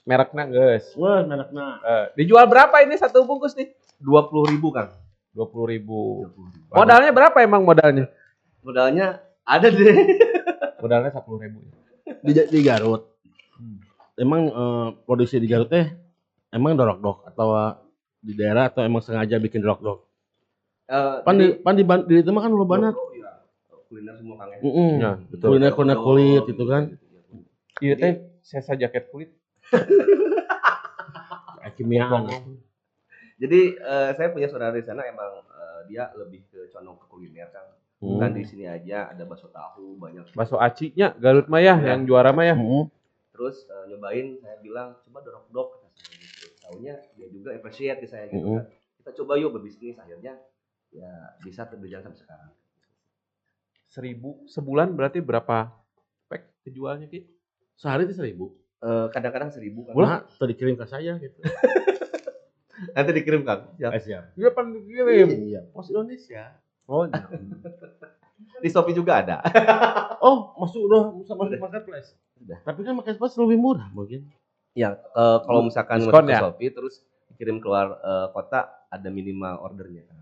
Mereknya 0.02 0.44
guys. 0.46 0.86
Wah, 0.98 1.22
mereknya. 1.22 1.66
Eh, 1.82 2.06
dijual 2.18 2.46
berapa 2.46 2.74
ini 2.82 2.98
satu 2.98 3.22
bungkus 3.24 3.54
nih? 3.54 3.70
Dua 4.02 4.26
puluh 4.26 4.50
ribu 4.50 4.74
kan? 4.74 4.90
Dua 5.32 5.46
puluh 5.46 5.70
ribu. 5.70 6.26
Modalnya 6.74 7.14
berapa 7.14 7.38
emang 7.40 7.62
modalnya? 7.62 8.10
Modalnya 8.62 9.22
ada 9.46 9.70
deh. 9.70 9.96
Modalnya 10.82 11.14
sepuluh 11.14 11.40
ribu. 11.46 11.62
Di, 12.26 12.34
di 12.50 12.60
Garut. 12.66 13.06
Hmm. 13.56 13.78
Emang 14.18 14.42
eh, 14.50 14.88
produksi 15.06 15.38
di 15.38 15.46
Garut 15.46 15.70
teh 15.70 15.86
emang 16.52 16.74
dorok 16.76 17.00
dok 17.00 17.18
atau 17.30 17.78
di 18.22 18.34
daerah 18.36 18.68
atau 18.70 18.82
emang 18.84 19.02
sengaja 19.02 19.38
bikin 19.38 19.62
dorok 19.62 19.80
dok? 19.82 20.00
Eh, 20.90 21.18
Pan 21.24 21.38
jadi- 21.38 21.56
di 21.56 21.62
pan 21.62 21.74
di, 21.78 21.84
Ban- 21.86 22.06
di 22.06 22.14
itu 22.20 22.30
mah 22.34 22.42
kan 22.42 22.52
lu 22.52 22.66
banget. 22.66 22.94
Iya. 23.92 24.00
Kuliner 24.00 24.16
semua 24.16 24.36
Kang 24.40 24.50
ya. 24.56 24.58
Mm 24.64 24.94
Ya, 25.04 25.12
betul. 25.28 25.48
Kuliner 25.52 25.72
kuliner 25.76 26.00
kulit 26.00 26.44
itu 26.48 26.64
kan. 26.64 26.84
Iya 27.84 27.94
teh, 28.00 28.14
saya 28.40 28.80
jaket 28.80 29.12
kulit. 29.12 29.36
Kimiaan. 31.78 32.28
Jadi 33.42 33.62
eh, 33.74 34.10
saya 34.14 34.28
punya 34.30 34.48
saudara 34.52 34.76
di 34.76 34.86
sana 34.86 35.02
emang 35.08 35.42
eh, 35.50 35.80
dia 35.90 36.14
lebih 36.14 36.46
ke 36.52 36.70
condong 36.70 37.00
ke 37.00 37.06
kuliner 37.10 37.50
kan. 37.50 37.66
Hmm. 38.02 38.18
Bukan 38.18 38.30
di 38.38 38.44
sini 38.46 38.66
aja 38.66 39.10
ada 39.10 39.24
bakso 39.26 39.50
tahu 39.50 39.98
banyak. 39.98 40.34
Bakso 40.34 40.58
acinya 40.58 41.14
Garut 41.18 41.48
mah 41.50 41.62
ya, 41.62 41.78
Ya. 41.80 41.96
yang 41.96 42.06
juara 42.06 42.34
mah 42.34 42.46
ya. 42.46 42.56
Mm. 42.58 42.90
Terus 43.34 43.66
eh, 43.66 43.84
nyobain 43.90 44.38
saya 44.42 44.58
bilang 44.62 44.98
coba 45.06 45.20
dorok 45.26 45.46
dok 45.50 45.68
kata 45.74 45.88
saya 45.96 46.14
gitu. 46.18 46.48
Taunya 46.62 46.94
dia 47.18 47.28
juga 47.32 47.50
appreciate 47.56 48.00
ke 48.04 48.08
saya 48.10 48.30
gitu 48.30 48.46
Mhm. 48.46 48.58
kan. 48.62 48.66
Kita 49.02 49.12
coba 49.24 49.34
yuk 49.42 49.52
berbisnis 49.58 49.98
akhirnya 49.98 50.38
ya 50.92 51.10
bisa 51.42 51.66
berjalan 51.66 52.04
sampai 52.06 52.20
sekarang. 52.22 52.52
Seribu 53.92 54.48
sebulan 54.48 54.96
berarti 54.96 55.20
berapa 55.20 55.68
pack 56.32 56.64
kejualnya 56.64 57.12
ki? 57.12 57.28
Sehari 57.76 58.08
itu 58.08 58.16
seribu. 58.16 58.56
Eh, 58.80 59.08
kadang-kadang 59.12 59.52
seribu 59.52 59.84
kan. 59.84 59.94
Nah, 60.00 60.24
tadi 60.24 60.56
dikirim 60.56 60.80
ke 60.80 60.88
saya 60.88 61.20
gitu. 61.20 61.44
Nanti 62.96 63.12
dikirim 63.12 63.44
kan. 63.44 63.68
Ya. 63.76 63.92
Eh, 63.92 64.00
siap. 64.00 64.32
Iya 64.40 64.50
pan 64.56 64.72
dikirim. 64.72 65.28
Iya, 65.28 65.62
Pos 65.76 65.92
Indonesia. 65.92 66.56
Oh, 66.88 67.04
Di 68.64 68.70
Shopee 68.72 68.96
juga 68.96 69.20
ada. 69.20 69.38
Oh, 70.22 70.54
masuk 70.54 70.86
udah 70.86 71.18
masuk 71.18 71.34
masuk 71.34 71.58
marketplace. 71.58 72.14
Udah. 72.38 72.62
Tapi 72.62 72.86
kan 72.86 72.94
marketplace 72.94 73.34
lebih 73.42 73.58
murah 73.58 73.90
mungkin. 73.90 74.30
Ya, 74.78 75.02
eh, 75.02 75.38
kalau 75.42 75.66
misalkan 75.66 75.98
Diskon 75.98 76.14
masuk 76.14 76.30
ke 76.30 76.34
ya? 76.38 76.40
Shopee 76.46 76.70
terus 76.70 76.96
dikirim 77.34 77.58
keluar 77.58 77.98
eh, 77.98 78.28
kota 78.30 78.86
ada 78.94 79.10
minimal 79.10 79.66
ordernya 79.66 80.06
kan. 80.06 80.21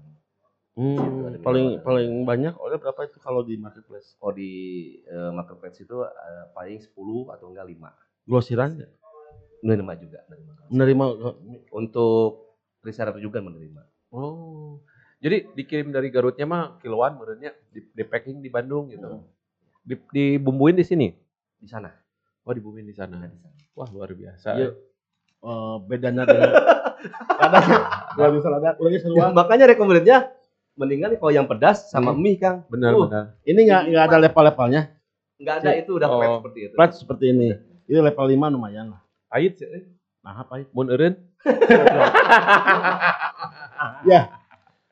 Hmm, 0.79 1.27
ada 1.27 1.37
paling 1.43 1.65
minimal. 1.75 1.83
paling 1.83 2.11
banyak 2.23 2.53
order 2.55 2.79
berapa 2.79 3.01
itu 3.03 3.19
kalau 3.19 3.43
di 3.43 3.59
marketplace? 3.59 4.15
Oh 4.23 4.31
di 4.31 4.51
eh, 5.03 5.31
marketplace 5.35 5.83
itu 5.83 6.07
eh, 6.07 6.45
paling 6.55 6.79
10 6.79 6.95
atau 7.35 7.45
enggak 7.51 7.67
5. 7.67 8.31
Grosiran 8.31 8.79
ya? 8.79 8.87
Menerima 9.59 9.93
juga, 9.99 10.23
menerima. 10.31 10.51
Menerima 10.71 11.05
Untuk 11.75 12.55
reseller 12.79 13.19
juga 13.19 13.43
menerima. 13.43 13.83
Oh. 14.15 14.79
Jadi 15.19 15.51
dikirim 15.51 15.91
dari 15.91 16.07
Garutnya 16.07 16.47
mah 16.47 16.79
kiloan 16.79 17.19
menurutnya 17.19 17.51
di, 17.67 17.83
di 17.83 18.03
packing 18.07 18.39
di 18.39 18.47
Bandung 18.47 18.87
gitu. 18.87 19.19
Hmm. 19.19 19.27
Di, 19.83 19.99
dibumbuin 20.15 20.79
di 20.79 20.87
sini. 20.87 21.11
Di 21.59 21.67
sana. 21.67 21.91
Oh, 22.47 22.55
dibumbuin 22.55 22.87
di 22.87 22.95
sana. 22.95 23.19
Di 23.19 23.27
sana. 23.27 23.51
Wah, 23.75 23.87
luar 23.91 24.15
biasa. 24.15 24.55
Iya. 24.55 24.71
eh, 25.43 25.75
bedanya 25.91 26.23
dengan 26.23 26.51
ada 27.43 27.59
kalau 28.15 28.31
bisa 28.31 28.47
ada 28.47 28.79
udah 28.79 28.91
Ya, 28.91 28.99
seruan. 28.99 29.31
makanya 29.35 29.71
rekomendasinya 29.71 30.38
mendingan 30.79 31.19
kalau 31.19 31.29
yang 31.29 31.43
pedas 31.43 31.91
sama 31.91 32.15
Hmm. 32.15 32.23
mie 32.23 32.39
Kang. 32.39 32.63
Benar, 32.71 32.95
Uh, 32.95 33.03
benar. 33.05 33.23
Ini 33.43 33.59
nggak 33.59 33.81
nggak 33.91 34.03
ada 34.07 34.17
level-levelnya. 34.17 34.81
Enggak 35.35 35.55
ada 35.59 35.71
itu 35.75 35.91
udah 35.93 36.07
Oh. 36.07 36.17
flat 36.17 36.31
seperti 36.39 36.59
itu. 36.63 36.73
Plat 36.75 36.91
seperti 36.95 37.25
ini. 37.29 37.47
Ini 37.85 37.99
level 38.01 38.25
5 38.27 38.47
lumayan 38.49 38.85
lah. 38.91 39.01
Ait 39.29 39.53
sih. 39.53 39.67
eh. 39.67 39.83
Nah, 40.19 40.41
apa 40.41 40.59
itu? 40.59 40.71
Mun 40.71 40.87
eureun 40.87 41.15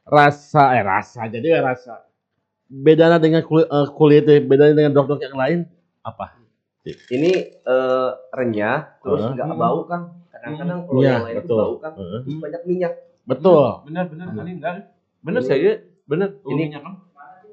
Rasa 0.07 0.71
eh 0.73 0.83
rasa 0.83 1.27
jadi 1.27 1.47
ya 1.49 1.61
rasa. 1.61 2.07
Bedanya 2.67 3.19
dengan 3.19 3.43
kulit 3.43 3.67
eh, 3.67 3.87
kulit 3.91 4.23
eh, 4.27 4.39
bedanya 4.39 4.75
dengan 4.77 4.91
dok-dok 4.93 5.19
yang 5.19 5.35
lain 5.35 5.59
apa? 5.99 6.35
Ini 6.87 7.31
eh, 7.59 8.09
renyah 8.31 8.99
terus 9.03 9.23
enggak 9.27 9.47
Hmm. 9.47 9.59
bau 9.59 9.83
kan. 9.83 10.01
Kadang-kadang 10.31 10.79
kalau 10.85 10.99
Iya, 11.01 11.11
yang 11.11 11.25
lain 11.27 11.35
itu 11.35 11.41
betul. 11.43 11.59
bau 11.59 11.75
kan. 11.79 11.91
Heeh. 11.95 12.19
Terus 12.23 12.37
banyak 12.39 12.61
minyak 12.63 12.93
Betul. 13.27 13.83
Benar, 13.83 14.07
benar. 14.07 14.25
Benar. 14.31 14.43
Ini 14.47 14.51
enggak. 14.55 14.73
Benar 15.21 15.41
Ini- 15.43 15.49
saya. 15.49 15.71
Benar. 16.07 16.29
ini 16.47 16.71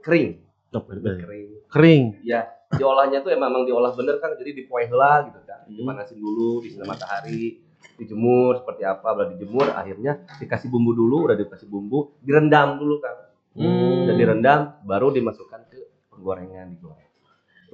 kering. 0.05 0.31
Cok, 0.71 0.85
betul. 0.91 1.15
Kering. 1.27 1.49
Kering. 1.71 2.05
Ya, 2.23 2.47
diolahnya 2.71 3.25
tuh 3.25 3.35
emang, 3.35 3.51
emang 3.51 3.65
diolah 3.67 3.91
bener 3.99 4.23
kan. 4.23 4.35
Jadi 4.39 4.63
dipoeh 4.63 4.87
heula 4.87 5.27
gitu 5.27 5.43
kan. 5.43 5.67
Hmm. 5.67 5.75
Dimanasin 5.75 6.19
dulu 6.23 6.63
di 6.63 6.71
sinar 6.71 6.87
matahari, 6.87 7.59
dijemur 7.99 8.63
seperti 8.63 8.83
apa, 8.87 9.07
udah 9.11 9.27
dijemur 9.35 9.67
akhirnya 9.75 10.23
dikasih 10.39 10.69
bumbu 10.71 10.93
dulu, 10.95 11.27
udah 11.31 11.37
dikasih 11.39 11.67
bumbu, 11.67 12.15
direndam 12.23 12.79
dulu 12.79 13.03
kan. 13.03 13.15
Hmm. 13.55 14.07
Udah 14.07 14.15
direndam 14.15 14.61
baru 14.87 15.11
dimasukkan 15.15 15.61
ke 15.71 15.79
penggorengan 16.15 16.75
digoreng. 16.79 17.11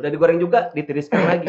Udah 0.01 0.09
digoreng 0.09 0.39
juga 0.41 0.73
ditiriskan 0.73 1.23
lagi. 1.29 1.49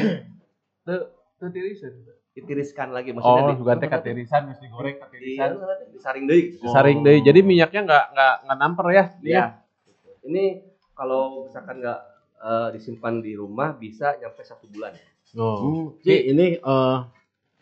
Tirisan. 1.41 2.20
Ditiriskan 2.31 2.95
lagi 2.95 3.11
maksudnya 3.11 3.43
Oh, 3.43 3.51
di- 3.51 3.59
juga 3.59 3.75
teh 3.75 3.85
katirisan 3.85 4.41
mesti 4.47 4.63
digoreng 4.63 4.95
Iya, 4.95 5.03
katirisan. 5.03 5.49
disaring 5.91 6.25
deui 6.25 6.41
gitu. 6.49 6.63
Saring 6.65 6.99
deui. 7.01 7.19
Jadi 7.19 7.39
minyaknya 7.43 7.81
enggak 7.83 8.05
enggak 8.11 8.35
enggak 8.41 8.57
namper 8.57 8.85
ya. 8.89 9.05
Iya. 9.19 9.43
Ini 10.23 10.43
kalau 10.93 11.43
misalkan 11.43 11.79
nggak 11.79 11.99
eh, 12.39 12.67
disimpan 12.71 13.19
di 13.19 13.35
rumah 13.35 13.75
bisa 13.75 14.15
nyampe 14.15 14.41
satu 14.41 14.65
bulan. 14.65 14.95
Oh. 15.33 15.57
Hmm, 15.59 15.85
Ci, 15.99 16.31
ini 16.31 16.55
eh, 16.55 16.97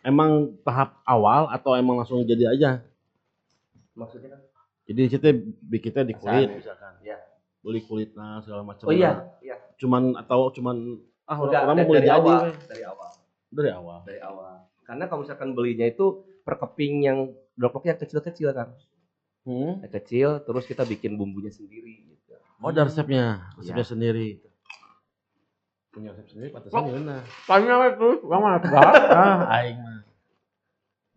emang 0.01 0.53
tahap 0.61 1.01
awal 1.03 1.49
atau 1.49 1.73
emang 1.73 1.97
langsung 1.97 2.21
jadi 2.23 2.49
aja? 2.49 2.85
Maksudnya 3.93 4.31
kan? 4.31 4.41
Jadi 4.85 5.01
kita 5.07 5.27
bikinnya 5.61 6.03
di 6.03 6.13
kulit 6.13 6.49
misalkan. 6.51 6.93
Iya. 7.01 7.17
Beli 7.59 7.81
kulitnya 7.83 8.39
segala 8.39 8.63
macam. 8.63 8.85
Oh 8.85 8.93
iya, 8.93 9.33
iya. 9.39 9.57
Cuman 9.75 10.15
atau 10.15 10.47
cuman 10.49 10.97
ah 11.25 11.35
orang, 11.35 11.45
Udah 11.45 11.59
orang 11.61 11.75
dari, 11.75 11.89
dari 11.89 11.99
jadi 11.99 12.15
awal, 12.15 12.39
dari 12.65 12.83
awal, 12.87 13.09
dari 13.49 13.69
awal. 13.69 14.05
dari 14.05 14.21
awal. 14.21 14.65
Karena 14.85 15.05
kalau 15.05 15.21
misalkan 15.21 15.53
belinya 15.53 15.85
itu 15.85 16.05
per 16.41 16.57
keping 16.57 17.05
yang 17.05 17.17
yang 17.57 17.97
kecil-kecil 17.97 18.49
kan. 18.53 18.73
Hmm. 19.43 19.81
Yang 19.81 19.93
kecil 20.01 20.29
terus 20.41 20.65
kita 20.65 20.83
bikin 20.83 21.17
bumbunya 21.17 21.49
sendiri 21.49 22.07
gitu. 22.07 22.33
Oh, 22.59 22.69
ada 22.69 22.85
resepnya, 22.85 23.49
resepnya 23.55 23.81
Iya. 23.81 23.91
sendiri. 23.91 24.29
Punya 25.89 26.13
resep 26.13 26.27
sendiri, 26.29 26.49
pantesan 26.49 26.75
Oh. 26.75 26.85
yeuna. 26.87 27.17
Tanya 27.45 27.75
terus, 27.91 28.19
bang 28.21 28.41
mah. 28.41 28.53
Ah, 29.09 29.37
aing 29.57 29.77
mah. 29.77 29.99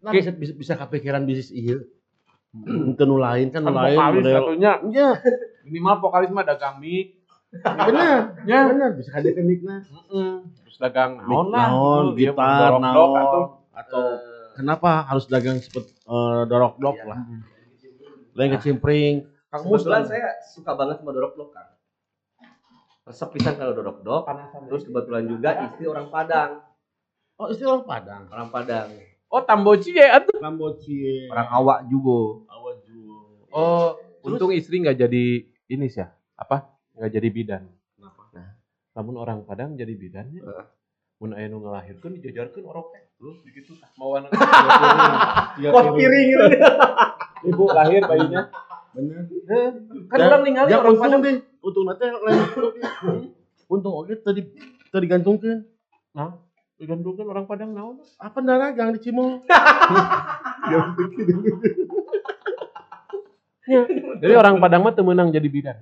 Nah, 0.03 0.11
bisa, 0.11 0.31
bisa, 0.35 0.53
bisa 0.53 0.75
kepikiran 0.75 1.23
bisnis 1.23 1.53
iya. 1.53 1.79
Itu 2.91 3.03
nu 3.07 3.17
lain 3.17 3.49
kan, 3.49 3.63
nu 3.63 3.71
Kan 3.71 3.77
lain 3.79 3.97
vokalis 3.97 4.17
model. 4.19 4.35
satunya. 4.35 4.73
Iya, 4.85 5.09
Minimal 5.63 5.95
vokalis 6.03 6.31
mah 6.31 6.45
dagang 6.45 6.77
mie. 6.83 7.17
benar. 7.53 8.35
Ya. 8.49 8.61
Benar, 8.67 8.91
bisa 8.97 9.11
ada 9.13 9.31
kenikna. 9.31 9.85
Heeh. 9.85 10.33
Terus 10.73 10.81
dagang 10.81 11.21
naon 11.21 11.53
lah. 11.53 11.69
Naon, 11.69 12.05
gitar, 12.17 12.73
dorok-dorok 12.73 12.81
naon. 12.81 13.21
atuh. 13.21 13.47
Atau 13.73 14.03
Eh, 14.09 14.57
kenapa 14.57 15.05
harus 15.05 15.29
dagang 15.29 15.61
seperti 15.61 15.93
dorok-dok 16.49 16.97
Iya. 16.97 17.05
lah. 17.07 17.19
Lain 18.33 18.51
kecimpring. 18.57 19.15
Kang 19.47 19.69
Mus 19.69 19.85
kebetulan 19.85 20.09
saya 20.09 20.29
suka 20.43 20.73
banget 20.73 20.97
sama 20.97 21.13
dorok-dok 21.13 21.53
kan. 21.53 21.77
Resep 23.05 23.29
pisan 23.37 23.55
kalau 23.55 23.77
dorok-dok. 23.77 24.25
Panasan. 24.25 24.65
Terus 24.65 24.89
kebetulan 24.89 25.29
juga 25.29 25.51
istri 25.63 25.85
orang 25.85 26.09
Padang. 26.09 26.65
Oh, 27.37 27.53
istri 27.53 27.69
orang 27.69 27.85
Padang. 27.85 28.23
Orang 28.31 28.49
Padang. 28.49 28.89
Oh, 29.29 29.45
tamboci 29.45 29.93
ya 29.93 30.17
atuh. 30.17 30.41
Kamboci. 30.41 31.29
Orang 31.29 31.49
awak 31.51 31.79
juga. 31.87 32.49
Awaju. 32.49 33.01
Oh, 33.51 34.01
Terus? 34.23 34.25
untung 34.25 34.53
istri 34.53 34.81
nggak 34.81 34.97
jadi 34.99 35.25
ini 35.67 35.85
sih 35.87 36.01
ya. 36.01 36.09
Apa? 36.33 36.65
Nggak 36.97 37.13
jadi 37.13 37.29
bidan. 37.29 37.63
Nah. 38.93 39.01
Namun 39.01 39.15
orang 39.17 39.49
Padang 39.49 39.73
jadi 39.77 39.97
bidannya. 39.97 40.45
Heeh. 40.45 40.67
Mun 41.23 41.39
aya 41.39 41.47
nu 41.49 41.63
ngelahirkeun 41.63 42.19
dijajarkeun 42.21 42.67
orok 42.67 42.93
teh. 42.93 43.03
Terus 43.17 43.39
begitu 43.47 43.79
tah 43.79 43.89
mau 43.97 44.19
anak 44.19 44.35
Wah 45.71 45.85
piring 45.95 46.27
gitu. 46.35 46.47
ibu 47.47 47.65
lahir 47.71 48.03
bayinya. 48.05 48.51
Bener. 48.93 49.25
Kan 50.11 50.19
orang 50.19 50.43
ningali 50.45 50.75
ya, 50.75 50.83
orang 50.83 50.99
Padang. 50.99 51.21
deh. 51.23 51.41
Untung 51.63 51.85
nanti 51.87 52.05
lain 52.11 52.39
untung. 52.43 52.75
Untung 53.71 53.95
oke 53.97 54.13
tadi 54.21 54.45
tadi 54.91 55.07
gantungkan. 55.09 55.65
Digantungkeun 56.83 57.31
orang 57.31 57.47
Padang 57.47 57.71
naon? 57.73 58.03
Apa 58.19 58.43
daragang 58.43 58.91
di 58.93 59.01
Cimol? 59.01 59.41
Jadi 64.19 64.35
orang 64.35 64.59
Padang 64.59 64.83
mah 64.83 64.91
teu 64.91 65.07
meunang 65.07 65.31
jadi 65.31 65.47
bidan. 65.47 65.79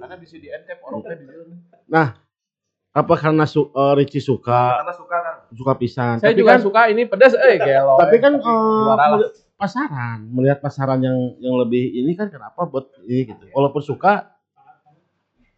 Karena 0.00 0.16
bisa 0.16 0.40
dientep 0.40 0.80
orok 0.80 1.04
teh 1.04 1.16
di 1.20 1.28
Apa 2.98 3.14
karena 3.14 3.44
su, 3.44 3.66
eh, 3.66 3.92
Ricci 3.94 4.18
suka 4.18 4.60
Pertama 4.76 4.92
suka 4.92 5.16
kan. 5.16 5.34
suka 5.50 5.72
pisan. 5.74 6.14
Saya 6.16 6.30
tapi 6.30 6.38
juga 6.38 6.52
kan, 6.52 6.60
suka 6.60 6.80
ini 6.88 7.02
pedas 7.04 7.32
eh 7.32 7.56
gelo. 7.56 7.94
tapi 7.96 8.16
kan 8.16 8.32
lah. 8.34 9.08
meli- 9.12 9.32
pasaran 9.54 10.18
melihat 10.24 10.58
pasaran 10.58 10.98
yang 10.98 11.18
yang 11.38 11.54
lebih 11.56 11.82
ini 11.92 12.12
kan 12.12 12.26
kenapa 12.26 12.64
buat 12.64 12.90
ini 13.00 13.26
gitu. 13.28 13.44
Walaupun 13.50 13.80
suka 13.80 14.34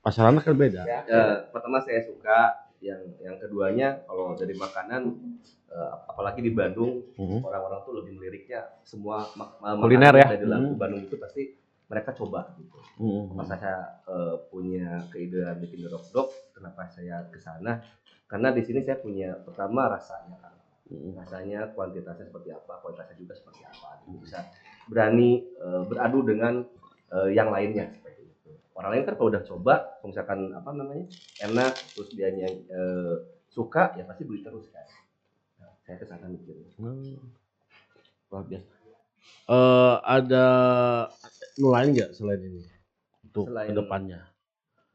pasarannya 0.00 0.40
kan 0.40 0.54
beda. 0.54 0.82
Eh, 0.84 1.34
pertama 1.48 1.78
saya 1.78 2.00
suka. 2.02 2.38
Yang 2.80 3.12
yang 3.20 3.36
keduanya 3.36 3.88
kalau 4.02 4.32
dari 4.32 4.56
makanan 4.56 5.12
eh, 5.68 5.92
apalagi 6.08 6.40
di 6.40 6.48
Bandung 6.50 7.04
Mhm. 7.14 7.44
orang-orang 7.44 7.80
tuh 7.82 7.92
lebih 7.94 8.16
meliriknya 8.16 8.72
semua 8.82 9.28
mak- 9.34 9.60
Kuliner 9.78 10.10
ya. 10.14 10.32
lagu 10.40 10.64
Hmm. 10.66 10.80
Bandung 10.80 11.04
itu 11.04 11.14
pasti 11.14 11.59
mereka 11.90 12.14
coba 12.14 12.54
gitu. 12.54 12.78
Mhm. 13.02 13.34
Masa 13.34 13.58
saya 13.58 13.78
eh, 14.06 14.36
punya 14.46 15.02
keidean 15.10 15.58
bikin 15.58 15.82
dorok-dok, 15.82 16.54
kenapa 16.54 16.86
saya 16.86 17.26
ke 17.26 17.42
sana? 17.42 17.82
Karena 18.30 18.54
di 18.54 18.62
sini 18.62 18.86
saya 18.86 19.02
punya 19.02 19.34
pertama 19.42 19.90
rasanya 19.90 20.38
kan. 20.38 20.54
Mhm. 20.86 21.18
Rasanya 21.18 21.60
kuantitasnya 21.74 22.30
seperti 22.30 22.54
apa, 22.54 22.78
kualitasnya 22.78 23.18
juga 23.18 23.34
seperti 23.34 23.66
apa. 23.66 24.06
Gitu. 24.06 24.22
Bisa 24.22 24.38
berani 24.86 25.42
eh, 25.42 25.82
beradu 25.90 26.22
dengan 26.22 26.62
eh, 27.10 27.30
yang 27.34 27.50
lainnya 27.50 27.90
seperti 27.90 28.22
itu. 28.22 28.54
Orang 28.78 28.94
lain 28.94 29.02
kan 29.10 29.18
kalau 29.18 29.28
udah 29.34 29.42
coba, 29.42 29.74
misalkan 30.06 30.54
apa 30.54 30.70
namanya 30.70 31.10
enak, 31.42 31.74
terus 31.98 32.14
dia 32.14 32.30
eh, 32.30 33.14
suka, 33.50 33.98
ya 33.98 34.06
pasti 34.06 34.22
beli 34.22 34.46
terus 34.46 34.70
kan. 34.70 34.86
Nah, 35.58 35.74
saya 35.82 35.98
ke 35.98 36.06
sana 36.06 36.30
mikirnya. 36.30 36.70
Hmm. 36.78 37.18
Luar 38.30 38.46
biasa. 38.46 38.80
Eh 39.50 39.96
ada 40.06 40.46
nu 41.60 41.68
lain 41.70 41.88
nggak 41.92 42.10
selain 42.16 42.40
ini 42.40 42.64
untuk 43.22 43.52
Selain- 43.52 43.68
ke 43.68 43.72
depannya? 43.76 44.20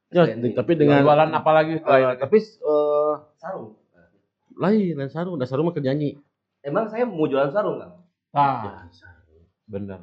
Ya, 0.09 0.25
Selain 0.25 0.53
tapi 0.53 0.71
dengan 0.73 1.05
jualan 1.05 1.29
apa 1.29 1.51
lagi 1.53 1.73
eh, 1.77 1.81
selain 1.81 2.17
tapi 2.17 2.37
eh, 2.41 3.13
Sarung. 3.37 3.77
lain 4.55 4.95
lain 4.95 5.11
sarung, 5.11 5.35
udah 5.35 5.45
sarung 5.45 5.67
mah 5.67 5.75
nyanyi. 5.75 6.15
Emang 6.63 6.87
saya 6.87 7.03
mau 7.05 7.27
jualan 7.27 7.51
sarung 7.51 7.77
kan? 7.77 7.91
Ah, 8.33 8.87
bener. 9.67 9.99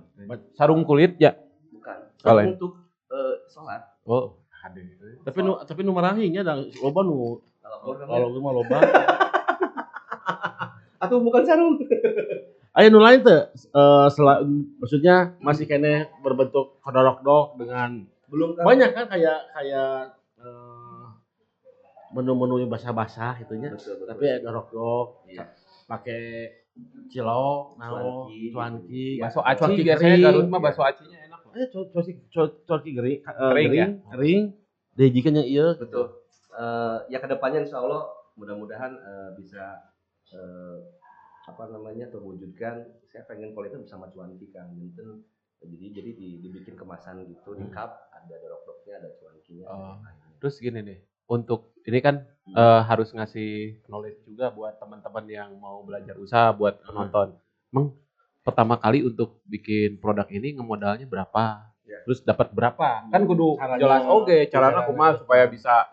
Sarung 0.54 0.84
kulit 0.84 1.16
ya. 1.18 1.34
Bukan. 1.72 1.96
Sarung 2.20 2.54
untuk 2.54 2.72
eh, 3.10 3.34
sholat. 3.48 3.82
Oh, 4.04 4.38
hadir. 4.50 4.94
Tapi 5.26 5.38
nu 5.42 5.58
tapi 5.64 5.80
nu 5.82 5.90
marahinya 5.90 6.44
ada 6.44 6.54
loba 6.78 7.00
nu 7.02 7.42
Kalau 7.62 7.78
kalau 8.06 8.26
gue 8.30 8.42
mah 8.42 8.54
loba. 8.54 8.78
atau 11.02 11.18
bukan 11.18 11.42
sarung. 11.42 11.74
Aya 12.72 12.88
nu 12.88 12.98
lain 12.98 13.20
teh 13.20 13.40
eh 13.52 14.06
sela- 14.08 14.40
maksudnya 14.80 15.36
masih 15.38 15.68
kene 15.68 16.08
berbentuk 16.24 16.80
kodorok 16.80 17.20
dok 17.20 17.46
dengan 17.60 18.08
Belum 18.26 18.56
kan? 18.56 18.64
banyak 18.64 18.90
kan 18.96 19.04
kayak 19.06 19.38
kayak 19.52 20.16
eh, 20.40 21.04
menu-menu 22.10 22.56
yang 22.58 22.72
basah-basah 22.72 23.36
gitunya. 23.38 23.68
Betul, 23.68 24.00
betul. 24.00 24.08
Tapi 24.08 24.24
ya 24.24 24.36
dorok 24.40 24.66
dok 24.70 25.06
Iya. 25.28 25.44
pakai 25.84 26.24
cilok, 27.06 27.76
naon, 27.76 28.32
Cuanki. 28.32 28.48
cuanki, 28.48 29.04
Bakso 29.20 29.44
aci 29.44 29.84
biasanya 29.84 30.16
kering. 30.16 30.24
Garut 30.24 30.46
mah 30.48 30.60
bakso 30.62 30.80
acinya 30.80 31.18
enak. 31.20 31.40
Eh, 31.52 31.66
cu- 31.68 31.88
cuanki 31.92 32.12
cu- 32.26 32.56
cuanki 32.64 32.90
kering, 32.90 33.18
eh, 33.20 33.32
Kering, 33.34 33.68
kering, 33.68 33.72
ya? 33.76 33.88
kering. 34.08 34.42
Dijikan 34.96 35.36
yang 35.36 35.44
iya. 35.46 35.66
Betul. 35.76 36.08
Eh, 36.50 36.96
ya 37.08 37.20
ke 37.20 37.28
depannya 37.28 37.60
insya 37.60 37.80
Allah 37.80 38.08
mudah-mudahan 38.34 38.92
eh, 38.94 39.30
bisa 39.36 39.76
eh, 40.32 40.76
apa 41.42 41.62
namanya 41.68 42.06
terwujudkan. 42.08 42.74
Saya 43.04 43.22
pengen 43.24 43.52
kalau 43.52 43.66
itu 43.66 43.78
bersama 43.78 44.06
cuanki 44.08 44.50
kan, 44.50 44.70
Enten. 44.72 45.26
Jadi 45.58 45.94
jadi 45.94 46.10
di- 46.12 46.38
dibikin 46.40 46.74
kemasan 46.74 47.22
gitu 47.22 47.54
di 47.54 47.62
Hmm. 47.62 47.70
cup 47.70 47.94
ada 48.10 48.34
dorok-doroknya 48.34 48.94
ada 48.98 49.08
cuankinya. 49.14 49.64
Oh. 49.64 49.94
Terus 50.38 50.58
gini 50.58 50.82
nih, 50.82 50.98
untuk 51.26 51.74
ini 51.82 51.98
kan 51.98 52.26
eh, 52.42 52.80
harus 52.82 53.14
ngasih 53.14 53.78
knowledge 53.86 54.26
juga 54.26 54.50
buat 54.50 54.74
teman-teman 54.76 55.22
yang 55.24 55.50
mau 55.56 55.78
belajar 55.80 56.18
usaha 56.18 56.50
buat 56.50 56.82
penonton. 56.82 57.38
Emang 57.70 57.94
pertama 58.42 58.74
kali 58.74 58.98
untuk 59.00 59.38
bikin 59.46 59.96
produk 59.96 60.26
ini 60.26 60.50
ngemodalnya 60.52 61.06
berapa? 61.06 61.70
Ya. 61.86 62.02
Terus 62.02 62.18
dapat 62.20 62.50
berapa? 62.50 63.06
Kan 63.06 63.22
kudu 63.22 63.54
Caranya- 63.54 63.78
jelas 63.78 64.02
oke 64.04 64.26
caranya 64.26 64.50
caranya- 64.50 64.84
kumaha 64.84 65.12
supaya 65.14 65.46
bisa 65.46 65.86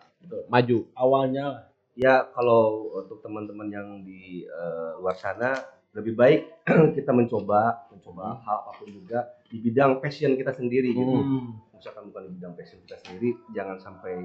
maju. 0.48 0.90
Awalnya 0.92 1.44
lah. 1.46 1.62
Ya 1.98 2.22
kalau 2.30 2.94
untuk 3.02 3.18
teman-teman 3.22 3.68
yang 3.70 3.88
di 4.06 4.46
eh, 4.46 4.90
luar 4.98 5.16
sana 5.18 5.58
lebih 5.90 6.14
baik 6.14 6.40
kita 6.96 7.10
mencoba 7.10 7.90
mencoba 7.90 8.38
hal 8.46 8.56
apa 8.62 8.70
pun 8.78 8.88
juga 8.94 9.26
di 9.50 9.58
bidang 9.58 9.98
passion 9.98 10.38
kita 10.38 10.54
sendiri 10.54 10.94
gitu. 10.94 11.18
Hmm. 11.18 11.58
Misalkan 11.74 12.14
bukan 12.14 12.30
di 12.30 12.32
bidang 12.38 12.54
passion 12.54 12.78
kita 12.86 12.96
sendiri, 13.02 13.34
jangan 13.50 13.76
sampai 13.82 14.22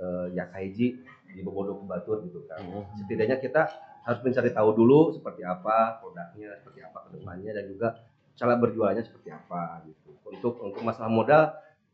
eh, 0.00 0.26
ya 0.32 0.48
kaiji 0.48 1.04
di 1.32 1.40
bobodo 1.44 1.76
ke 1.80 1.84
batur 1.84 2.24
gitu 2.24 2.48
kan. 2.48 2.64
Hmm. 2.64 2.88
Setidaknya 2.96 3.36
kita 3.44 3.68
harus 4.02 4.20
mencari 4.24 4.50
tahu 4.50 4.70
dulu 4.72 5.12
seperti 5.12 5.44
apa 5.44 6.00
produknya, 6.00 6.58
seperti 6.58 6.80
apa 6.80 6.98
ke 7.06 7.08
depannya 7.20 7.50
dan 7.54 7.64
juga 7.68 7.88
cara 8.32 8.56
berjualannya 8.56 9.04
seperti 9.04 9.28
apa 9.30 9.84
gitu. 9.84 10.16
Untuk 10.32 10.64
untuk 10.64 10.80
masalah 10.80 11.12
modal 11.12 11.52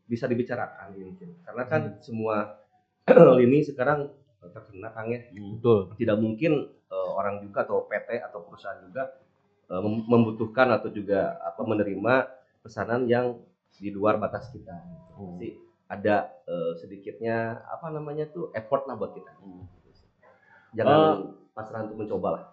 bisa 0.09 0.25
dibicarakan 0.25 0.97
mungkin 0.97 1.37
karena 1.45 1.63
kan 1.69 1.81
semua 2.01 2.65
lini 3.39 3.61
sekarang 3.61 4.09
terkena 4.39 4.89
Kang 4.95 5.11
ya 5.11 5.19
Betul. 5.35 5.91
tidak 5.99 6.17
mungkin 6.17 6.71
eh, 6.71 7.09
orang 7.15 7.43
juga 7.43 7.67
atau 7.67 7.83
PT 7.91 8.23
atau 8.23 8.39
perusahaan 8.47 8.79
juga 8.79 9.19
eh, 9.67 9.81
mem- 9.83 10.07
membutuhkan 10.07 10.71
atau 10.71 10.87
juga 10.87 11.35
apa 11.43 11.61
menerima 11.67 12.13
pesanan 12.63 13.03
yang 13.11 13.39
di 13.79 13.91
luar 13.91 14.15
batas 14.19 14.47
kita. 14.51 14.75
Pasti 15.15 15.55
ada 15.91 16.31
eh, 16.47 16.71
sedikitnya 16.79 17.63
apa 17.67 17.91
namanya 17.91 18.31
tuh 18.31 18.51
effort 18.55 18.87
lah 18.87 18.95
buat 18.95 19.11
kita. 19.11 19.31
Jangan 20.77 21.35
pasrah 21.51 21.83
untuk 21.83 21.97
mencoba 22.05 22.29
lah. 22.31 22.43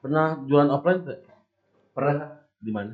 Pernah 0.00 0.26
jualan 0.48 0.70
offline 0.72 1.00
tuh? 1.04 1.20
Pernah 1.94 2.40
Di 2.60 2.72
mana? 2.72 2.92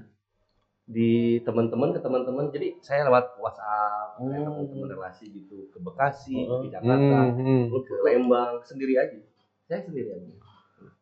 di 0.86 1.42
teman-teman 1.42 1.90
ke 1.90 1.98
teman-teman 1.98 2.46
jadi 2.54 2.78
saya 2.78 3.10
lewat 3.10 3.42
WhatsApp 3.42 4.05
Oh. 4.16 4.26
kayak 4.26 4.42
teman-teman 4.42 4.88
relasi 4.90 5.24
gitu 5.28 5.68
ke 5.68 5.78
Bekasi, 5.78 6.36
Oh. 6.42 6.64
ke 6.64 6.72
Jakarta, 6.72 7.18
Hmm, 7.30 7.36
hmm. 7.36 7.62
ke 7.84 7.94
Lembang 8.00 8.54
sendiri 8.62 8.94
aja. 8.96 9.18
Saya 9.64 9.80
sendiri 9.82 10.08
aja. 10.10 10.32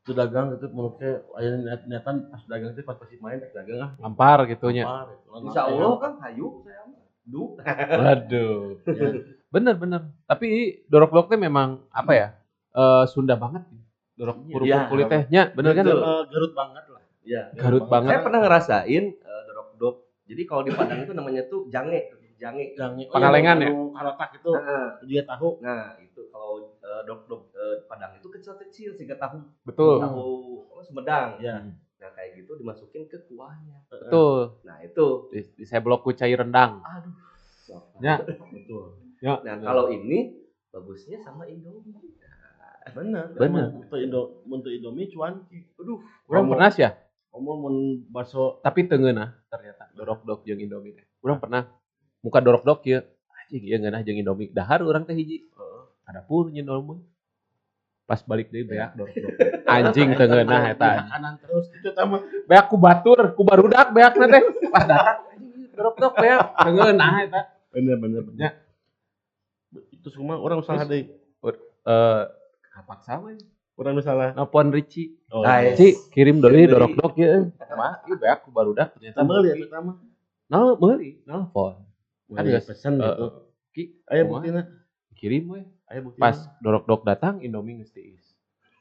Itu 0.04 0.12
dagang 0.12 0.52
itu 0.52 0.66
menurutnya 0.68 1.24
aya 1.32 1.56
niat 1.56 1.80
niatan 1.86 2.28
pas 2.28 2.42
dagang 2.44 2.70
itu 2.70 2.82
pas 2.82 2.96
masih 2.96 3.18
main 3.18 3.40
pas 3.40 3.52
dagang 3.54 3.78
ah. 3.80 3.90
Gitunya. 4.44 4.84
Apa, 4.84 5.14
gitu. 5.16 5.28
Insya 5.48 5.62
Allah 5.64 5.92
kan 5.96 6.12
hayu 6.20 6.46
saya 6.60 6.80
mah. 6.84 7.00
Du. 7.24 7.42
Waduh. 8.04 8.84
Ya. 8.84 9.08
Bener 9.48 9.74
bener. 9.74 10.00
Tapi 10.26 10.46
dorok 10.86 11.10
dorok 11.10 11.26
teh 11.30 11.40
memang 11.40 11.80
apa 11.88 12.12
ya? 12.12 12.28
eh, 12.74 13.04
Sunda 13.08 13.38
banget. 13.38 13.64
Dorok 14.14 14.44
Iya. 14.44 14.52
kerupuk 14.52 14.82
kulitnya, 14.90 15.42
bener 15.56 15.72
kan? 15.72 15.84
Eh, 15.88 16.22
Garut 16.28 16.52
banget 16.52 16.84
lah. 16.86 17.02
Ya. 17.24 17.42
Garut 17.56 17.88
Saya 17.88 17.90
banget. 17.90 18.18
pernah 18.20 18.40
ngerasain 18.44 19.04
uh, 19.16 19.42
dorok 19.48 19.94
Jadi 20.24 20.42
kalau 20.44 20.62
di 20.64 20.72
Padang 20.72 21.00
itu 21.00 21.12
namanya 21.12 21.44
tuh 21.48 21.68
jange, 21.68 22.12
jange. 22.44 22.64
Yang 22.76 22.92
Pangalengan 23.08 23.56
ya? 23.58 23.68
Karotak 23.90 24.30
itu 24.34 24.50
Nah, 24.52 24.88
juga 25.00 25.22
tahu. 25.26 25.48
nah 25.58 25.96
itu 25.96 26.20
kalau 26.28 26.50
eh, 26.76 27.02
dok-dok 27.02 27.42
eh, 27.50 27.76
Padang 27.84 28.12
itu 28.14 28.28
kecil-kecil 28.28 28.90
sehingga 28.92 29.16
tahu 29.16 29.40
Betul. 29.64 29.96
tahu 29.98 30.28
apa, 30.68 30.80
Sumedang. 30.82 31.28
Ya. 31.40 31.56
Nah 31.96 32.10
kayak 32.12 32.36
gitu 32.36 32.52
dimasukin 32.54 33.08
ke 33.08 33.24
kuahnya. 33.24 33.80
Betul. 33.88 34.60
Nah 34.62 34.76
itu, 34.78 35.06
Di, 35.30 35.40
di 35.54 35.64
seblok 35.64 36.02
ku 36.02 36.12
cair 36.12 36.36
rendang. 36.36 36.84
aduh. 36.84 37.14
Ya. 37.98 38.20
Betul. 38.52 39.00
Ya. 39.18 39.40
Nah 39.40 39.56
kalau 39.58 39.88
ini 39.88 40.36
bagusnya 40.68 41.16
sama 41.18 41.48
Indomie. 41.48 41.96
Benar. 42.86 43.32
Bener. 43.32 43.72
Untuk 43.72 43.96
Indo 43.96 44.20
untuk 44.44 44.68
Indomie 44.68 45.08
cuan. 45.08 45.40
Aduh. 45.80 46.04
Urang 46.28 46.44
Ngomong- 46.44 46.52
pernah 46.52 46.68
sih 46.68 46.84
ya, 46.84 46.92
Ngomong 47.32 47.56
mun 47.58 47.76
baso 48.06 48.60
tapi 48.60 48.84
tengeunah 48.84 49.34
ternyata 49.48 49.88
dorok 49.90 50.20
dok 50.22 50.40
jeung 50.44 50.60
Indomie 50.60 50.92
teh. 50.92 51.02
Urang 51.18 51.40
pernah 51.40 51.64
muka 52.24 52.40
dorok 52.40 52.64
dok 52.64 52.80
kieu. 52.80 53.04
Anjing 53.44 53.62
ieu 53.68 53.76
ngeunah 53.76 54.00
jeung 54.00 54.16
Indomie. 54.16 54.48
Dahar 54.48 54.80
urang 54.80 55.04
teh 55.04 55.12
hiji. 55.12 55.44
Ada 56.08 56.24
pun 56.24 56.48
Indomie. 56.56 57.04
Pas 58.04 58.20
balik 58.24 58.48
deui 58.48 58.64
beak 58.64 58.96
dorok 58.96 59.12
dok. 59.12 59.32
Anjing 59.68 60.16
tengeunah 60.16 60.72
eta. 60.72 61.08
kanan 61.08 61.34
terus 61.40 61.68
itu 61.76 61.88
sama 61.92 62.24
Beak 62.48 62.68
ku 62.72 62.76
batur, 62.80 63.36
ku 63.36 63.44
barudak 63.44 63.92
beak 63.92 64.16
teh. 64.16 64.42
Pas 64.72 64.84
datang 64.88 65.28
anjing 65.36 65.68
dorok 65.76 65.96
dok 66.00 66.14
beak 66.16 66.40
tengeunah 66.64 67.12
eta. 67.28 67.40
bener 67.72 67.96
bener 68.00 68.20
bener. 68.24 68.40
Ya. 68.40 68.50
Itu 69.92 70.08
semua 70.08 70.40
orang 70.40 70.64
usaha 70.64 70.80
deh. 70.88 71.04
Eh 71.84 72.22
kapak 72.72 73.04
sama 73.04 73.36
Orang 73.74 73.98
misalnya. 73.98 74.38
Nelpon 74.38 74.70
Ricci. 74.70 75.18
Oh, 75.34 75.42
Nice. 75.42 75.74
Ci, 75.74 75.88
kirim 76.14 76.38
dulu 76.38 76.54
dorok 76.70 76.94
deui. 76.94 77.00
dok 77.02 77.14
ya. 77.18 77.42
Mah, 77.74 78.06
ieu 78.06 78.14
beak 78.14 78.46
ku 78.46 78.54
barudak 78.54 78.94
ternyata. 78.94 79.18
Ya 79.18 79.54
pertama. 79.66 79.98
Nah, 80.46 80.78
meuli, 80.78 81.18
nelpon. 81.26 81.82
Kan 82.26 82.40
Ada 82.40 82.50
geus, 82.56 82.66
pesan 82.66 82.92
Eh, 82.94 83.04
gitu. 83.04 83.26
Ki, 83.70 83.82
Ayo 84.06 84.22
kumaha? 84.24 84.32
buktinya. 84.40 84.62
kirim 85.14 85.44
we. 85.48 85.60
Ayo 85.86 86.00
buktinya. 86.04 86.22
Pas 86.24 86.36
dorok 86.58 86.84
dok 86.84 87.02
datang 87.02 87.40
Indomie 87.40 87.78
geus 87.78 87.90
tiis. 87.90 88.24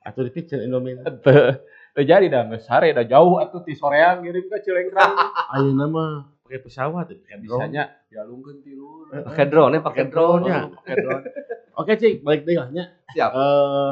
Atau 0.01 0.23
di 0.23 0.31
picture 0.31 0.59
Indomie. 0.59 0.95
Teu 1.25 1.59
teu 1.93 2.03
jadi 2.03 2.25
dah 2.27 2.47
geus 2.47 2.63
sare 2.63 2.89
dah 2.89 3.03
jauh 3.03 3.37
atuh 3.37 3.61
ti 3.61 3.73
soreang 3.73 4.23
ngirim 4.23 4.47
ke 4.47 4.57
Cilengkrang. 4.61 5.13
Ayo 5.53 5.71
nama 5.71 6.27
pakai 6.43 6.59
pesawat 6.59 7.11
ya. 7.11 7.35
Bisanya 7.37 7.83
dialungkeun 8.07 8.61
ti 8.61 8.71
luhur. 8.73 9.09
Pakai 9.11 9.45
drone 9.47 9.73
ya, 9.75 9.81
pakai 9.81 10.03
drone. 10.07 10.43
drone-nya. 10.43 10.57
Pakai 10.77 10.95
drone. 10.99 11.23
Oke 11.73 11.93
cik, 11.97 12.21
balik 12.21 12.45
deh 12.45 12.53
nya. 12.69 12.85
Siap. 13.11 13.31
Eh, 13.33 13.91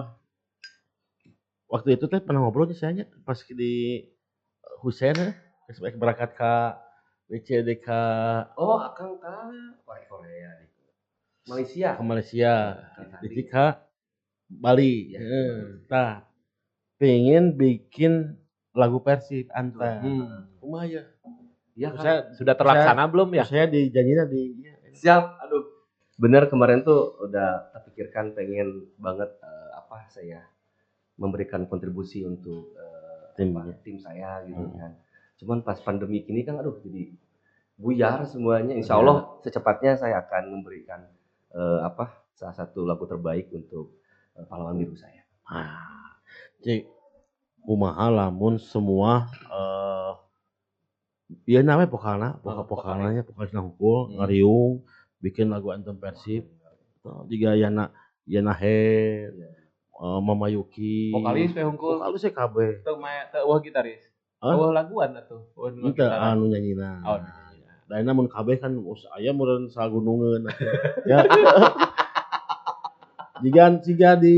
waktu 1.65 1.95
itu 1.95 2.05
teh 2.05 2.19
pernah 2.19 2.43
ngobrolnya 2.43 2.75
saya 2.75 2.91
nya 2.93 3.05
pas 3.23 3.39
di 3.41 4.03
Husein 4.81 5.13
ya, 5.13 5.31
pas 5.65 5.77
berangkat 5.93 6.29
ke 6.35 6.51
WCDK 7.31 7.87
Oh, 8.59 8.75
akang 8.83 9.15
ka 9.23 9.47
Korea. 9.87 10.03
Korea. 10.11 10.51
Malaysia. 11.47 11.89
ke 11.97 12.03
Malaysia, 12.03 12.53
di 13.23 13.41
ke 13.47 13.65
Bali. 14.51 15.15
Ya. 15.15 15.19
Heeh. 15.23 15.51
Nah, 15.87 16.27
pengen 16.99 17.55
bikin 17.55 18.35
lagu 18.75 18.99
Persib 19.01 19.47
Anta. 19.49 20.03
Hmm. 20.03 20.51
Ya? 20.85 21.07
Iya 21.73 21.89
kan? 21.95 22.03
Saya 22.03 22.17
sudah 22.35 22.53
terlaksana 22.53 23.07
belum 23.07 23.31
ya? 23.33 23.43
Saya 23.47 23.65
dijanjinya 23.65 24.27
di 24.27 24.41
iya, 24.59 24.73
Siap. 24.91 25.23
Aduh. 25.47 25.63
Bener 26.19 26.45
kemarin 26.45 26.85
tuh 26.85 27.17
udah 27.25 27.73
terpikirkan 27.73 28.37
pengen 28.37 28.91
banget 29.01 29.31
eh, 29.41 29.69
apa 29.73 30.05
saya 30.11 30.45
memberikan 31.17 31.65
kontribusi 31.65 32.21
untuk 32.21 32.75
eh, 32.77 33.33
Tim, 33.33 33.55
apa, 33.57 33.71
ya. 33.71 33.75
tim 33.81 33.97
saya 33.97 34.29
gitu 34.45 34.61
Hmm. 34.61 34.77
kan. 34.77 34.91
Cuman 35.41 35.57
pas 35.65 35.79
pandemi 35.81 36.21
ini 36.21 36.45
kan 36.45 36.61
aduh 36.61 36.77
jadi 36.85 37.17
buyar 37.81 38.21
semuanya. 38.23 38.77
Insya 38.77 38.95
Iya. 38.95 39.01
Allah 39.01 39.17
secepatnya 39.41 39.97
saya 39.97 40.21
akan 40.21 40.43
memberikan 40.53 41.01
eh, 41.51 41.79
apa 41.81 42.13
salah 42.31 42.53
satu 42.53 42.85
lagu 42.85 43.03
terbaik 43.03 43.49
untuk 43.51 43.97
eh, 44.37 44.45
pahlawan 44.45 44.77
biru 44.77 44.93
saya. 44.93 45.25
Ah, 45.43 46.15
cik, 46.61 46.85
kumaha 47.65 48.07
lamun 48.07 48.55
semua 48.55 49.25
eh 49.49 50.13
Iya 51.47 51.63
namanya 51.63 51.87
pokalna, 51.87 52.29
pokal 52.43 52.67
pokalnya 52.67 53.23
pokal 53.23 53.47
hukul, 53.63 54.11
Hmm. 54.11 54.19
ngariung, 54.19 54.83
bikin 55.23 55.47
lagu 55.47 55.71
anthem 55.71 55.95
Persib. 55.95 56.43
Tuh, 56.99 57.23
Juga 57.31 57.55
Yana 57.55 57.87
Yana 58.27 58.51
He, 58.51 59.31
Iya. 59.31 59.47
eh, 59.95 60.19
Mama 60.19 60.51
Yuki. 60.51 61.15
Vokalis 61.15 61.55
we 61.55 61.63
hungkul. 61.63 62.03
Vokalis 62.03 62.27
kabeh. 62.35 62.83
Teu 62.83 62.99
eueuh 62.99 63.59
gitaris. 63.63 64.03
Hah? 64.43 64.59
Eueuh 64.59 64.75
laguan 64.75 65.15
atuh. 65.15 65.47
Ente 65.71 65.95
gitaran. 65.95 66.35
anu 66.35 66.51
nyanyina. 66.51 66.99
Oh, 67.07 67.17
Da 67.91 68.13
mun 68.13 68.25
kabeh 68.25 68.55
kan 68.55 68.71
us 68.81 69.03
aya 69.11 69.29
meureun 69.29 69.67
sagunungeun 69.67 70.47
atuh. 70.47 70.71
Ya. 71.11 71.27
Jika 73.41 73.63
jika 73.81 74.09
di 74.15 74.37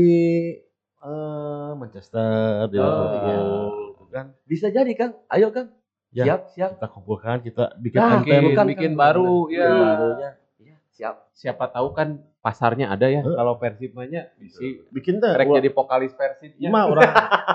eh, 0.98 1.70
Manchester 1.76 2.66
di 2.66 2.76
Oh, 2.76 2.88
Liverpool, 2.88 4.08
kan 4.08 4.26
Bisa 4.42 4.68
jadi 4.68 4.90
Kang. 4.94 5.12
Ayo 5.28 5.52
Kang. 5.52 5.70
Ya. 6.10 6.24
Siap, 6.24 6.40
siap. 6.50 6.70
kita 6.74 6.88
kumpulkan 6.88 7.36
kita 7.40 7.74
bikin 7.76 7.98
Nah, 7.98 8.10
anthem 8.16 8.26
bikin, 8.26 8.42
bukan, 8.48 8.66
bikin 8.70 8.90
kan, 8.90 9.00
baru 9.00 9.30
bikin 9.44 9.58
ya. 9.58 9.66
barunya. 9.68 10.30
Iya, 10.56 10.76
siap. 10.88 11.14
Siapa 11.30 11.64
tahu 11.68 11.90
kan 11.90 12.08
pasarnya 12.38 12.86
ada 12.88 13.06
ya. 13.06 13.20
Heeh. 13.20 13.34
Kalau 13.34 13.54
Persib 13.56 13.90
banyak 13.92 14.24
bisi 14.36 14.82
bikin 14.88 15.18
teh 15.18 15.30
rek 15.30 15.44
ulah- 15.44 15.58
jadi 15.58 15.68
vokalis 15.70 16.10
Persibnya. 16.12 16.70
Ima 16.70 16.86
orang 16.86 17.06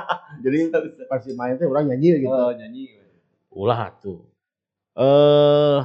jadi 0.43 0.57
pas 1.07 1.23
main 1.33 1.55
teh 1.55 1.65
orang 1.65 1.87
nyanyi 1.87 2.19
gitu 2.19 2.29
Oh, 2.29 2.51
nyanyi. 2.51 2.99
ulah 3.49 3.89
tuh 3.97 4.28
eh 4.97 5.79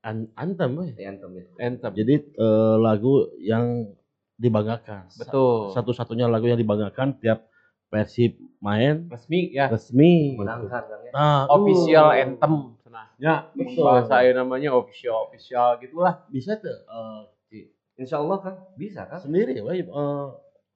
an 0.00 0.16
antem 0.34 0.70
we. 0.80 0.86
Ya, 0.96 1.12
antem 1.12 1.30
ya. 1.36 1.44
Anthem. 1.60 1.92
jadi 1.92 2.14
eh, 2.24 2.76
lagu 2.80 3.28
yang 3.38 3.92
dibanggakan 4.40 5.04
Betul. 5.20 5.76
satu-satunya 5.76 6.24
lagu 6.24 6.48
yang 6.48 6.56
dibanggakan 6.56 7.20
tiap 7.20 7.44
Persib 7.90 8.38
main 8.62 9.10
Resmi 9.10 9.50
ya. 9.50 9.66
resmi 9.66 10.38
Menangkan 10.38 10.86
Kang 10.86 11.02
ya. 11.04 11.12
nah 11.12 11.42
Official 11.50 12.06
uh, 12.08 12.22
anthem. 12.22 12.54
Senahnya 12.86 13.50
Betul. 13.52 13.82
bahasa 13.84 14.14
ayeuna 14.22 14.46
namanya 14.46 14.70
official 14.78 15.26
official 15.28 15.76
gitulah. 15.82 16.22
bisa 16.30 16.56
tuh 16.56 16.70
eh, 16.70 17.20
Ci, 17.50 17.58
Insya 18.00 18.22
Allah 18.22 18.38
Kang. 18.40 18.58
Bisa 18.78 19.04
Kang. 19.10 19.20
sendiri 19.20 19.58
we 19.60 19.84
eh, 19.84 20.26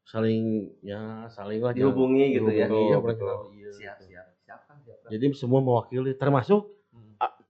saling 0.04 0.74
ya 0.84 1.30
saling 1.32 1.64
lah 1.64 1.72
Dihubungi 1.72 2.36
gitu 2.36 2.50
ya. 2.52 2.68
betul. 2.68 3.00
kenal, 3.16 3.48
iya. 3.56 3.70
Siap, 3.72 3.96
siap. 4.04 4.26
Siap 4.44 4.60
Kang, 4.68 4.78
siap 4.84 4.98
jadi 5.08 5.26
semua 5.32 5.62
mewakili 5.64 6.12
termasuk 6.18 6.66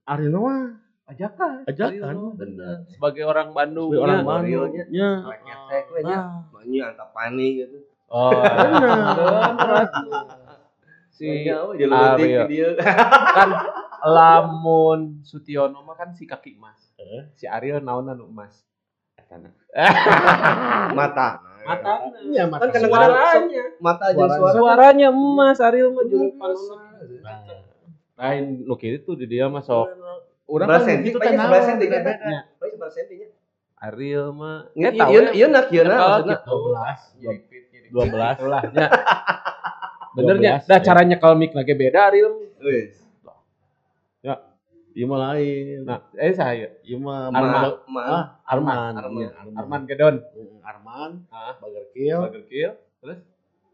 A- 0.05 0.13
Arino 0.13 0.39
mah 0.39 0.63
Ajakan. 1.05 1.65
ajakan 1.65 2.15
Bener. 2.33 2.81
Sebagai 2.87 3.23
orang 3.23 3.49
Bandung. 3.51 3.89
Sebagai 3.89 4.05
orang 4.05 4.17
ya. 4.17 4.25
Bandung 4.25 4.69
ya 4.89 5.09
Ngetek 5.43 5.85
we 5.87 5.99
nya. 6.01 6.17
Nah, 6.17 6.45
Banyak 6.49 6.83
antapani 6.87 7.47
gitu. 7.59 7.77
Oh, 8.07 8.31
Bener. 8.33 9.85
si 11.09 11.29
Ariel. 11.87 12.45
ke 12.45 12.49
dia. 12.49 12.69
kan 13.31 13.49
lamun 14.03 14.99
Sutiono 15.21 15.81
mah 15.81 15.95
kan 15.95 16.09
si 16.11 16.25
kaki 16.25 16.53
emas. 16.53 16.77
Eh. 16.95 17.29
Si 17.33 17.45
Ariel 17.45 17.79
naon 17.79 18.05
anu 18.07 18.25
emas. 18.27 18.61
Mata. 20.91 21.29
Mata. 21.65 21.93
iya 22.23 22.45
mata 22.45 22.69
Kan 22.69 22.81
Suaranya. 22.83 23.63
mata 23.79 24.03
aja 24.07 24.21
Suara- 24.21 24.37
suara. 24.37 24.53
Suaranya 24.53 25.09
emas 25.09 25.57
Ariel 25.59 25.89
mah 25.91 26.03
Bener, 26.03 26.29
panonna. 26.31 26.93
Nah, 27.19 27.54
Lain 28.15 28.63
nu 28.63 28.75
kitu 28.75 29.11
di 29.13 29.25
dia 29.27 29.45
mah 29.45 29.59
sok. 29.59 29.91
Urang 30.45 30.69
kan 30.69 30.81
senti, 30.81 31.09
gitu 31.09 31.17
teh 31.17 31.33
naon, 31.33 31.57
senti 31.57 31.85
kan? 31.89 32.05
beda-beda. 32.05 32.39
Paling 32.55 32.73
sebelas 32.77 32.93
sentinya. 32.93 33.27
Ariel 33.75 34.25
mah 34.31 34.57
Iya, 34.71 34.87
Eta 34.93 35.05
iya, 35.05 35.19
we. 35.19 35.31
iya 35.35 35.45
nak, 35.49 35.65
iya 35.67 35.81
nak. 35.83 35.97
Kalau 35.97 36.09
maksudna. 36.21 36.31
gitu. 36.31 36.55
12 37.91 38.39
12 38.39 38.45
lah 38.45 38.61
nya. 38.71 38.87
Benernya, 40.15 40.53
12, 40.63 40.69
dah 40.69 40.79
ya. 40.79 40.81
cara 40.81 41.01
nyekel 41.03 41.33
mic 41.35 41.51
lagi 41.51 41.73
beda 41.73 41.99
Ariel. 42.07 42.31
Wis. 42.61 43.03
Iya 44.95 45.03
mah 45.03 45.19
lain. 45.27 45.83
Nah, 45.83 45.99
eh 46.15 46.31
saya 46.31 46.71
Iya 46.79 46.95
mah 46.95 47.27
Arman. 47.27 47.51
Ma- 47.51 47.83
Ma- 47.91 48.07
ah, 48.07 48.23
Arman. 48.47 48.95
Arman. 48.95 49.27
Arman. 49.27 49.55
Arman 49.59 49.81
Gedon. 49.83 50.15
Arman, 50.63 51.11
Ah, 51.27 51.59
Bager 51.59 51.91
Kill, 51.91 52.15
Bager 52.23 52.43
Kill. 52.47 52.71
Terus 53.03 53.19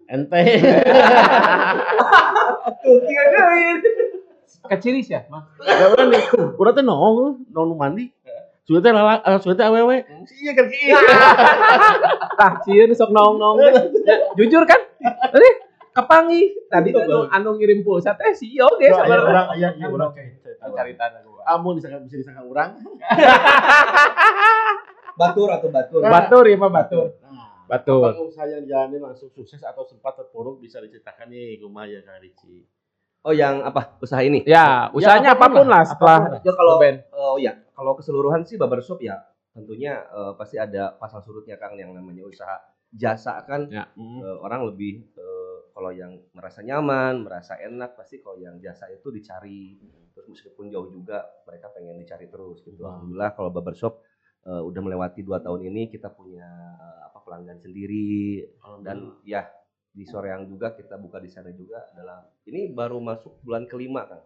ente. 0.10 0.42
Tuh, 2.82 2.98
tiga 3.06 3.24
kali. 4.62 4.72
keciris 4.72 5.08
ya, 5.08 5.20
Mas. 5.26 5.42
Ya 5.60 5.86
udah 5.88 6.04
nih, 6.06 6.22
urang 6.56 6.72
teh 6.72 6.82
nong, 6.82 7.44
nong 7.48 7.66
nu 7.66 7.74
mandi. 7.74 8.08
Sudah 8.62 8.80
teh 8.80 8.90
lala, 8.90 9.20
eh, 9.20 9.38
sudah 9.38 9.54
teh 9.54 9.66
awewe. 9.66 10.02
Iya 10.32 10.52
kan 10.54 10.66
kieu. 10.68 10.96
Tah, 12.40 12.52
sieun 12.62 12.90
sok 12.92 13.10
nong-nong. 13.10 13.56
Ya, 14.06 14.16
jujur 14.34 14.64
kan? 14.64 14.80
Tadi 15.02 15.50
kepangi. 15.92 16.42
Tadi 16.68 16.90
anu- 16.92 17.28
anu 17.28 17.50
ngirim 17.56 17.82
pulsa 17.82 18.14
teh 18.14 18.32
si 18.32 18.56
oge 18.56 18.86
Aya 18.86 18.96
sabar. 18.96 19.18
urang 19.20 19.48
aya 19.52 19.68
iya 19.74 19.86
urang 19.86 20.10
cari 20.62 20.94
tanah 20.94 21.20
gua. 21.22 21.42
Amun 21.48 21.76
disangka 21.76 22.02
bisa 22.02 22.16
disangka 22.18 22.42
urang. 22.42 22.78
Batur 25.12 25.48
atau 25.52 25.68
batur. 25.68 26.00
Batur 26.02 26.44
ya 26.46 26.56
mah 26.56 26.72
batur. 26.72 27.06
Nah, 27.20 27.66
Batur. 27.68 28.02
apakah 28.06 28.26
usaha 28.26 28.46
yang 28.46 28.62
dijalani 28.62 28.98
langsung 28.98 29.28
sukses 29.30 29.60
atau 29.60 29.84
sempat 29.84 30.16
terpuruk 30.16 30.58
bisa 30.58 30.80
diceritakan 30.80 31.28
nih 31.28 31.58
kumaha 31.58 31.88
ya 31.88 32.00
Kang 32.02 32.20
Ricci. 32.20 32.64
Oh 33.22 33.34
yang 33.34 33.62
apa? 33.62 34.02
Usaha 34.02 34.22
ini? 34.26 34.42
Ya, 34.50 34.90
usahanya 34.98 35.38
apa 35.38 35.46
pun 35.46 35.54
apa 35.54 35.62
pun 35.62 35.68
lah 35.70 35.84
setelah 35.86 36.18
apa 36.18 36.26
pun 36.26 36.34
lah. 36.34 36.42
Ya 36.42 36.54
kalau 36.58 36.76
oh 37.14 37.36
ya, 37.38 37.54
kalau 37.78 37.92
keseluruhan 37.94 38.42
sih 38.50 38.58
barbershop 38.58 38.98
ya 39.06 39.22
tentunya 39.52 40.00
eh, 40.10 40.32
pasti 40.40 40.56
ada 40.56 40.96
pasal 40.96 41.20
surutnya 41.22 41.60
Kang 41.60 41.76
yang 41.76 41.92
namanya 41.92 42.24
usaha 42.24 42.56
jasa 42.92 43.44
kan 43.46 43.68
Ya. 43.70 43.86
eh, 43.94 44.38
orang 44.42 44.66
lebih 44.74 45.06
eh, 45.14 45.56
kalau 45.72 45.92
yang 45.94 46.18
merasa 46.36 46.60
nyaman, 46.66 47.24
merasa 47.24 47.56
enak 47.62 47.96
pasti 47.96 48.20
kalau 48.20 48.42
yang 48.42 48.60
jasa 48.60 48.90
itu 48.92 49.08
dicari. 49.14 49.80
Terus 50.12 50.28
meskipun 50.28 50.68
jauh 50.68 50.92
juga 50.92 51.24
mereka 51.48 51.72
pengen 51.72 51.96
dicari 52.02 52.28
terus 52.28 52.60
gitu. 52.66 52.84
Wow. 52.84 53.00
Alhamdulillah 53.06 53.32
kalau 53.38 53.50
barbershop 53.54 54.02
eh, 54.50 54.62
udah 54.66 54.82
melewati 54.82 55.22
dua 55.22 55.40
tahun 55.46 55.70
ini 55.70 55.94
kita 55.94 56.10
punya 56.10 56.48
eh, 56.82 57.00
apa 57.06 57.22
pelanggan 57.22 57.62
sendiri 57.62 58.50
dan 58.82 59.14
ya 59.24 59.46
di 59.92 60.08
Soreang 60.08 60.48
juga 60.48 60.72
kita 60.72 60.96
buka 60.96 61.20
di 61.20 61.28
sana 61.28 61.52
juga 61.52 61.92
adalah 61.92 62.24
ini 62.46 62.72
baru 62.72 62.98
masuk 62.98 63.44
bulan 63.44 63.68
kelima 63.68 64.08
kan 64.08 64.22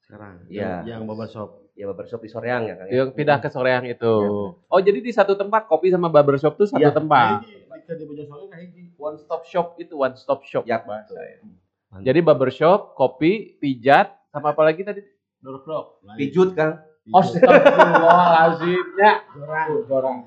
sekarang 0.00 0.48
Iya. 0.48 0.80
yang, 0.88 1.04
yang 1.04 1.04
barbershop 1.04 1.68
ya 1.76 1.84
barbershop 1.84 2.20
di 2.24 2.30
Soreang 2.32 2.64
ya 2.64 2.74
kan 2.74 2.84
ya? 2.88 2.92
Yang 3.04 3.08
pindah 3.12 3.38
ke 3.38 3.48
soreang 3.52 3.84
itu. 3.84 4.14
Iya, 4.18 4.72
Oh, 4.72 4.80
jadi 4.80 4.98
di 4.98 5.12
satu 5.12 5.36
tempat 5.36 5.68
kopi 5.68 5.92
sama 5.92 6.08
barbershop 6.08 6.56
tuh 6.56 6.64
satu 6.64 6.80
Iya. 6.80 6.90
tempat. 6.90 7.44
Di 7.44 8.88
One 8.98 9.14
stop 9.14 9.46
shop 9.46 9.78
itu 9.78 9.94
one 9.94 10.16
stop 10.18 10.42
shop 10.42 10.66
Ya, 10.66 10.82
bahasa 10.82 11.14
betul. 11.14 11.22
ya. 11.22 12.02
Jadi 12.02 12.18
barbershop, 12.20 12.98
kopi, 12.98 13.56
pijat, 13.56 14.10
sama 14.28 14.50
apa 14.52 14.62
lagi 14.66 14.82
tadi? 14.82 15.00
dorok 15.38 16.02
pijut 16.18 16.50
kan 16.52 16.82
Astagfirullahaladzim. 17.08 18.84
Ya. 18.98 19.12
dorang 19.32 19.68
Dorong. 19.86 20.18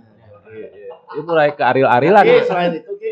Ini 1.12 1.22
mulai 1.22 1.52
ke 1.52 1.64
aril-arilan. 1.64 2.24
Ya. 2.24 2.42
selain 2.48 2.72
itu 2.80 2.92
Ki 2.96 3.11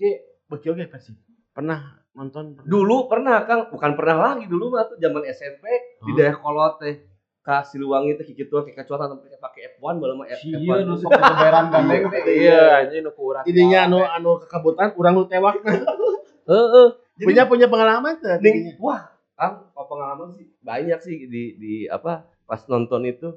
Ki 0.00 0.16
beki 0.48 0.72
oge 0.72 0.88
versi 0.88 1.12
pernah 1.52 2.00
nonton? 2.16 2.56
Pernah? 2.56 2.64
dulu 2.72 2.96
pernah 3.04 3.44
Kang. 3.44 3.68
Bukan 3.68 3.92
pernah 4.00 4.16
lagi 4.16 4.48
dulu 4.48 4.72
mah 4.72 4.88
tuh 4.88 4.96
zaman 4.96 5.28
SMP 5.28 5.68
di 6.00 6.16
daerah 6.16 6.40
kolot 6.40 6.80
teh. 6.80 7.04
Ka 7.44 7.60
Siliwangi 7.60 8.16
teh 8.16 8.24
kikitu 8.24 8.52
kayak 8.52 8.80
kacuatan 8.80 9.12
sampai 9.12 9.36
pakai 9.36 9.60
F1 9.76 9.94
baru 10.00 10.16
mah 10.16 10.26
F- 10.32 10.44
Iya, 10.44 10.56
F1 10.56 10.88
nusuk 10.88 11.08
di 11.12 11.20
keberan 11.20 11.64
gandeng 11.68 12.02
teh. 12.08 12.20
Iya, 12.32 12.60
anjing 12.80 13.00
nu 13.04 13.12
kurang. 13.12 13.44
Didinya 13.44 13.78
anu 13.84 14.00
anu 14.08 14.40
kekabutan 14.40 14.96
urang 14.96 15.20
lu 15.20 15.28
tewak. 15.28 15.60
Heeh. 16.50 16.88
punya 17.20 17.44
punya 17.44 17.68
pengalaman 17.68 18.16
Ning, 18.40 18.80
wah 18.80 19.12
Kang 19.36 19.68
pengalaman 19.76 20.32
sih? 20.32 20.48
Banyak 20.64 20.98
sih 21.04 21.28
di 21.28 21.60
di 21.60 21.72
apa 21.84 22.24
pas 22.48 22.64
nonton 22.64 23.04
itu 23.04 23.28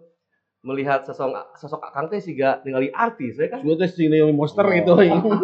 melihat 0.63 1.03
sosok 1.03 1.27
sosok 1.53 1.83
Kang 1.91 2.07
teh 2.07 2.17
siga 2.17 2.63
ningali 2.63 2.87
artis 2.89 3.35
ya 3.35 3.51
kan 3.51 3.59
Gue 3.59 3.75
tuh 3.75 3.83
sing 3.85 4.07
Leo 4.07 4.31
Monster 4.31 4.63
Oh. 4.63 4.71
gitu. 4.79 4.95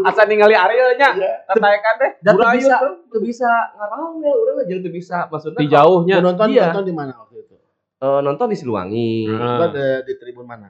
Asa 0.01 0.23
ningali 0.23 0.55
Arielnya. 0.55 1.11
Tataekan 1.43 1.95
teh. 1.99 2.11
dan 2.19 2.33
tuh 2.33 2.47
bisa 2.55 2.75
tuh. 2.79 3.19
bisa 3.19 3.51
ngarang 3.75 4.15
ya 4.17 4.31
urang 4.31 4.57
aja 4.59 4.73
tuh 4.79 4.89
bisa 4.89 5.17
maksudnya 5.27 5.59
Di 5.59 5.67
jauhnya. 5.67 6.15
Nonton 6.19 6.47
Iya. 6.49 6.71
nonton 6.71 6.83
di 6.83 6.93
mana 6.93 7.11
waktu 7.13 7.35
itu? 7.37 7.55
eh, 7.99 8.19
nonton 8.23 8.47
di 8.47 8.55
Siliwangi 8.55 9.11
Heeh. 9.27 9.55
Gua 9.55 9.67
di, 9.69 9.85
di 10.07 10.13
tribun 10.15 10.45
mana? 10.45 10.67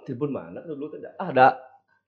tribun 0.00 0.32
mana 0.32 0.64
dulu 0.64 0.88
tuh 0.88 1.04
ah, 1.14 1.28
ada 1.28 1.46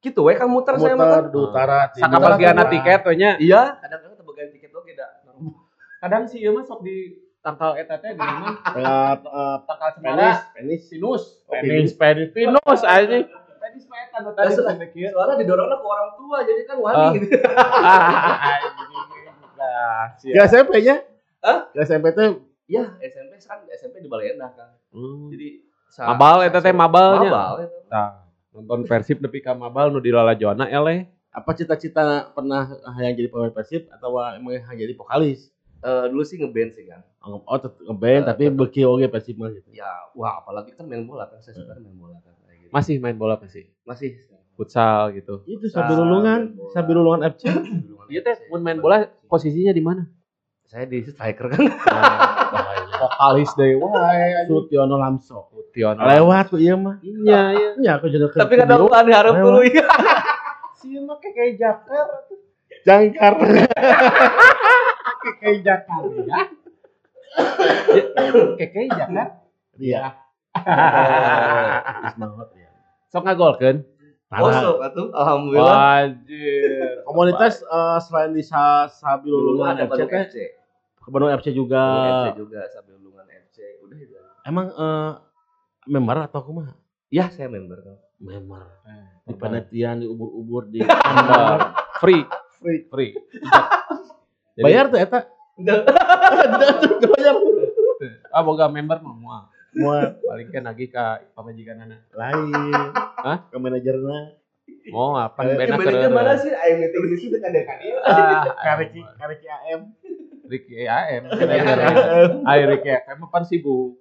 gitu 0.01 0.25
we 0.25 0.33
kan 0.33 0.49
muter 0.49 0.73
saya 0.75 0.97
Muter 0.97 1.05
mah 1.21 1.29
di 1.29 1.37
utara, 1.37 1.79
timur. 1.93 2.09
Sakabagiana 2.09 2.65
Utara. 2.65 2.73
tiket 2.73 3.01
we 3.05 3.15
nya. 3.15 3.31
iya 3.37 3.77
kadang-kadang 3.77 4.17
tebagan 4.17 4.49
tiket 4.49 4.73
oke 4.73 4.91
dah 4.91 5.11
Kadang 6.01 6.25
sih 6.25 6.41
ieu 6.41 6.57
mah 6.57 6.65
sok 6.65 6.81
di 6.81 7.13
tangkal 7.41 7.73
eta 7.75 7.97
teh 7.97 8.11
di 8.11 8.21
mana? 8.21 8.53
Eh, 8.53 9.15
eh, 9.41 9.57
Tangkal 9.65 9.91
penis, 9.95 10.13
Cemara. 10.13 10.53
penis. 10.53 10.81
Sinus. 10.87 11.23
Penis, 11.45 11.91
penis, 11.93 12.29
pinus 12.31 12.81
anjing. 12.83 13.25
Penis 13.61 13.85
mah 13.87 13.99
eta 14.03 14.17
nu 14.19 14.31
tadi 14.33 14.53
sampai 14.53 14.89
kieu. 14.89 15.09
soalnya 15.09 15.37
didorongnya 15.37 15.77
ke 15.77 15.87
orang 15.87 16.11
tua 16.15 16.39
jadi 16.43 16.63
kan 16.65 16.77
wani 16.79 16.97
Ah. 16.97 17.11
gitu 17.15 17.27
Nah, 19.53 20.17
Gak 20.17 20.47
SMP-nya? 20.49 20.97
Hah? 21.41 21.69
SMP 21.79 22.07
tuh. 22.11 22.49
ya 22.65 22.87
SMP 23.03 23.35
kan 23.37 23.61
SMP 23.69 23.99
di 23.99 24.07
Balai 24.07 24.31
Endah 24.31 24.49
kan 24.49 24.71
jadi 25.29 25.59
sa- 25.91 26.07
Mabal 26.07 26.47
eta 26.47 26.63
teh 26.63 26.71
mabalnya. 26.71 27.27
mabal 27.27 27.55
eta. 27.61 27.79
Tah, 27.85 28.11
nonton 28.53 28.87
Persib 28.87 29.19
nepi 29.19 29.41
ka 29.41 29.53
Mabal 29.53 29.91
nu 29.91 29.99
di 29.99 30.09
Lalajona 30.09 30.65
eleh. 30.65 31.03
Apa 31.29 31.51
cita-cita 31.53 32.31
pernah 32.31 32.71
yang 32.97 33.13
jadi 33.13 33.27
pemain 33.27 33.51
Persib 33.51 33.91
atau 33.91 34.15
emang 34.31 34.55
yang 34.55 34.79
jadi 34.79 34.95
vokalis? 34.95 35.51
Eh, 35.81 36.05
dulu 36.09 36.23
sih 36.23 36.37
ngeband 36.37 36.73
sih 36.73 36.87
kan 36.87 37.01
Oh, 37.21 37.37
oh 37.45 37.57
ngeband 37.61 38.25
Eh, 38.25 38.29
tapi 38.33 38.43
beki 38.49 38.81
oge 38.89 39.07
Persib 39.13 39.37
mah 39.37 39.53
gitu. 39.53 39.69
ya 39.77 39.89
wah 40.17 40.41
apalagi 40.41 40.73
kan 40.73 40.89
main 40.89 41.05
bola 41.05 41.29
kan 41.29 41.37
saya 41.45 41.53
suka 41.53 41.77
main 41.77 41.93
bola 42.01 42.17
kan 42.25 42.33
kayak 42.49 42.59
gitu. 42.65 42.71
Masih 42.73 42.95
main 42.97 43.17
bola 43.21 43.37
pasti. 43.37 43.69
masih 43.85 44.17
Futsal 44.57 45.13
gitu. 45.17 45.41
Itu 45.49 45.69
Sabirulungan, 45.73 46.57
Sabirulungan 46.73 47.21
FC. 47.33 47.49
Iya 48.13 48.21
teh, 48.25 48.37
mun 48.53 48.61
main 48.65 48.81
bola 48.81 49.09
posisinya 49.29 49.73
di 49.73 49.81
mana? 49.85 50.05
saya 50.71 50.87
di 50.87 51.03
striker 51.03 51.51
kan 51.51 51.67
Vokalis 53.03 53.51
deui 53.59 53.75
wae. 53.75 54.47
Sutiono 54.47 54.95
Lamso. 54.95 55.51
Tion. 55.75 55.99
Lewat 55.99 56.55
tuh 56.55 56.63
iya 56.63 56.79
mah. 56.79 57.03
Iya, 57.03 57.41
iya. 57.55 57.69
Iya 57.75 57.91
aku 57.99 58.07
jadi 58.07 58.27
tapi 58.31 58.55
kadang 58.55 58.87
ada 58.87 59.11
harap 59.11 59.35
dulu 59.39 59.67
ya 59.67 59.83
Si 60.79 60.95
mah 60.95 61.19
kayak 61.19 61.59
jakar. 61.59 62.07
Jangkar. 62.87 63.35
kayak 65.43 65.59
jakar 65.67 66.03
ya. 66.23 66.39
Keke 68.57 68.81
jangan. 68.89 69.29
Iya. 69.77 70.15
Semangat 72.11 72.49
ya. 72.53 72.71
Sok 73.09 73.23
ngagolkeun. 73.25 73.77
Kosong 74.31 74.79
atuh 74.79 75.11
alhamdulillah 75.11 75.75
Wajir. 76.07 77.03
Komunitas 77.03 77.61
eh, 77.61 77.99
selain 78.01 78.31
di 78.31 78.43
Sa- 78.43 78.87
dulu 79.19 79.59
Sabirulungan 79.59 79.75
ada 79.75 79.83
FC 79.83 79.91
Bandung 79.91 80.11
FC 80.23 80.37
ke 80.95 81.09
Bandung 81.11 81.31
FC 81.35 81.47
juga. 81.51 81.83
Bandung 81.83 82.15
FC 82.15 82.31
juga 82.39 82.61
sambil 82.71 82.95
Lulungan 82.97 83.27
FC 83.27 83.57
udah 83.83 83.99
itu 83.99 84.15
Emang 84.47 84.67
eh, 84.71 85.11
member 85.85 86.17
atau 86.23 86.41
kumaha? 86.41 86.73
ya 87.11 87.27
saya 87.27 87.51
member 87.51 87.83
kan 87.83 87.99
Member. 88.21 88.63
Eh, 88.85 89.07
Di 89.27 89.35
panitian, 89.35 89.99
di 89.99 90.07
ubur-ubur, 90.07 90.69
di 90.69 90.79
Member. 90.79 91.57
Free. 92.05 92.23
Free. 92.55 92.87
Free. 92.87 93.11
Jadi- 94.55 94.63
Bayar 94.63 94.87
tuh 94.87 95.01
eta. 95.01 95.27
Ah, 98.31 98.41
boga 98.41 98.71
member 98.71 98.99
mah. 99.03 99.51
Mau 99.75 99.93
Paling 100.25 100.49
kan 100.51 100.63
lagi 100.65 100.87
ka 100.87 101.21
pamajikanana. 101.35 101.99
lain. 102.11 102.55
Hah? 103.21 103.39
Ke 103.47 103.57
manajerna. 103.59 104.35
Oh, 104.91 105.13
apa 105.15 105.45
Eh, 105.45 105.55
bena 105.59 105.77
manajer 105.77 106.09
mana 106.09 106.33
sih 106.35 106.49
ayo 106.49 106.73
meeting 106.79 107.05
di 107.07 107.17
situ 107.19 107.37
kan 107.39 107.51
dekan 107.53 107.77
ieu 107.83 107.99
Ah, 108.01 108.47
Kareci, 108.57 109.03
kareci 109.19 109.47
AM. 109.47 109.81
Ricky 110.47 110.73
AM. 110.83 111.23
Ayo 112.47 112.63
Ricky 112.71 112.89
AM 112.89 113.19
pan 113.29 113.45
sibuk. 113.45 113.99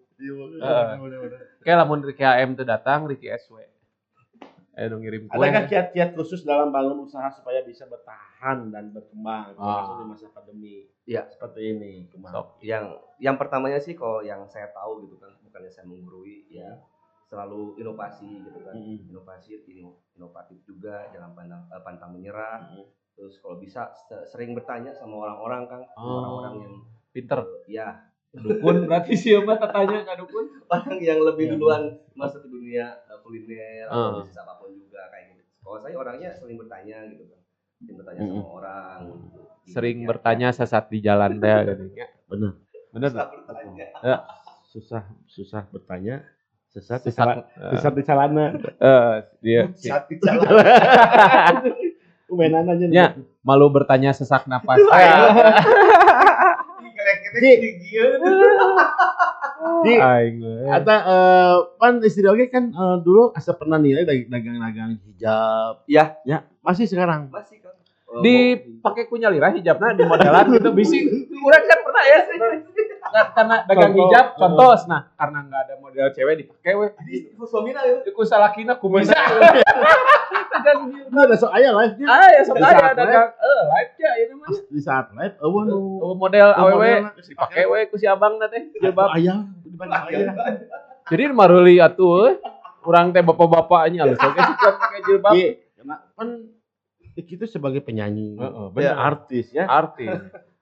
Kayak 1.60 1.78
lamun 1.84 2.00
Ricky 2.02 2.24
AM 2.24 2.54
tuh 2.54 2.64
datang, 2.64 3.06
Ricky 3.06 3.28
SW. 3.30 3.60
Ayo 4.80 4.88
dong 4.90 5.04
ngirim 5.04 5.28
kue. 5.28 5.36
Adakah 5.36 5.68
kiat-kiat 5.68 6.16
khusus 6.16 6.42
dalam 6.42 6.72
bangun 6.72 7.04
usaha 7.04 7.28
supaya 7.30 7.60
bisa 7.62 7.84
bertahan 7.84 8.72
dan 8.72 8.90
berkembang 8.90 9.52
Ah. 9.52 9.84
termasuk 9.84 9.94
di 9.94 10.06
masa 10.08 10.28
pandemi? 10.32 10.76
Iya. 11.04 11.28
seperti 11.28 11.74
ini. 11.74 12.08
Sok. 12.24 12.62
yang 12.62 12.86
yang 13.18 13.36
pertamanya 13.36 13.76
sih 13.78 13.92
kalau 13.92 14.22
yang 14.22 14.46
saya 14.46 14.70
tahu 14.70 15.04
gitu 15.04 15.18
kan 15.18 15.36
bukannya 15.42 15.68
saya 15.68 15.84
menggurui 15.84 16.48
ya 16.48 16.80
selalu 17.26 17.76
inovasi 17.76 18.30
gitu 18.40 18.60
kan 18.62 18.74
Mm-mm. 18.74 19.10
inovasi 19.10 19.58
ino- 19.68 20.00
inovatif 20.14 20.62
juga 20.64 21.10
jangan 21.10 21.34
pandang 21.34 21.62
eh, 21.68 21.82
pantang 21.82 22.10
menyerah 22.12 22.62
Mm-mm. 22.64 22.88
terus 23.12 23.36
kalau 23.38 23.58
bisa 23.58 23.90
se- 24.00 24.26
sering 24.28 24.54
bertanya 24.54 24.90
sama 24.92 25.18
orang-orang 25.20 25.68
kan 25.68 25.82
Oh. 25.94 26.24
orang-orang 26.24 26.54
yang 26.62 26.74
Pinter. 27.10 27.42
ya 27.68 27.90
Dukun 28.30 28.86
berarti 28.86 29.18
siapa 29.18 29.58
tanya 29.60 30.06
ka 30.06 30.14
dukun? 30.16 30.46
orang 30.70 30.94
yang 31.00 31.18
lebih 31.20 31.46
Ya. 31.48 31.52
duluan 31.52 31.84
masuk 32.14 32.46
ke 32.46 32.50
dunia 32.50 32.86
eh, 33.04 33.18
kuliner 33.20 33.86
Ah. 33.88 34.14
atau 34.14 34.22
bisnis 34.22 34.38
gitu 34.38 34.46
kalau 35.70 35.80
saya 35.80 35.96
orangnya 35.96 36.30
sering 36.34 36.58
bertanya 36.58 36.98
gitu 37.06 37.24
kan 37.24 37.40
sering 37.78 37.96
bertanya 37.96 38.22
sama 38.26 38.50
orang 38.50 39.02
Sering 39.64 39.98
Iya. 40.00 40.08
bertanya 40.08 40.50
sesat 40.50 40.90
di 40.90 40.98
jalan 41.00 41.38
teh 41.38 41.54
gitu. 41.70 41.86
Benar. 42.26 42.52
Bener. 42.90 43.10
Susah 43.12 43.30
bertanya. 43.30 43.86
Susah 44.66 45.04
susah 45.28 45.64
bertanya. 45.70 46.16
Sesat, 46.68 47.02
di 47.02 47.10
Sesat. 47.10 47.18
cala- 47.20 47.46
sesat 47.72 47.94
di 47.94 48.04
celana. 48.04 48.46
Eh, 48.80 49.14
dia 49.40 49.62
Saat 49.74 50.06
di 50.06 50.18
jalan. 50.18 50.42
Mainan 52.30 52.66
aja. 52.68 52.86
Ya. 52.88 53.08
malu 53.42 53.70
bertanya 53.70 54.10
sesak 54.10 54.46
napas. 54.46 54.78
Ji. 57.40 57.54
Ji, 59.60 59.96
Aing. 59.96 60.36
we. 60.40 60.54
Ata 60.68 60.96
eh, 61.04 61.56
pan 61.76 62.00
istri 62.00 62.24
oge 62.24 62.48
kan 62.48 62.72
eh, 62.72 62.98
dulu 63.00 63.32
asa 63.32 63.52
pernah 63.52 63.76
nilai 63.76 64.08
dag- 64.08 64.28
dagang-dagang 64.28 64.96
hijab. 65.04 65.84
Ya. 65.84 66.16
Ya, 66.24 66.48
masih 66.60 66.88
sekarang. 66.88 67.28
Masih 67.28 67.60
kan. 67.60 67.76
Dipakai 68.20 69.06
kunyalira 69.06 69.54
hijabna 69.54 69.94
di 69.94 70.02
modelan 70.02 70.50
gitu 70.50 70.74
bisi. 70.74 71.06
Urang 71.30 71.64
kan 71.64 71.80
pernah 71.84 72.04
ya 72.04 72.20
sih. 72.26 72.38
Ka- 73.10 73.30
karena 73.34 73.56
dagang 73.64 73.94
hijab 73.94 74.26
contoh. 74.34 74.72
Nah 74.86 75.02
karena 75.14 75.40
nggak 75.44 75.62
ada 75.62 75.74
model 75.78 76.08
cewek 76.10 76.36
dipakai 76.38 76.74
we 76.74 76.88
Itu 77.10 77.44
suamina 77.44 77.82
ya. 77.82 78.00
ku 78.06 78.22
salakina 78.24 78.74
dagang 80.50 80.80
jilbab 80.90 81.10
Nah, 81.10 81.24
ada 81.24 81.36
so 81.36 81.48
aya 81.48 81.70
live 81.72 81.96
nya. 81.96 82.06
ah 82.06 82.30
ya 82.30 82.42
sok 82.42 82.56
aya 82.58 82.92
dagang. 82.94 83.30
eh 83.32 83.62
live 83.66 83.94
ya 83.98 84.12
ini 84.20 84.34
mah 84.36 84.50
Di 84.50 84.80
saat 84.80 85.10
live 85.12 85.36
eueuh 85.40 85.64
nu. 85.64 85.80
Oh, 86.00 86.14
model 86.14 86.48
geus 87.12 87.28
dipakai 87.28 87.64
we 87.66 87.80
ku 87.88 87.96
si 87.96 88.06
abang 88.06 88.38
teh 88.42 88.70
jilbab. 88.76 89.10
aya 89.12 89.46
jadi 91.06 91.32
maruli 91.32 91.80
atuh 91.80 92.38
urang 92.82 93.10
teh 93.10 93.20
bapak-bapaknya 93.20 94.06
alus 94.06 94.18
oke 94.18 94.40
suka 94.40 94.70
pakai 94.78 95.00
jilbab. 95.04 95.34
Iya, 95.34 95.50
karena 95.76 95.96
kan 96.14 96.30
kita 97.20 97.44
sebagai 97.46 97.82
penyanyi, 97.82 98.40
Heeh, 98.40 98.68
ya, 98.72 98.72
benar. 98.72 98.96
artis 98.96 99.46
ya. 99.52 99.68
artis. 99.68 100.08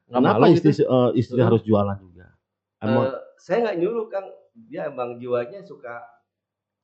Kenapa 0.07 0.49
istri 0.49 0.73
eh, 0.73 1.09
istri 1.13 1.37
harus 1.37 1.61
jualan 1.61 1.93
juga? 1.99 2.16
Emang 2.77 3.09
Eh, 3.09 3.13
saya 3.37 3.57
nggak 3.65 3.77
nyuruh 3.81 4.05
Kang, 4.07 4.27
dia 4.69 4.85
emang 4.85 5.17
jiwanya 5.17 5.61
suka 5.61 5.97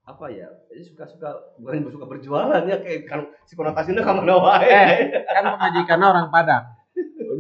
apa 0.04 0.26
ya? 0.30 0.50
Jadi 0.68 0.84
suka-suka 0.84 1.30
bukan 1.58 1.86
suka 1.96 2.06
berjualan 2.10 2.64
ya 2.66 2.78
kayak 2.82 3.06
kan 3.08 3.22
si 3.46 3.54
konotasinya 3.54 4.02
ka 4.02 4.12
mana 4.14 4.36
wae. 4.36 4.68
Eh. 4.68 4.90
kan 5.26 5.44
pemajikannya 5.54 6.08
orang 6.10 6.28
Padang 6.30 6.66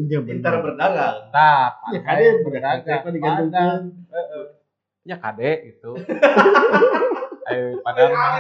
iya 0.10 0.20
Pintar 0.26 0.58
berdagang. 0.66 1.30
tah 1.30 1.70
Ya, 1.93 2.01
pandai 2.01 2.01
kade 2.01 2.26
berdagang 2.41 3.04
Padang 3.22 3.82
nya 5.04 5.16
kade 5.20 5.51
gitu 5.70 5.93
eh 7.51 7.75
Padang 7.83 8.09
mah 8.15 8.39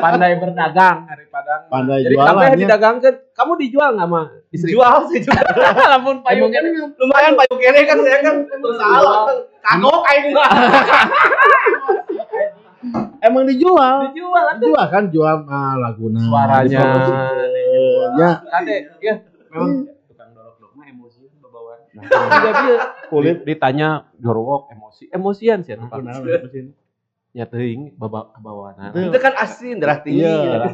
pandai 0.00 0.32
berdagang 0.40 0.98
hari 1.04 1.24
Padang 1.28 1.60
mah. 1.68 1.72
Pandai 1.72 1.98
jadi 2.06 2.14
jualan, 2.16 2.28
kabeh 2.32 2.46
ya. 2.48 2.56
didagangkeun 2.56 3.14
kamu 3.36 3.52
dijual 3.60 3.90
nggak 3.96 4.08
mah 4.08 4.26
istri 4.50 4.72
Jual 4.72 5.04
sih 5.12 5.18
jual. 5.20 5.36
lamun 5.92 6.16
payung 6.24 6.50
kan 6.52 6.64
Lumayan 6.96 7.32
payu 7.36 7.54
kene 7.60 7.80
kan 7.84 7.98
saya 8.00 8.18
kan 8.24 8.36
salah. 8.80 9.28
Kagok 9.60 10.00
aing 10.08 10.26
mah. 10.32 10.50
Emang 13.20 13.44
dijual. 13.44 14.08
dijual. 14.10 14.44
Dijual 14.56 14.86
kan 14.88 15.04
jual 15.12 15.36
ah, 15.44 15.76
laguna. 15.76 16.20
suaranya. 16.24 16.80
Ya, 18.16 18.40
kade 18.48 18.76
ya 19.04 19.14
memang 19.52 19.92
tukang 20.08 20.30
dorok-dorok 20.32 20.72
mah 20.78 20.86
emosi 20.88 21.20
Nah, 21.90 22.06
juga 22.06 22.50
dia 22.54 22.76
kulit 23.10 23.42
ditanya 23.42 24.06
jorok 24.22 24.70
emosi 24.70 25.10
emosian 25.10 25.66
sih 25.66 25.74
Pak. 25.74 25.90
Nah, 27.30 27.46
nah, 27.46 27.46
mesin. 27.46 27.46
nya 27.46 27.46
teuing 27.46 27.82
baba 27.94 28.20
kabawana 28.34 28.90
Itu. 28.90 29.18
Kan 29.22 29.34
asin 29.38 29.76
darah 29.78 29.98
tinggi. 30.02 30.26
Iya, 30.26 30.66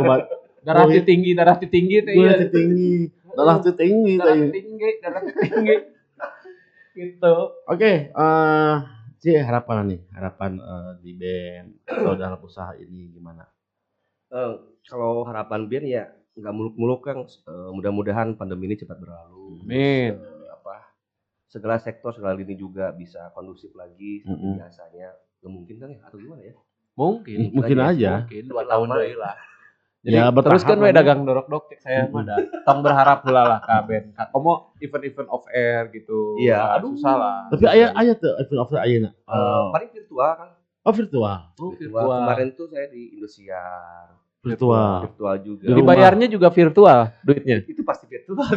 obat 0.00 0.20
darah 0.64 0.86
tinggi 1.04 1.30
darah 1.36 1.56
tinggi 1.60 1.96
teh 2.04 2.12
gula 2.16 2.32
iya 2.34 2.48
tinggi. 2.48 3.12
Darah 3.36 3.58
tinggi 3.62 4.12
darah 4.18 4.36
tinggi 4.50 4.88
darah 5.04 5.22
tinggi 5.22 5.76
gitu 6.98 7.34
Oke, 7.70 8.10
eh 8.10 8.74
sih 9.22 9.38
harapan 9.38 9.86
nih, 9.86 10.00
harapan 10.14 10.58
eh, 10.58 10.92
di 10.98 11.12
band 11.14 11.68
atau 11.86 12.14
dalam 12.18 12.40
usaha 12.42 12.74
ini 12.74 13.12
gimana? 13.14 13.46
Eh, 14.34 14.54
kalau 14.88 15.22
harapan 15.28 15.68
Ben 15.70 15.84
ya 15.86 16.04
nggak 16.34 16.54
muluk-muluk 16.54 17.00
Kang. 17.06 17.22
Eh, 17.26 17.70
mudah-mudahan 17.70 18.34
pandemi 18.34 18.66
ini 18.66 18.76
cepat 18.80 18.98
berlalu. 18.98 19.62
Amin. 19.62 20.18
Apa 20.50 20.90
segala 21.46 21.78
sektor 21.78 22.10
segala 22.12 22.34
lini 22.34 22.58
juga 22.58 22.90
bisa 22.90 23.30
kondusif 23.32 23.70
lagi 23.78 24.22
seperti 24.26 24.42
Mm-mm. 24.42 24.54
biasanya. 24.58 25.08
Nggak 25.38 25.52
mungkin 25.52 25.74
kan 25.76 25.88
ya 25.88 26.00
atau 26.02 26.18
gimana 26.18 26.42
ya? 26.42 26.54
mungkin 26.94 27.38
Mungkin 27.54 27.78
aja. 27.78 28.12
mungkin 28.20 28.42
dua 28.44 28.62
tahun 28.66 28.86
deui 28.90 29.14
lah 29.14 29.34
jadi 29.98 30.14
Ya, 30.14 30.30
terus 30.30 30.62
kan 30.62 30.78
we 30.78 30.90
dagang 30.90 31.22
dorok-dok 31.22 31.66
cek 31.68 31.78
saya 31.78 32.06
mah 32.06 32.22
da 32.22 32.38
tong 32.66 32.82
berharap 32.82 33.22
heula 33.22 33.42
lah 33.44 33.58
ka 33.60 33.82
Ka- 33.86 34.30
komo 34.30 34.74
event-event 34.78 35.26
off 35.28 35.46
air 35.48 35.90
gitu 35.90 36.38
Iya, 36.38 36.74
aduh. 36.74 36.94
susah 36.94 37.14
lah 37.14 37.38
Tapi 37.50 37.66
ayah 37.68 37.90
ayah 37.94 38.14
tuh 38.14 38.34
event 38.36 38.60
of 38.60 38.70
ayah 38.74 39.10
Eh, 39.10 39.64
paling 39.70 39.90
virtual 39.90 40.30
kan. 40.32 40.48
oh 40.80 40.92
virtual, 40.92 41.38
Oh, 41.54 41.70
Virtual. 41.70 41.90
virtual. 41.92 42.18
Kemarin 42.20 42.48
tuh 42.54 42.66
saya 42.66 42.86
di 42.88 43.02
Indosiar. 43.12 44.06
virtual. 44.38 44.94
Virtual 45.04 45.34
juga. 45.40 45.64
jadi 45.66 45.80
bayarnya 45.82 46.26
juga 46.26 46.48
virtual 46.48 46.98
duitnya 47.20 47.56
itu 47.62 47.82
pasti 47.82 48.06
virtual. 48.06 48.38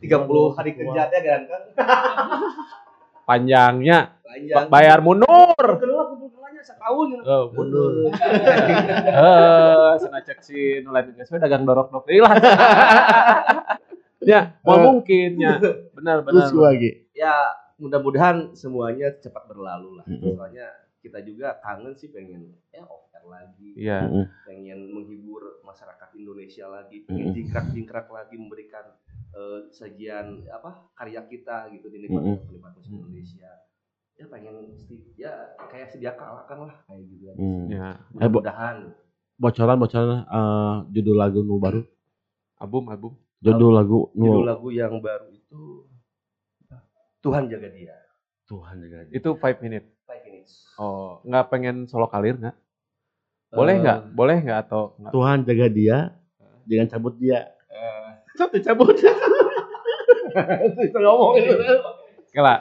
30 0.00 0.10
hari 0.52 0.70
kerja 0.74 1.02
teh 1.06 1.20
kan. 1.28 1.40
Panjangnya 3.30 3.98
Panjang. 4.20 4.66
bayar 4.66 4.98
mundur 4.98 5.66
setahun. 6.60 7.08
oh, 7.24 7.44
mundur 7.54 8.10
eh 8.12 9.90
sana 9.96 10.20
cek 10.20 10.38
si 10.40 10.82
nulain 10.82 11.08
geus 11.10 11.30
dagang 11.30 11.64
dorok-dok 11.64 12.04
deui 12.04 12.20
lah 12.20 12.34
ya 14.20 14.60
mau 14.60 14.76
Eh. 14.76 14.84
mungkin 14.84 15.30
ya 15.36 15.56
benar 15.94 16.20
benar 16.20 16.46
Terus 16.46 16.52
lagi. 16.52 16.90
Ya 17.14 17.32
mudah-mudahan 17.76 18.52
semuanya 18.52 19.08
cepat 19.16 19.48
berlalu 19.48 19.96
lah. 19.96 20.04
Soalnya 20.04 20.68
kita 21.00 21.24
juga 21.24 21.56
kangen 21.58 21.96
sih 21.96 22.12
pengen 22.12 22.52
ya 22.68 22.84
off 22.84 23.08
air 23.10 23.24
lagi. 23.24 23.68
iya 23.72 24.04
Mm-mm. 24.04 24.28
pengen 24.44 24.92
menghibur 24.92 25.64
masyarakat 25.64 26.12
Indonesia 26.12 26.68
lagi, 26.68 27.00
pengen 27.02 27.32
Mm-mm. 27.32 27.36
jingkrak-jingkrak 27.40 28.06
lagi 28.06 28.36
memberikan 28.36 28.84
eh, 29.30 29.60
sajian 29.70 30.44
apa 30.48 30.90
karya 30.92 31.22
kita 31.24 31.70
gitu 31.70 31.86
di 31.88 32.06
Mm-mm. 32.06 32.18
penikmat 32.40 32.42
penikmat 32.46 32.72
musik 32.76 32.90
Mm. 32.90 33.00
Indonesia. 33.02 33.50
Ya 34.14 34.24
pengen 34.28 34.56
ya 35.16 35.32
kayak 35.56 35.88
sedia 35.88 36.12
kala 36.12 36.44
kan 36.44 36.68
lah 36.68 36.76
kayak 36.84 37.04
gitu 37.08 37.24
kan. 37.26 37.36
Hmm. 37.40 37.64
ya 37.66 37.88
Eh, 38.20 38.28
Bo- 38.28 38.44
Mudah-mudahan 38.44 38.76
Bocoran 39.40 39.76
bocoran 39.80 40.08
eh, 40.20 40.76
judul 40.92 41.16
lagu 41.16 41.40
nu 41.40 41.56
baru, 41.56 41.80
album 42.60 42.84
album 42.92 43.12
judul 43.40 43.72
lagu 43.72 43.98
judul 44.12 44.44
nu 44.44 44.44
lagu 44.44 44.68
yang 44.68 45.00
baru 45.00 45.32
itu 45.32 45.88
Tuhan 47.20 47.48
jaga 47.48 47.68
dia. 47.72 47.96
Tuhan 48.44 48.76
jaga 48.82 49.08
dia. 49.08 49.14
itu 49.16 49.30
five 49.38 49.58
minute 49.60 49.86
Five 50.04 50.20
minutes. 50.26 50.68
oh 50.76 51.20
nggak 51.24 51.44
pengen 51.48 51.76
solo 51.86 52.04
kalir 52.10 52.36
nggak 52.36 52.56
boleh 53.50 53.74
Eh, 53.76 53.80
nggak 53.80 53.98
boleh 54.12 54.36
nggak 54.42 54.58
atau 54.68 54.82
nggak 55.00 55.12
Tuhan 55.14 55.38
jaga 55.42 55.66
dia, 55.70 55.96
jangan 56.68 56.88
cabut 56.92 57.14
dia. 57.16 57.48
Eh. 58.30 58.38
Cabut 58.38 58.60
cabut. 58.62 58.96
Itu 60.80 60.96
ngomong 60.96 61.34
Kela. 62.30 62.56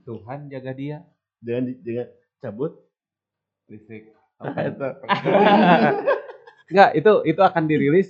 Tuhan 0.00 0.46
jaga 0.46 0.70
dia 0.72 1.02
Jangan 1.40 1.62
di- 1.66 1.80
jangan 1.82 2.06
cabut. 2.38 2.72
listrik 3.66 4.10
Itu. 4.40 4.88
Enggak, 6.66 6.90
itu 6.92 7.12
itu 7.24 7.40
akan 7.40 7.64
dirilis 7.64 8.08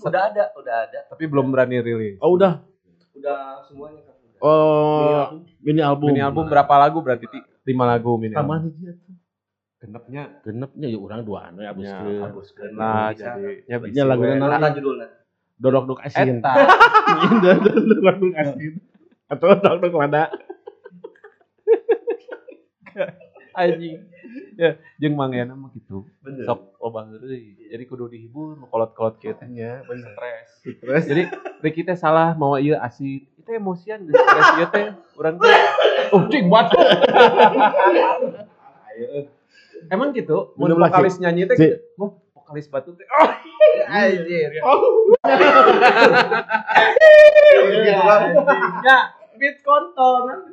Udah 0.00 0.30
ada, 0.30 0.44
udah 0.54 0.76
ada. 0.86 1.00
tapi 1.08 1.24
belum 1.26 1.50
berani 1.50 1.80
rilis. 1.80 2.16
Oh 2.18 2.32
udah. 2.32 2.62
Udah 3.12 3.64
semuanya 3.66 4.00
kan. 4.02 4.14
udah. 4.14 4.40
Oh 4.40 5.22
mini 5.58 5.80
album. 5.80 6.12
Mini 6.12 6.20
album 6.20 6.44
berapa 6.46 6.74
lagu 6.78 7.00
berarti? 7.00 7.26
Ti? 7.26 7.40
Lima 7.64 7.84
lagu 7.84 8.14
mini 8.14 8.32
Tambah 8.32 8.56
album. 8.56 8.68
nih 8.68 8.78
dia 8.78 8.92
tuh. 8.94 9.14
Genepnya 9.78 10.22
Genepnya 10.40 10.86
ya 10.86 10.96
orang 10.96 11.20
dua 11.22 11.40
anu 11.50 11.58
ya 11.58 11.64
ya, 11.64 11.70
abuskeun. 11.74 12.20
Hapuskeun. 12.22 12.70
nah 12.72 13.10
jadi 13.10 13.66
ya 13.66 13.76
bisa. 13.80 13.92
Ya, 13.92 14.02
lagunya? 14.06 14.38
Apa 14.38 14.70
judulnya? 14.72 15.08
Dodok 15.58 15.84
dok 15.88 16.00
asin. 16.04 16.40
Eta. 16.40 16.52
Dodok 17.44 18.18
dok 18.20 18.34
asin. 18.36 18.72
Atau 19.28 19.46
dodok 19.56 19.78
dok 19.80 19.94
lada. 20.00 20.24
Anjing. 23.52 24.08
Ya, 24.56 24.76
jeung 25.00 25.16
manggena 25.16 25.52
mah 25.56 25.72
gitu. 25.76 26.08
Bener. 26.24 26.44
Sok 26.44 26.76
loba 26.80 27.08
heureuy. 27.08 27.56
Jadi 27.68 27.84
kudu 27.88 28.08
dihibur, 28.08 28.56
kolot-kolot 28.68 29.16
kieu 29.20 29.32
teh. 29.36 29.48
Ya 29.52 29.80
bener. 29.84 30.12
Stres. 30.12 30.48
Terus 30.80 31.04
Jadi 31.60 31.80
teh 31.84 31.96
salah 31.96 32.32
mau 32.36 32.56
ieu 32.56 32.76
asin. 32.76 33.24
Itu 33.36 33.50
emosian 33.52 34.08
geus 34.08 34.16
stres 34.16 34.48
ieu 34.56 34.68
teh. 34.72 34.84
Urang 35.16 35.36
teh 35.40 35.52
oh 36.16 36.28
cing 36.28 36.48
batuk. 36.48 36.80
Emang 39.90 40.14
gitu, 40.14 40.54
lagi. 40.78 40.78
vokalis 40.78 41.16
nyanyi 41.18 41.42
teh 41.50 41.56
Si- 41.58 41.66
gitu. 41.74 42.22
Wah, 42.52 42.60
vokalis 42.60 42.68
batuk 42.68 43.00
teh. 43.00 43.08
Oh, 43.08 43.32
anjir. 43.88 44.52
Ya, 44.52 44.60
ya 48.84 48.98
beat 49.40 49.56
kontrol. 49.64 50.52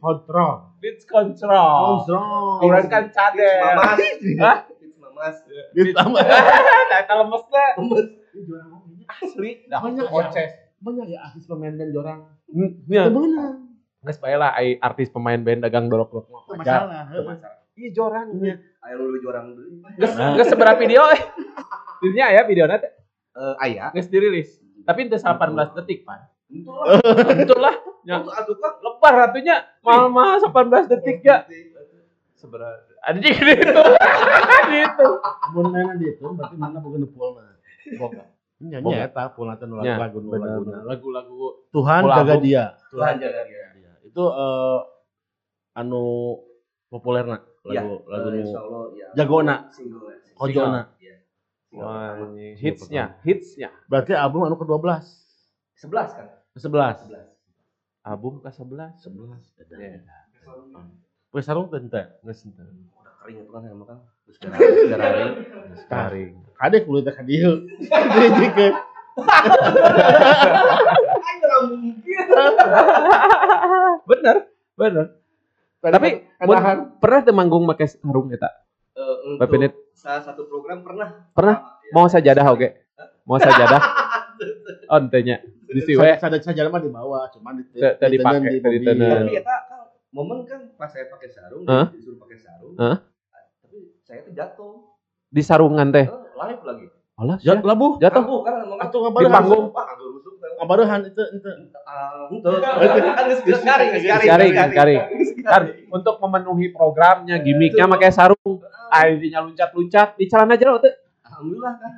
kontrol. 0.00 0.52
Beat 0.80 1.04
control. 1.04 2.00
Kontrol. 2.00 2.64
Orang 2.64 2.88
kan 2.88 3.12
cadel. 3.12 3.76
Mamas. 3.76 4.00
Hah? 4.40 4.56
Mamas. 4.96 5.36
Ditambah. 5.76 6.24
Nah, 6.88 7.04
kalau 7.04 7.28
lemes 7.28 7.44
teh 7.52 7.70
asli 9.20 9.68
dah 9.68 9.84
Banyak 9.84 10.08
ya. 10.08 10.16
oces. 10.24 10.50
Banyak 10.80 11.12
ya 11.12 11.20
artis 11.20 11.44
pemain 11.44 11.76
band 11.76 11.92
jorang. 11.92 12.24
Ya, 12.88 13.12
Bener. 13.12 13.68
geus 14.00 14.16
bae 14.16 14.32
lah 14.32 14.56
ai 14.56 14.80
artis 14.80 15.12
pemain 15.12 15.36
band 15.36 15.60
dagang 15.60 15.92
dorok-dorok 15.92 16.56
masalah. 16.56 17.12
Masalah. 17.12 17.57
Iya 17.78 17.88
jorang. 17.94 18.26
Iya. 18.36 18.56
Ayo 18.82 18.94
lu 19.00 19.18
jorang 19.18 19.54
dulu. 19.54 19.86
Geus 19.94 20.12
Nah. 20.12 20.34
geus 20.34 20.48
seberapa 20.48 20.74
video 20.76 21.06
eh. 21.08 21.20
Dirinya 22.00 22.24
aya 22.28 22.42
videona 22.42 22.74
teh 22.76 22.90
Eh, 23.30 23.54
aya. 23.60 23.94
geus 23.94 24.06
dirilis. 24.06 24.58
Tapi 24.82 25.06
itu 25.06 25.14
18 25.14 25.38
detik, 25.76 26.02
Pan. 26.02 26.26
Itu 26.48 26.72
lah. 26.72 26.98
Betul 27.28 27.60
lah. 27.60 27.74
Ya. 28.02 28.18
Lebar 28.80 29.12
ratunya 29.14 29.62
mal-mal 29.78 30.40
18 30.40 30.88
detik 30.88 31.22
ya. 31.22 31.46
Seberapa? 32.34 32.82
Ada 33.00 33.18
gitu. 33.20 33.42
gitu. 34.68 35.06
Mun 35.54 35.66
mainan 35.70 35.96
di 35.96 36.06
itu 36.08 36.22
berarti 36.28 36.54
mana 36.54 36.78
bukan 36.78 37.02
nepulna. 37.02 37.56
Boga. 37.94 38.24
Nyanyi 38.58 38.82
Boga. 38.84 39.06
eta 39.06 39.22
pun 39.30 39.46
lagu 39.46 39.64
Ya, 39.80 39.94
lagu 39.96 40.18
bener. 40.20 40.50
laguna. 40.50 40.78
Lagu-lagu 40.84 41.38
Tuhan 41.70 42.02
jaga 42.04 42.34
dia. 42.38 42.64
Tuhan 42.90 43.14
jaga 43.16 43.40
dia. 43.46 43.64
Iya. 43.72 43.92
Itu 44.02 44.24
eh, 44.24 44.78
anu 45.74 46.02
populerna 46.88 47.38
Iya, 47.66 47.80
lagu 47.82 47.94
lagu 48.06 48.26
eh, 48.28 48.32
nu 48.32 48.38
insya 48.40 48.60
Allah 48.62 48.82
ya. 48.94 49.06
Jagona. 49.18 49.56
Single 49.74 50.04
ya. 50.06 50.16
Kojona. 50.38 50.82
Iya. 50.98 51.16
Single 51.68 51.84
Wah, 51.84 52.08
pertama. 52.14 52.32
ini 52.38 52.46
hitsnya, 52.56 53.04
hitsnya. 53.22 53.68
Berarti 53.90 54.12
album 54.14 54.46
anu 54.46 54.56
ke-12. 54.56 54.86
11 55.78 56.16
kan? 56.16 56.26
Ke-11. 56.54 56.96
11. 57.12 58.08
Album 58.08 58.32
ke-11. 58.40 58.92
11. 59.04 59.42
Ya, 59.74 60.00
Poe 61.28 61.44
sarung 61.44 61.68
teh 61.68 61.76
teh. 61.82 62.08
geus 62.24 62.40
henteu. 62.40 62.64
Udah 62.64 63.12
kering 63.20 63.44
itu 63.44 63.50
kan 63.52 63.60
emang 63.68 63.84
kan. 63.84 63.98
Terus 64.24 64.36
gara 64.40 64.56
gara 64.88 65.08
Geus 65.68 65.84
Garing. 65.84 66.32
Kade 66.56 66.76
kulit 66.88 67.04
teh 67.04 67.12
ka 67.12 67.20
dieu. 67.20 67.68
Dijikeun. 67.84 68.72
Bener, 74.08 74.36
bener. 74.78 75.06
Tapi 75.78 76.08
kadahan 76.42 76.98
pernah 76.98 77.20
teu 77.22 77.34
manggung 77.34 77.62
make 77.62 77.86
sarung 77.86 78.34
eta? 78.34 78.50
Eh, 78.98 79.38
untuk 79.38 79.94
salah 79.94 80.22
satu 80.26 80.50
program 80.50 80.82
pernah 80.82 81.30
Pernah? 81.30 81.78
Ya. 81.86 81.90
mau 81.94 82.06
sajadah 82.10 82.44
oge. 82.50 82.68
Mau 83.22 83.38
sajadah. 83.44 83.80
Oh, 84.90 84.98
ente 84.98 85.18
nya. 85.22 85.38
Di 85.68 85.80
si 85.84 85.94
we. 85.94 86.16
sadar 86.16 86.40
saja 86.40 86.64
mah 86.72 86.80
di 86.80 86.88
bawah, 86.88 87.28
cuman 87.28 87.60
di 87.60 87.68
teu 87.76 88.08
dipake, 88.08 88.56
teu 88.56 88.72
diteuneun. 88.72 89.28
tapi 89.28 89.36
ya 89.36 89.44
kan 89.44 89.60
momen 90.16 90.48
kan 90.48 90.64
pas 90.80 90.88
saya 90.88 91.12
pakai 91.12 91.28
sarung 91.28 91.68
disuruh 91.92 92.16
pakai 92.16 92.40
sarung 92.40 92.72
tapi 93.60 94.00
saya 94.00 94.24
tuh 94.24 94.32
jatuh 94.32 94.74
Di 95.28 95.44
sarungan 95.44 95.92
teh. 95.92 96.08
Eh, 96.08 96.32
live 96.40 96.62
lagi 96.64 96.86
Alah, 97.18 97.34
Jat 97.42 97.58
sia. 97.58 97.66
labuh. 97.66 97.98
jatuh. 97.98 98.22
Kan 98.46 98.54
ngomong 98.62 98.78
Atuh 98.78 98.98
Di 98.98 99.04
ngabarehan. 99.10 99.34
panggung. 99.34 99.64
Rusuk 99.74 100.34
kan. 100.38 100.50
Ngabarehan 100.62 101.00
itu 101.02 101.22
itu. 101.34 101.50
Ah. 101.82 102.30
Kan 102.30 103.24
geus 103.42 103.62
garing, 103.66 103.88
geus 103.90 104.04
garing, 104.06 104.28
Garing, 104.30 104.52
geus 104.54 104.70
garing. 104.70 105.00
geus 105.18 105.30
Kan 105.42 105.62
untuk 105.90 106.14
memenuhi 106.22 106.70
programnya, 106.70 107.42
gimmicknya 107.42 107.90
pakai 107.90 108.14
sarung. 108.14 108.62
Akhirnya 108.88 109.42
loncat-loncat 109.42 110.14
di 110.14 110.24
celana 110.30 110.54
jero 110.54 110.78
teh. 110.78 110.94
Alhamdulillah 111.26 111.74
kan. 111.74 111.90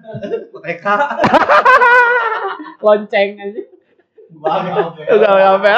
TK. 0.57 0.85
Lonceng 2.85 3.31
aja. 3.37 3.63
Enggak 4.31 5.37
apa 5.37 5.73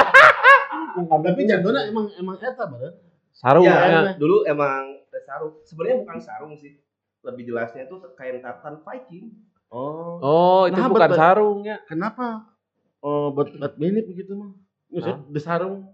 Tapi 1.18 1.40
jadona 1.44 1.80
emang 1.90 2.06
emang 2.14 2.36
eta 2.38 2.62
bareng. 2.62 2.94
Sarungnya. 3.34 3.74
Ya, 3.90 4.00
dulu 4.14 4.46
emang 4.46 5.02
sarung. 5.26 5.58
Sebenarnya 5.66 5.96
bukan 6.06 6.18
sarung 6.22 6.54
sih. 6.54 6.78
Lebih 7.22 7.42
jelasnya 7.48 7.86
itu 7.86 7.96
kain 8.12 8.38
tartan 8.38 8.82
Viking. 8.82 9.30
Oh. 9.70 10.18
Oh, 10.20 10.60
itu 10.66 10.74
Nah, 10.74 10.86
bukan 10.86 11.08
betul. 11.08 11.18
sarungnya. 11.18 11.76
Kenapa? 11.86 12.50
Oh, 12.98 13.30
buat 13.30 13.50
buat 13.52 13.74
minip 13.76 14.04
begitu 14.04 14.34
mah. 14.34 14.52
Maksud 14.88 15.30
desarung 15.30 15.88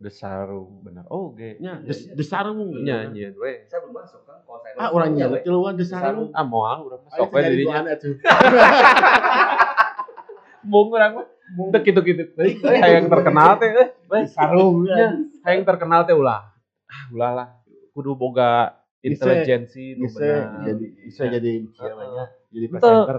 The 0.00 0.08
sarung, 0.08 0.80
benar. 0.80 1.04
Oh, 1.08 1.28
oke. 1.28 1.60
nya 1.60 1.76
des, 1.80 2.08
iya. 2.08 2.12
desarung. 2.14 2.72
Nyanyian 2.72 3.36
we. 3.36 3.68
Saya 3.68 3.84
belum 3.84 4.00
masuk 4.00 4.20
kan. 4.24 4.40
Kalau 4.40 4.58
saya 4.58 4.72
Ah, 4.72 4.80
masuk, 4.82 4.96
orangnya 4.96 5.24
ya, 5.26 5.38
keluar 5.42 5.72
desarung. 5.74 6.28
Ah, 6.32 6.44
moal 6.46 6.88
urang 6.88 7.04
sok 7.06 7.28
we 7.28 7.40
jadi 7.40 7.52
dirinya. 7.52 7.80
Mung 10.64 10.88
urang 10.88 11.12
mah. 11.20 11.26
Kitu-kitu. 11.76 12.32
Teh 12.32 12.56
hayang 12.80 13.12
terkenal 13.12 13.60
teh. 13.60 13.68
eh. 13.70 13.88
We, 14.08 14.18
Sarung 14.24 14.88
Nya, 14.88 14.96
ya. 14.96 15.08
hayang 15.44 15.62
terkenal 15.62 16.00
teh 16.02 16.16
ulah. 16.16 16.48
Ah, 16.86 17.04
ulah 17.12 17.30
lah. 17.34 17.48
Kudu 17.92 18.16
boga. 18.16 18.72
Intelijensi 19.04 19.84
Bisa 20.00 20.16
benar. 20.16 20.64
jadi 20.64 20.86
bisa 21.04 21.22
jadi 21.28 21.52
namanya 21.68 22.24
jadi 22.48 22.66
Ente, 22.66 22.72
presenter 22.80 23.16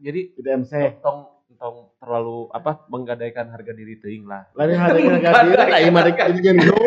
jadi 0.00 0.20
jadi 0.40 0.48
MC. 0.64 0.72
tong 1.04 1.18
tong 1.58 1.90
terlalu 1.98 2.48
apa 2.54 2.86
menggadaikan 2.86 3.50
harga 3.50 3.74
diri 3.74 3.98
teuing 3.98 4.30
lah. 4.30 4.46
Lain 4.54 4.78
hari 4.78 5.10
ini 5.10 5.18
enggak 5.18 5.42
dia 5.50 5.66
lah 5.66 5.78
ieu 5.82 5.90
mah 5.90 6.02
jadi 6.06 6.38
gendro. 6.38 6.78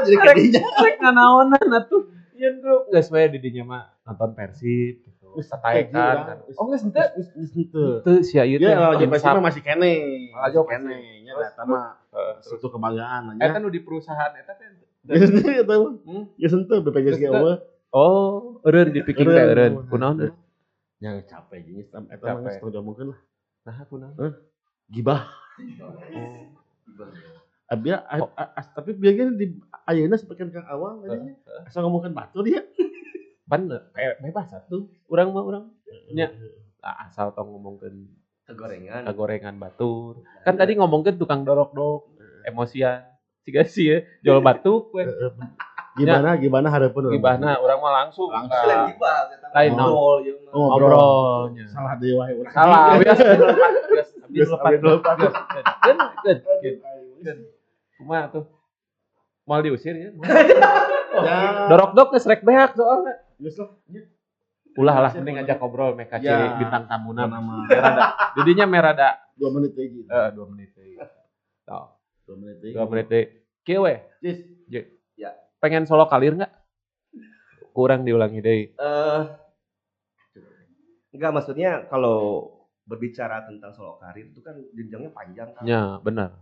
Jadi 0.00 0.16
kadinya. 0.16 0.60
Rek 0.80 0.96
nganaonan 1.04 1.66
atuh. 1.76 2.02
Yen 2.40 2.64
bro, 2.64 2.88
geus 2.88 3.12
we 3.12 3.20
di 3.28 3.38
dinya 3.44 3.68
mah 3.68 3.82
nonton 4.08 4.32
Persib 4.32 5.04
gitu. 5.04 5.28
Sataekan. 5.44 5.92
kayak 5.92 6.24
kan. 6.24 6.36
gitu, 6.48 6.56
Oh 6.56 6.64
geus 6.72 6.80
henteu. 6.80 7.04
Geus 7.20 7.28
geus 7.36 7.52
henteu. 7.52 8.00
Teu 8.00 8.24
sia 8.24 8.48
ieu 8.48 8.56
teh. 8.56 8.72
jadi 8.72 9.04
presiden 9.12 9.36
mah 9.36 9.44
masih 9.52 9.60
kene. 9.60 9.94
Masih 10.32 10.64
kene. 10.64 10.98
Nya 11.20 11.32
eta 11.36 11.62
mah 11.68 12.00
suatu 12.40 12.72
kebanggaan 12.72 13.36
eta 13.36 13.60
nya. 13.60 13.60
nu 13.60 13.68
di 13.68 13.84
perusahaan 13.84 14.32
eta 14.32 14.56
teh. 14.56 14.72
Geus 15.10 15.30
henteu 15.30 15.52
eta 15.58 15.74
mah. 15.74 15.92
Hmm? 16.06 16.24
Geus 16.38 16.52
henteu 16.54 16.78
BPJS 16.80 17.06
Geus 17.06 17.18
ge 17.18 17.26
eueuh. 17.28 17.58
Oh, 17.90 18.62
eureun 18.62 18.94
dipikir 18.94 19.26
teh 19.26 19.42
eureun. 19.42 19.72
Kunaon 19.90 20.14
teh? 20.16 20.32
Yang 21.02 21.26
capek 21.26 21.58
jadi 21.66 21.80
eta 21.82 21.98
mah 21.98 22.10
Capek. 22.14 22.42
geus 22.46 22.56
tong 22.58 22.70
diomongkeun 22.70 23.08
lah. 23.10 23.20
Nah, 23.66 23.76
kunaon? 23.86 24.32
Gibah. 24.86 25.22
Oh. 26.14 26.54
Abia 27.70 28.02
a- 28.02 28.34
a- 28.34 28.52
as- 28.58 28.74
tapi 28.74 28.94
biasanya 28.94 29.30
di 29.32 29.54
ayeuna 29.86 30.18
sampaikan 30.18 30.50
Kang 30.50 30.66
Awang 30.66 31.06
tadinya. 31.06 31.34
Asal 31.62 31.86
ngomongkeun 31.86 32.14
batu 32.14 32.42
dia. 32.42 32.66
Bener, 33.46 33.90
kayak 33.90 34.22
bebas 34.22 34.50
atuh. 34.50 34.86
Urang 35.06 35.30
mah 35.30 35.42
urang. 35.42 35.64
Nya. 36.10 36.30
Ah, 36.78 37.06
asal 37.06 37.30
tong 37.30 37.50
ngomongkeun 37.50 38.10
kegorengan. 38.42 39.06
kagorengan 39.06 39.54
batur. 39.56 40.26
Kan 40.42 40.54
tadi 40.54 40.74
ngomongkeun 40.74 41.14
tukang 41.14 41.42
dorok-dorok, 41.42 42.10
emosian. 42.42 43.06
Siga 43.40 43.62
sih 43.64 43.84
ya, 43.86 43.98
jual 44.20 44.40
batuk 44.40 44.92
we. 44.92 45.04
Gimana 45.96 46.38
gimana 46.38 46.66
hareupeun 46.70 47.08
urang? 47.08 47.14
Gibahna 47.18 47.58
urang 47.58 47.78
mah 47.80 47.92
langsung. 48.04 48.30
Langsung. 48.30 48.56
Lain 48.62 48.94
Lain, 49.50 49.70
ngobrol, 49.74 50.22
mah. 50.22 50.52
Oh, 50.54 50.66
ngobrolnya. 50.70 51.64
Salah 51.66 51.94
deui 51.98 52.14
wae 52.14 52.32
urang. 52.36 52.52
Salah, 52.54 52.94
bias 52.96 53.18
lepat, 53.18 53.74
bias 53.90 54.08
Geus 54.30 54.48
lepat, 54.48 54.70
abdi 54.70 54.86
lepat. 54.86 55.14
geus. 55.18 55.34
Geus, 55.82 55.98
geus, 56.62 56.78
geus. 57.18 57.38
Kumaha 57.98 58.24
tuh? 58.30 58.44
Mal 59.44 59.60
diusir 59.60 59.94
ya? 59.94 60.10
Ya. 61.10 61.66
Dorok-dok 61.66 62.14
geus 62.14 62.22
rek 62.22 62.46
beak 62.46 62.78
soalnya. 62.78 63.18
Geus 63.42 63.58
lah. 63.58 63.74
Ulah 64.78 64.96
lah, 65.02 65.10
mending 65.10 65.42
ngajak 65.42 65.58
ngobrol 65.58 65.98
mereka 65.98 66.22
Ya. 66.22 66.54
bintang 66.54 66.86
tamuna. 66.86 67.26
Nama 67.26 67.66
Merada. 67.66 68.02
Didinya 68.38 68.64
merada. 68.64 69.08
2 69.34 69.50
menit 69.50 69.74
lagi. 69.74 70.06
Eh, 70.06 70.28
dua 70.30 70.46
menit 70.46 70.70
deui. 70.70 70.94
Tuh, 71.66 71.86
2 72.30 72.38
menit 72.38 72.56
dua 72.62 72.86
menit 72.86 73.06
deui. 73.10 73.24
Kieu 73.66 73.82
we, 73.82 73.94
Cis. 74.22 74.38
pengen 75.60 75.84
solo 75.84 76.08
kalir 76.08 76.32
nggak? 76.38 76.52
Kurang 77.76 78.06
diulangi 78.06 78.40
deh. 78.40 78.72
Eh, 78.72 79.22
enggak 81.12 81.32
maksudnya 81.34 81.84
kalau 81.90 82.48
berbicara 82.88 83.44
tentang 83.46 83.70
solo 83.76 84.00
karir 84.00 84.32
itu 84.32 84.40
kan 84.40 84.56
jenjangnya 84.72 85.10
panjang 85.12 85.50
kan. 85.52 85.62
Ya, 85.68 86.00
benar. 86.00 86.34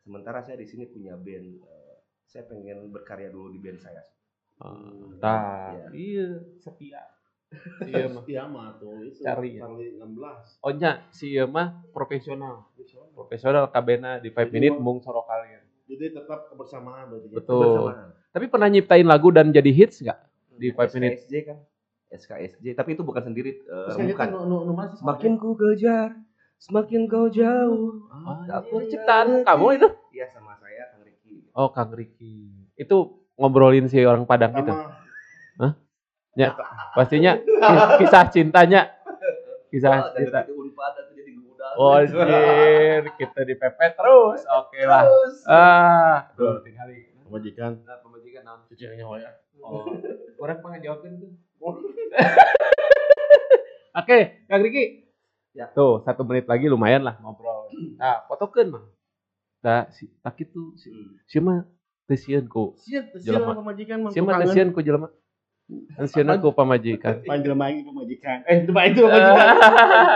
Sementara 0.00 0.40
saya 0.40 0.56
di 0.60 0.66
sini 0.66 0.88
punya 0.88 1.14
band. 1.20 1.48
eh, 1.64 1.94
saya 2.24 2.48
pengen 2.48 2.90
berkarya 2.90 3.30
dulu 3.30 3.52
di 3.52 3.60
band 3.60 3.78
saya. 3.78 4.02
Uh, 4.54 5.18
Iya. 5.18 5.86
iya, 5.94 6.28
setia. 6.62 7.02
Iya 7.84 8.06
mah. 8.10 8.22
Setia 8.22 8.44
mah 8.48 8.66
tuh 8.78 9.04
itu. 9.04 9.20
Cari 9.22 9.58
ya. 9.58 9.66
Charlie 9.66 9.90
16. 9.96 10.64
Oh 10.64 10.72
nya, 10.74 10.92
si 11.14 11.34
ieu 11.34 11.46
mah 11.46 11.82
profesional. 11.94 12.68
Profesional 13.14 13.70
kabena 13.70 14.18
di 14.18 14.30
5 14.30 14.36
Jadi 14.36 14.50
minute 14.52 14.76
mung 14.78 14.98
solo 15.00 15.22
kalir. 15.28 15.62
Jadi 15.84 16.16
tetap 16.16 16.48
kebersamaan 16.48 17.12
berarti. 17.12 17.28
ya. 17.28 17.36
Betul. 17.38 17.60
Bersamaan. 17.62 18.08
Tapi 18.34 18.44
pernah 18.50 18.68
nyiptain 18.72 19.06
lagu 19.06 19.28
dan 19.30 19.54
jadi 19.54 19.70
hits 19.70 20.02
nggak? 20.02 20.18
Di 20.58 20.68
five 20.74 20.90
minute. 20.98 21.18
SKSJ 21.22 21.34
kan. 21.46 21.58
SKSJ, 22.14 22.78
tapi 22.78 22.94
itu 22.94 23.02
bukan 23.02 23.26
sendiri. 23.26 23.58
gitu 23.58 24.14
bukan. 24.14 24.28
nu 24.30 24.46
nu 24.46 24.56
nu 24.70 24.72
mana 24.74 24.94
sih? 24.94 25.02
Semakin 25.02 25.34
ku 25.34 25.58
kejar, 25.58 26.14
semakin 26.62 27.10
kau 27.10 27.26
jauh. 27.26 28.06
Tak 28.46 28.62
itu 28.62 28.70
percaya 28.70 28.86
ciptaan 28.86 29.28
lagi. 29.42 29.46
kamu 29.50 29.66
itu? 29.74 29.88
Iya 30.14 30.26
sama 30.30 30.54
saya 30.62 30.82
Kang 30.94 31.02
Riki. 31.02 31.34
Oh, 31.58 31.68
Kang 31.74 31.90
Riki. 31.90 32.54
Itu 32.78 33.18
ngobrolin 33.34 33.90
si 33.90 33.98
orang 34.06 34.30
Padang 34.30 34.54
itu. 34.54 34.70
Pertama, 36.34 36.82
Pastinya 36.92 37.32
ki- 37.38 37.54
kisah 38.00 38.24
cintanya. 38.28 38.82
Kisah 39.68 39.90
Oh, 39.92 40.10
dari 40.10 40.24
cinta. 40.24 40.40
gudang. 41.36 41.74
Oh, 41.74 41.94
anjir, 41.94 43.02
kita 43.16 43.40
dipepet 43.42 43.92
terus. 43.94 44.40
Oke 44.44 44.80
lah. 44.82 45.02
Ah, 45.44 46.30
dua 46.34 46.58
tinggali. 46.60 47.10
pemajikan 47.24 47.80
Nah, 47.82 47.98
pemajikan 47.98 48.42
naon? 48.44 48.60
cuciannya 48.68 49.02
wae. 49.02 49.26
Oh, 49.58 49.82
orang 50.38 50.58
pengen 50.60 50.80
jawabin 50.84 51.12
tuh. 51.18 51.32
Oke, 53.94 54.18
Kang 54.44 54.60
Riki. 54.60 55.06
Ya. 55.54 55.70
Tuh, 55.70 56.02
satu 56.02 56.26
menit 56.26 56.44
lagi 56.44 56.66
lumayan 56.66 57.06
lah 57.06 57.14
ngobrol. 57.18 57.70
Nah, 57.94 58.26
fotokeun 58.26 58.68
mah. 58.68 58.84
Da 59.58 59.88
si 59.88 60.10
tak 60.20 60.36
itu 60.36 60.74
si, 60.76 60.90
si 61.24 61.38
mah 61.38 61.64
teu 62.04 62.18
sieun 62.18 62.44
ku. 62.44 62.74
Jelema. 63.16 63.54
sian 63.54 63.56
pemajikan 63.56 63.98
mah. 64.02 64.10
Si 64.10 64.18
mah 64.20 64.34
teu 64.36 64.50
sieun 64.50 64.70
ku 64.70 64.82
jelema. 64.82 65.08
Teu 65.64 66.04
sieun 66.04 66.28
ku 66.44 66.52
pamajikan. 66.52 67.24
Panjelema 67.24 67.72
lagi 67.72 67.80
pemajikan. 67.88 68.44
Eh, 68.44 68.56
itu 68.62 68.70
mah 68.70 68.84
itu 68.84 69.00
pemajikan. 69.00 69.46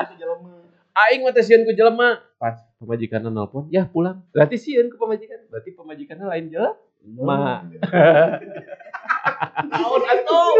Itu 0.04 0.14
jelema. 0.20 0.50
Aing 0.92 1.20
mah 1.24 1.32
teu 1.32 1.44
sieun 1.44 1.64
ku 1.64 1.72
jelema. 1.72 2.20
Pas 2.36 2.60
pemajikanna 2.76 3.32
nelpon, 3.32 3.64
ya 3.72 3.88
pulang. 3.88 4.20
Berarti 4.30 4.60
sieun 4.60 4.92
ku 4.92 5.00
pamajikan. 5.00 5.48
Berarti 5.48 5.72
pamajikanna 5.72 6.28
lain 6.28 6.52
jelema. 6.52 6.76
Ma. 7.24 7.64
Naon 9.70 10.02
atuh? 10.04 10.52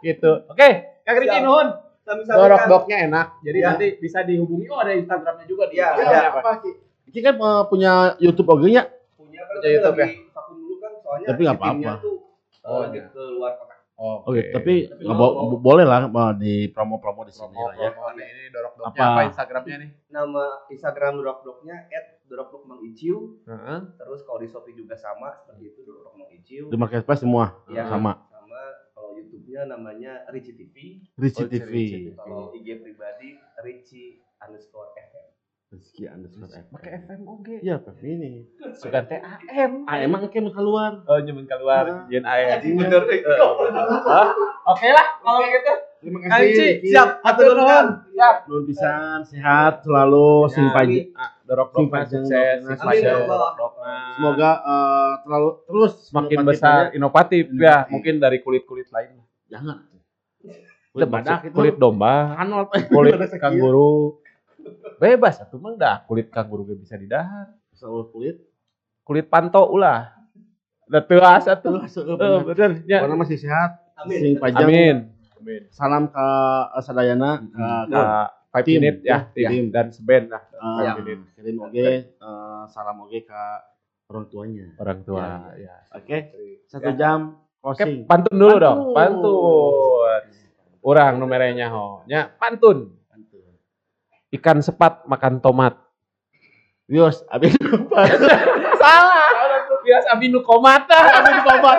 gitu. 0.00 0.32
Oke, 0.48 0.68
Kang 1.02 1.16
Riki 1.18 1.38
nuhun. 1.42 1.68
Nah, 2.06 2.14
misalkan 2.14 2.38
Dorok 2.46 2.62
doknya 2.70 2.96
enak. 3.10 3.26
Jadi 3.42 3.58
Iya. 3.58 3.66
nanti 3.74 3.86
bisa 3.98 4.22
dihubungi. 4.22 4.70
Oh 4.70 4.78
ada 4.78 4.94
Instagramnya 4.94 5.42
juga 5.50 5.66
di. 5.66 5.82
Iya, 5.82 5.98
Instagramnya 5.98 6.30
ada. 6.30 6.38
apa? 6.38 6.52
sih? 6.62 6.74
Ini 7.10 7.18
kan 7.18 7.34
eh, 7.34 7.62
punya 7.66 7.92
YouTube 8.22 8.46
oke 8.46 8.66
nya. 8.70 8.86
punya 9.18 9.42
kan 9.42 9.58
Kerja 9.58 9.68
YouTube 9.74 9.98
dulu 10.54 10.74
kan 10.78 10.92
soalnya 11.02 11.26
Tapi 11.34 11.40
nggak 11.42 11.58
apa-apa. 11.58 11.92
Oh, 12.66 12.82
iya. 12.88 13.06
ke 13.08 13.22
luar 13.32 13.52
kota. 13.54 13.74
Oh, 13.96 14.20
Oke, 14.28 14.52
tapi 14.52 14.84
Tapi 14.84 15.02
nggak 15.02 15.16
mau- 15.16 15.34
bo- 15.48 15.62
boleh 15.62 15.80
lah 15.82 16.04
di 16.34 16.68
promo-promo 16.68 17.24
di 17.24 17.32
sini 17.32 17.48
promo, 17.48 17.64
lah 17.64 17.74
ya. 17.80 17.90
promo 17.90 18.12
ini 18.12 18.44
dorok 18.50 18.72
doknya 18.76 18.92
Apa? 18.92 19.08
apa? 19.08 19.20
Instagramnya 19.24 19.76
nih? 19.78 19.90
Nama 20.10 20.42
Instagram 20.68 21.12
Dropbox-nya 21.16 21.76
@dropbox_mangiciu. 22.28 23.16
Heeh. 23.42 23.78
Terus 23.96 24.20
kalau 24.22 24.38
di 24.38 24.46
Shopee 24.46 24.74
juga 24.74 24.94
sama 24.94 25.32
seperti 25.38 25.62
itu 25.66 25.80
Dropbox_mangiciu. 25.82 26.64
Di 26.68 26.76
marketplace 26.76 27.22
semua 27.22 27.56
Ya, 27.66 27.88
sama. 27.88 28.20
Sama 28.28 28.60
kalau 28.92 29.16
YouTube-nya 29.16 29.64
namanya 29.66 30.28
Ricci 30.28 30.52
TV. 30.52 31.00
Ricci 31.14 31.40
Oh, 31.40 31.48
TV. 31.48 31.64
Ricci 31.66 31.96
TV. 32.04 32.08
Kalau 32.14 32.52
IG 32.52 32.68
pribadi 32.78 33.28
Ricci 33.58 34.04
underscore 34.38 34.92
FM. 34.94 35.26
Rezeki 35.66 36.06
underscore 36.06 36.46
FM. 36.46 36.66
Pakai 36.70 36.90
FM 37.02 37.20
oke. 37.26 37.54
Iya, 37.58 37.76
Pak 37.82 37.98
ini. 38.06 38.46
Suka 38.78 39.02
TAM. 39.02 39.82
Ah, 39.90 39.98
emang 39.98 40.22
kan 40.30 40.46
keluar. 40.54 41.02
Oh, 41.10 41.18
nyemen 41.18 41.42
keluar. 41.50 42.06
Jen 42.06 42.22
AM. 42.22 42.62
Bener. 42.78 43.02
Oke 44.66 44.88
lah 44.94 45.06
kalau 45.18 45.42
gitu. 45.42 45.74
Terima 45.96 46.18
Anci, 46.30 46.66
Riki. 46.78 46.86
siap. 46.94 47.18
Atur 47.18 47.58
nuhun. 47.58 47.86
Siap. 48.14 48.36
Nuhun 48.46 48.62
pisan, 48.62 49.18
sehat 49.26 49.82
selalu, 49.82 50.46
sing 50.54 50.70
Ya, 50.70 50.74
pagi. 50.76 50.98
Ah, 51.18 51.34
Dorok 51.42 51.68
Sing 51.74 51.86
sukses. 51.90 52.58
Sing. 52.62 53.06
Semoga 54.14 54.50
eh, 54.62 55.12
terlalu 55.26 55.50
terus 55.66 55.92
semakin 56.06 56.38
besar, 56.46 56.82
inovatif 56.94 57.50
ya. 57.58 57.90
Mungkin 57.90 58.22
dari 58.22 58.38
kulit-kulit 58.38 58.86
lain. 58.94 59.18
Jangan. 59.50 59.82
Kulit 60.94 61.08
badak 61.10 61.50
kulit 61.50 61.74
domba, 61.74 62.38
kulit 62.86 63.18
kanguru. 63.42 64.22
Bebas 64.96 65.38
atuh 65.38 65.56
mah 65.56 65.74
dah. 65.74 65.96
Kulit 66.04 66.28
kanguru 66.28 66.64
ge 66.64 66.74
bisa 66.76 66.94
didahar. 66.94 67.52
Soal 67.72 68.08
kulit. 68.08 68.40
Kulit 69.02 69.26
panto 69.26 69.62
ulah. 69.66 70.12
Da 70.84 71.00
teuas 71.00 71.44
atuh. 71.44 71.82
Tuh, 71.84 72.14
Eh, 72.14 72.16
bener. 72.16 72.40
bener 72.44 72.70
nya. 72.84 72.98
Warna 73.02 73.16
masih 73.18 73.36
sehat. 73.36 73.82
Amin. 73.96 74.18
Sing 74.18 74.32
panjang. 74.36 74.66
Amin. 74.66 74.96
Amin. 75.36 75.62
Salam 75.68 76.08
ke 76.08 76.26
eh, 76.70 76.82
sadayana 76.82 77.30
ke 77.44 77.60
Nah, 77.86 78.26
Five 78.48 78.64
Tim. 78.64 78.80
minute 78.80 78.98
ya, 79.02 79.28
Ya, 79.36 79.52
tim 79.52 79.68
dan 79.68 79.92
seben 79.92 80.32
lah 80.32 80.40
eh, 80.48 80.56
Five 80.56 80.96
minute. 80.98 81.22
kirim 81.34 81.56
oge 81.60 81.84
eh, 82.08 82.62
salam 82.66 82.96
oge 83.02 83.20
ke 83.22 83.42
orang 84.08 84.26
tuanya. 84.26 84.66
orang 84.76 84.98
tua 85.02 85.26
ya. 85.54 85.76
Oke, 85.92 86.18
satu 86.64 86.88
jam 86.94 87.36
Oke, 87.60 88.06
pantun 88.06 88.32
dulu 88.32 88.56
Pantun. 88.56 88.62
dong, 88.62 88.78
pantun. 88.94 90.22
Orang 90.80 91.18
numerenya 91.18 91.68
ho. 91.68 92.00
Nya 92.06 92.30
pantun. 92.32 92.95
Ikan 94.34 94.58
sepat 94.58 95.06
makan 95.06 95.38
tomat. 95.38 95.78
Wios, 96.86 97.22
abis 97.30 97.54
lupa. 97.62 98.06
Salah. 98.82 99.30
Biasa 99.82 100.06
abinu 100.18 100.42
komata. 100.42 100.98
Abinu 101.18 101.40
komat. 101.42 101.78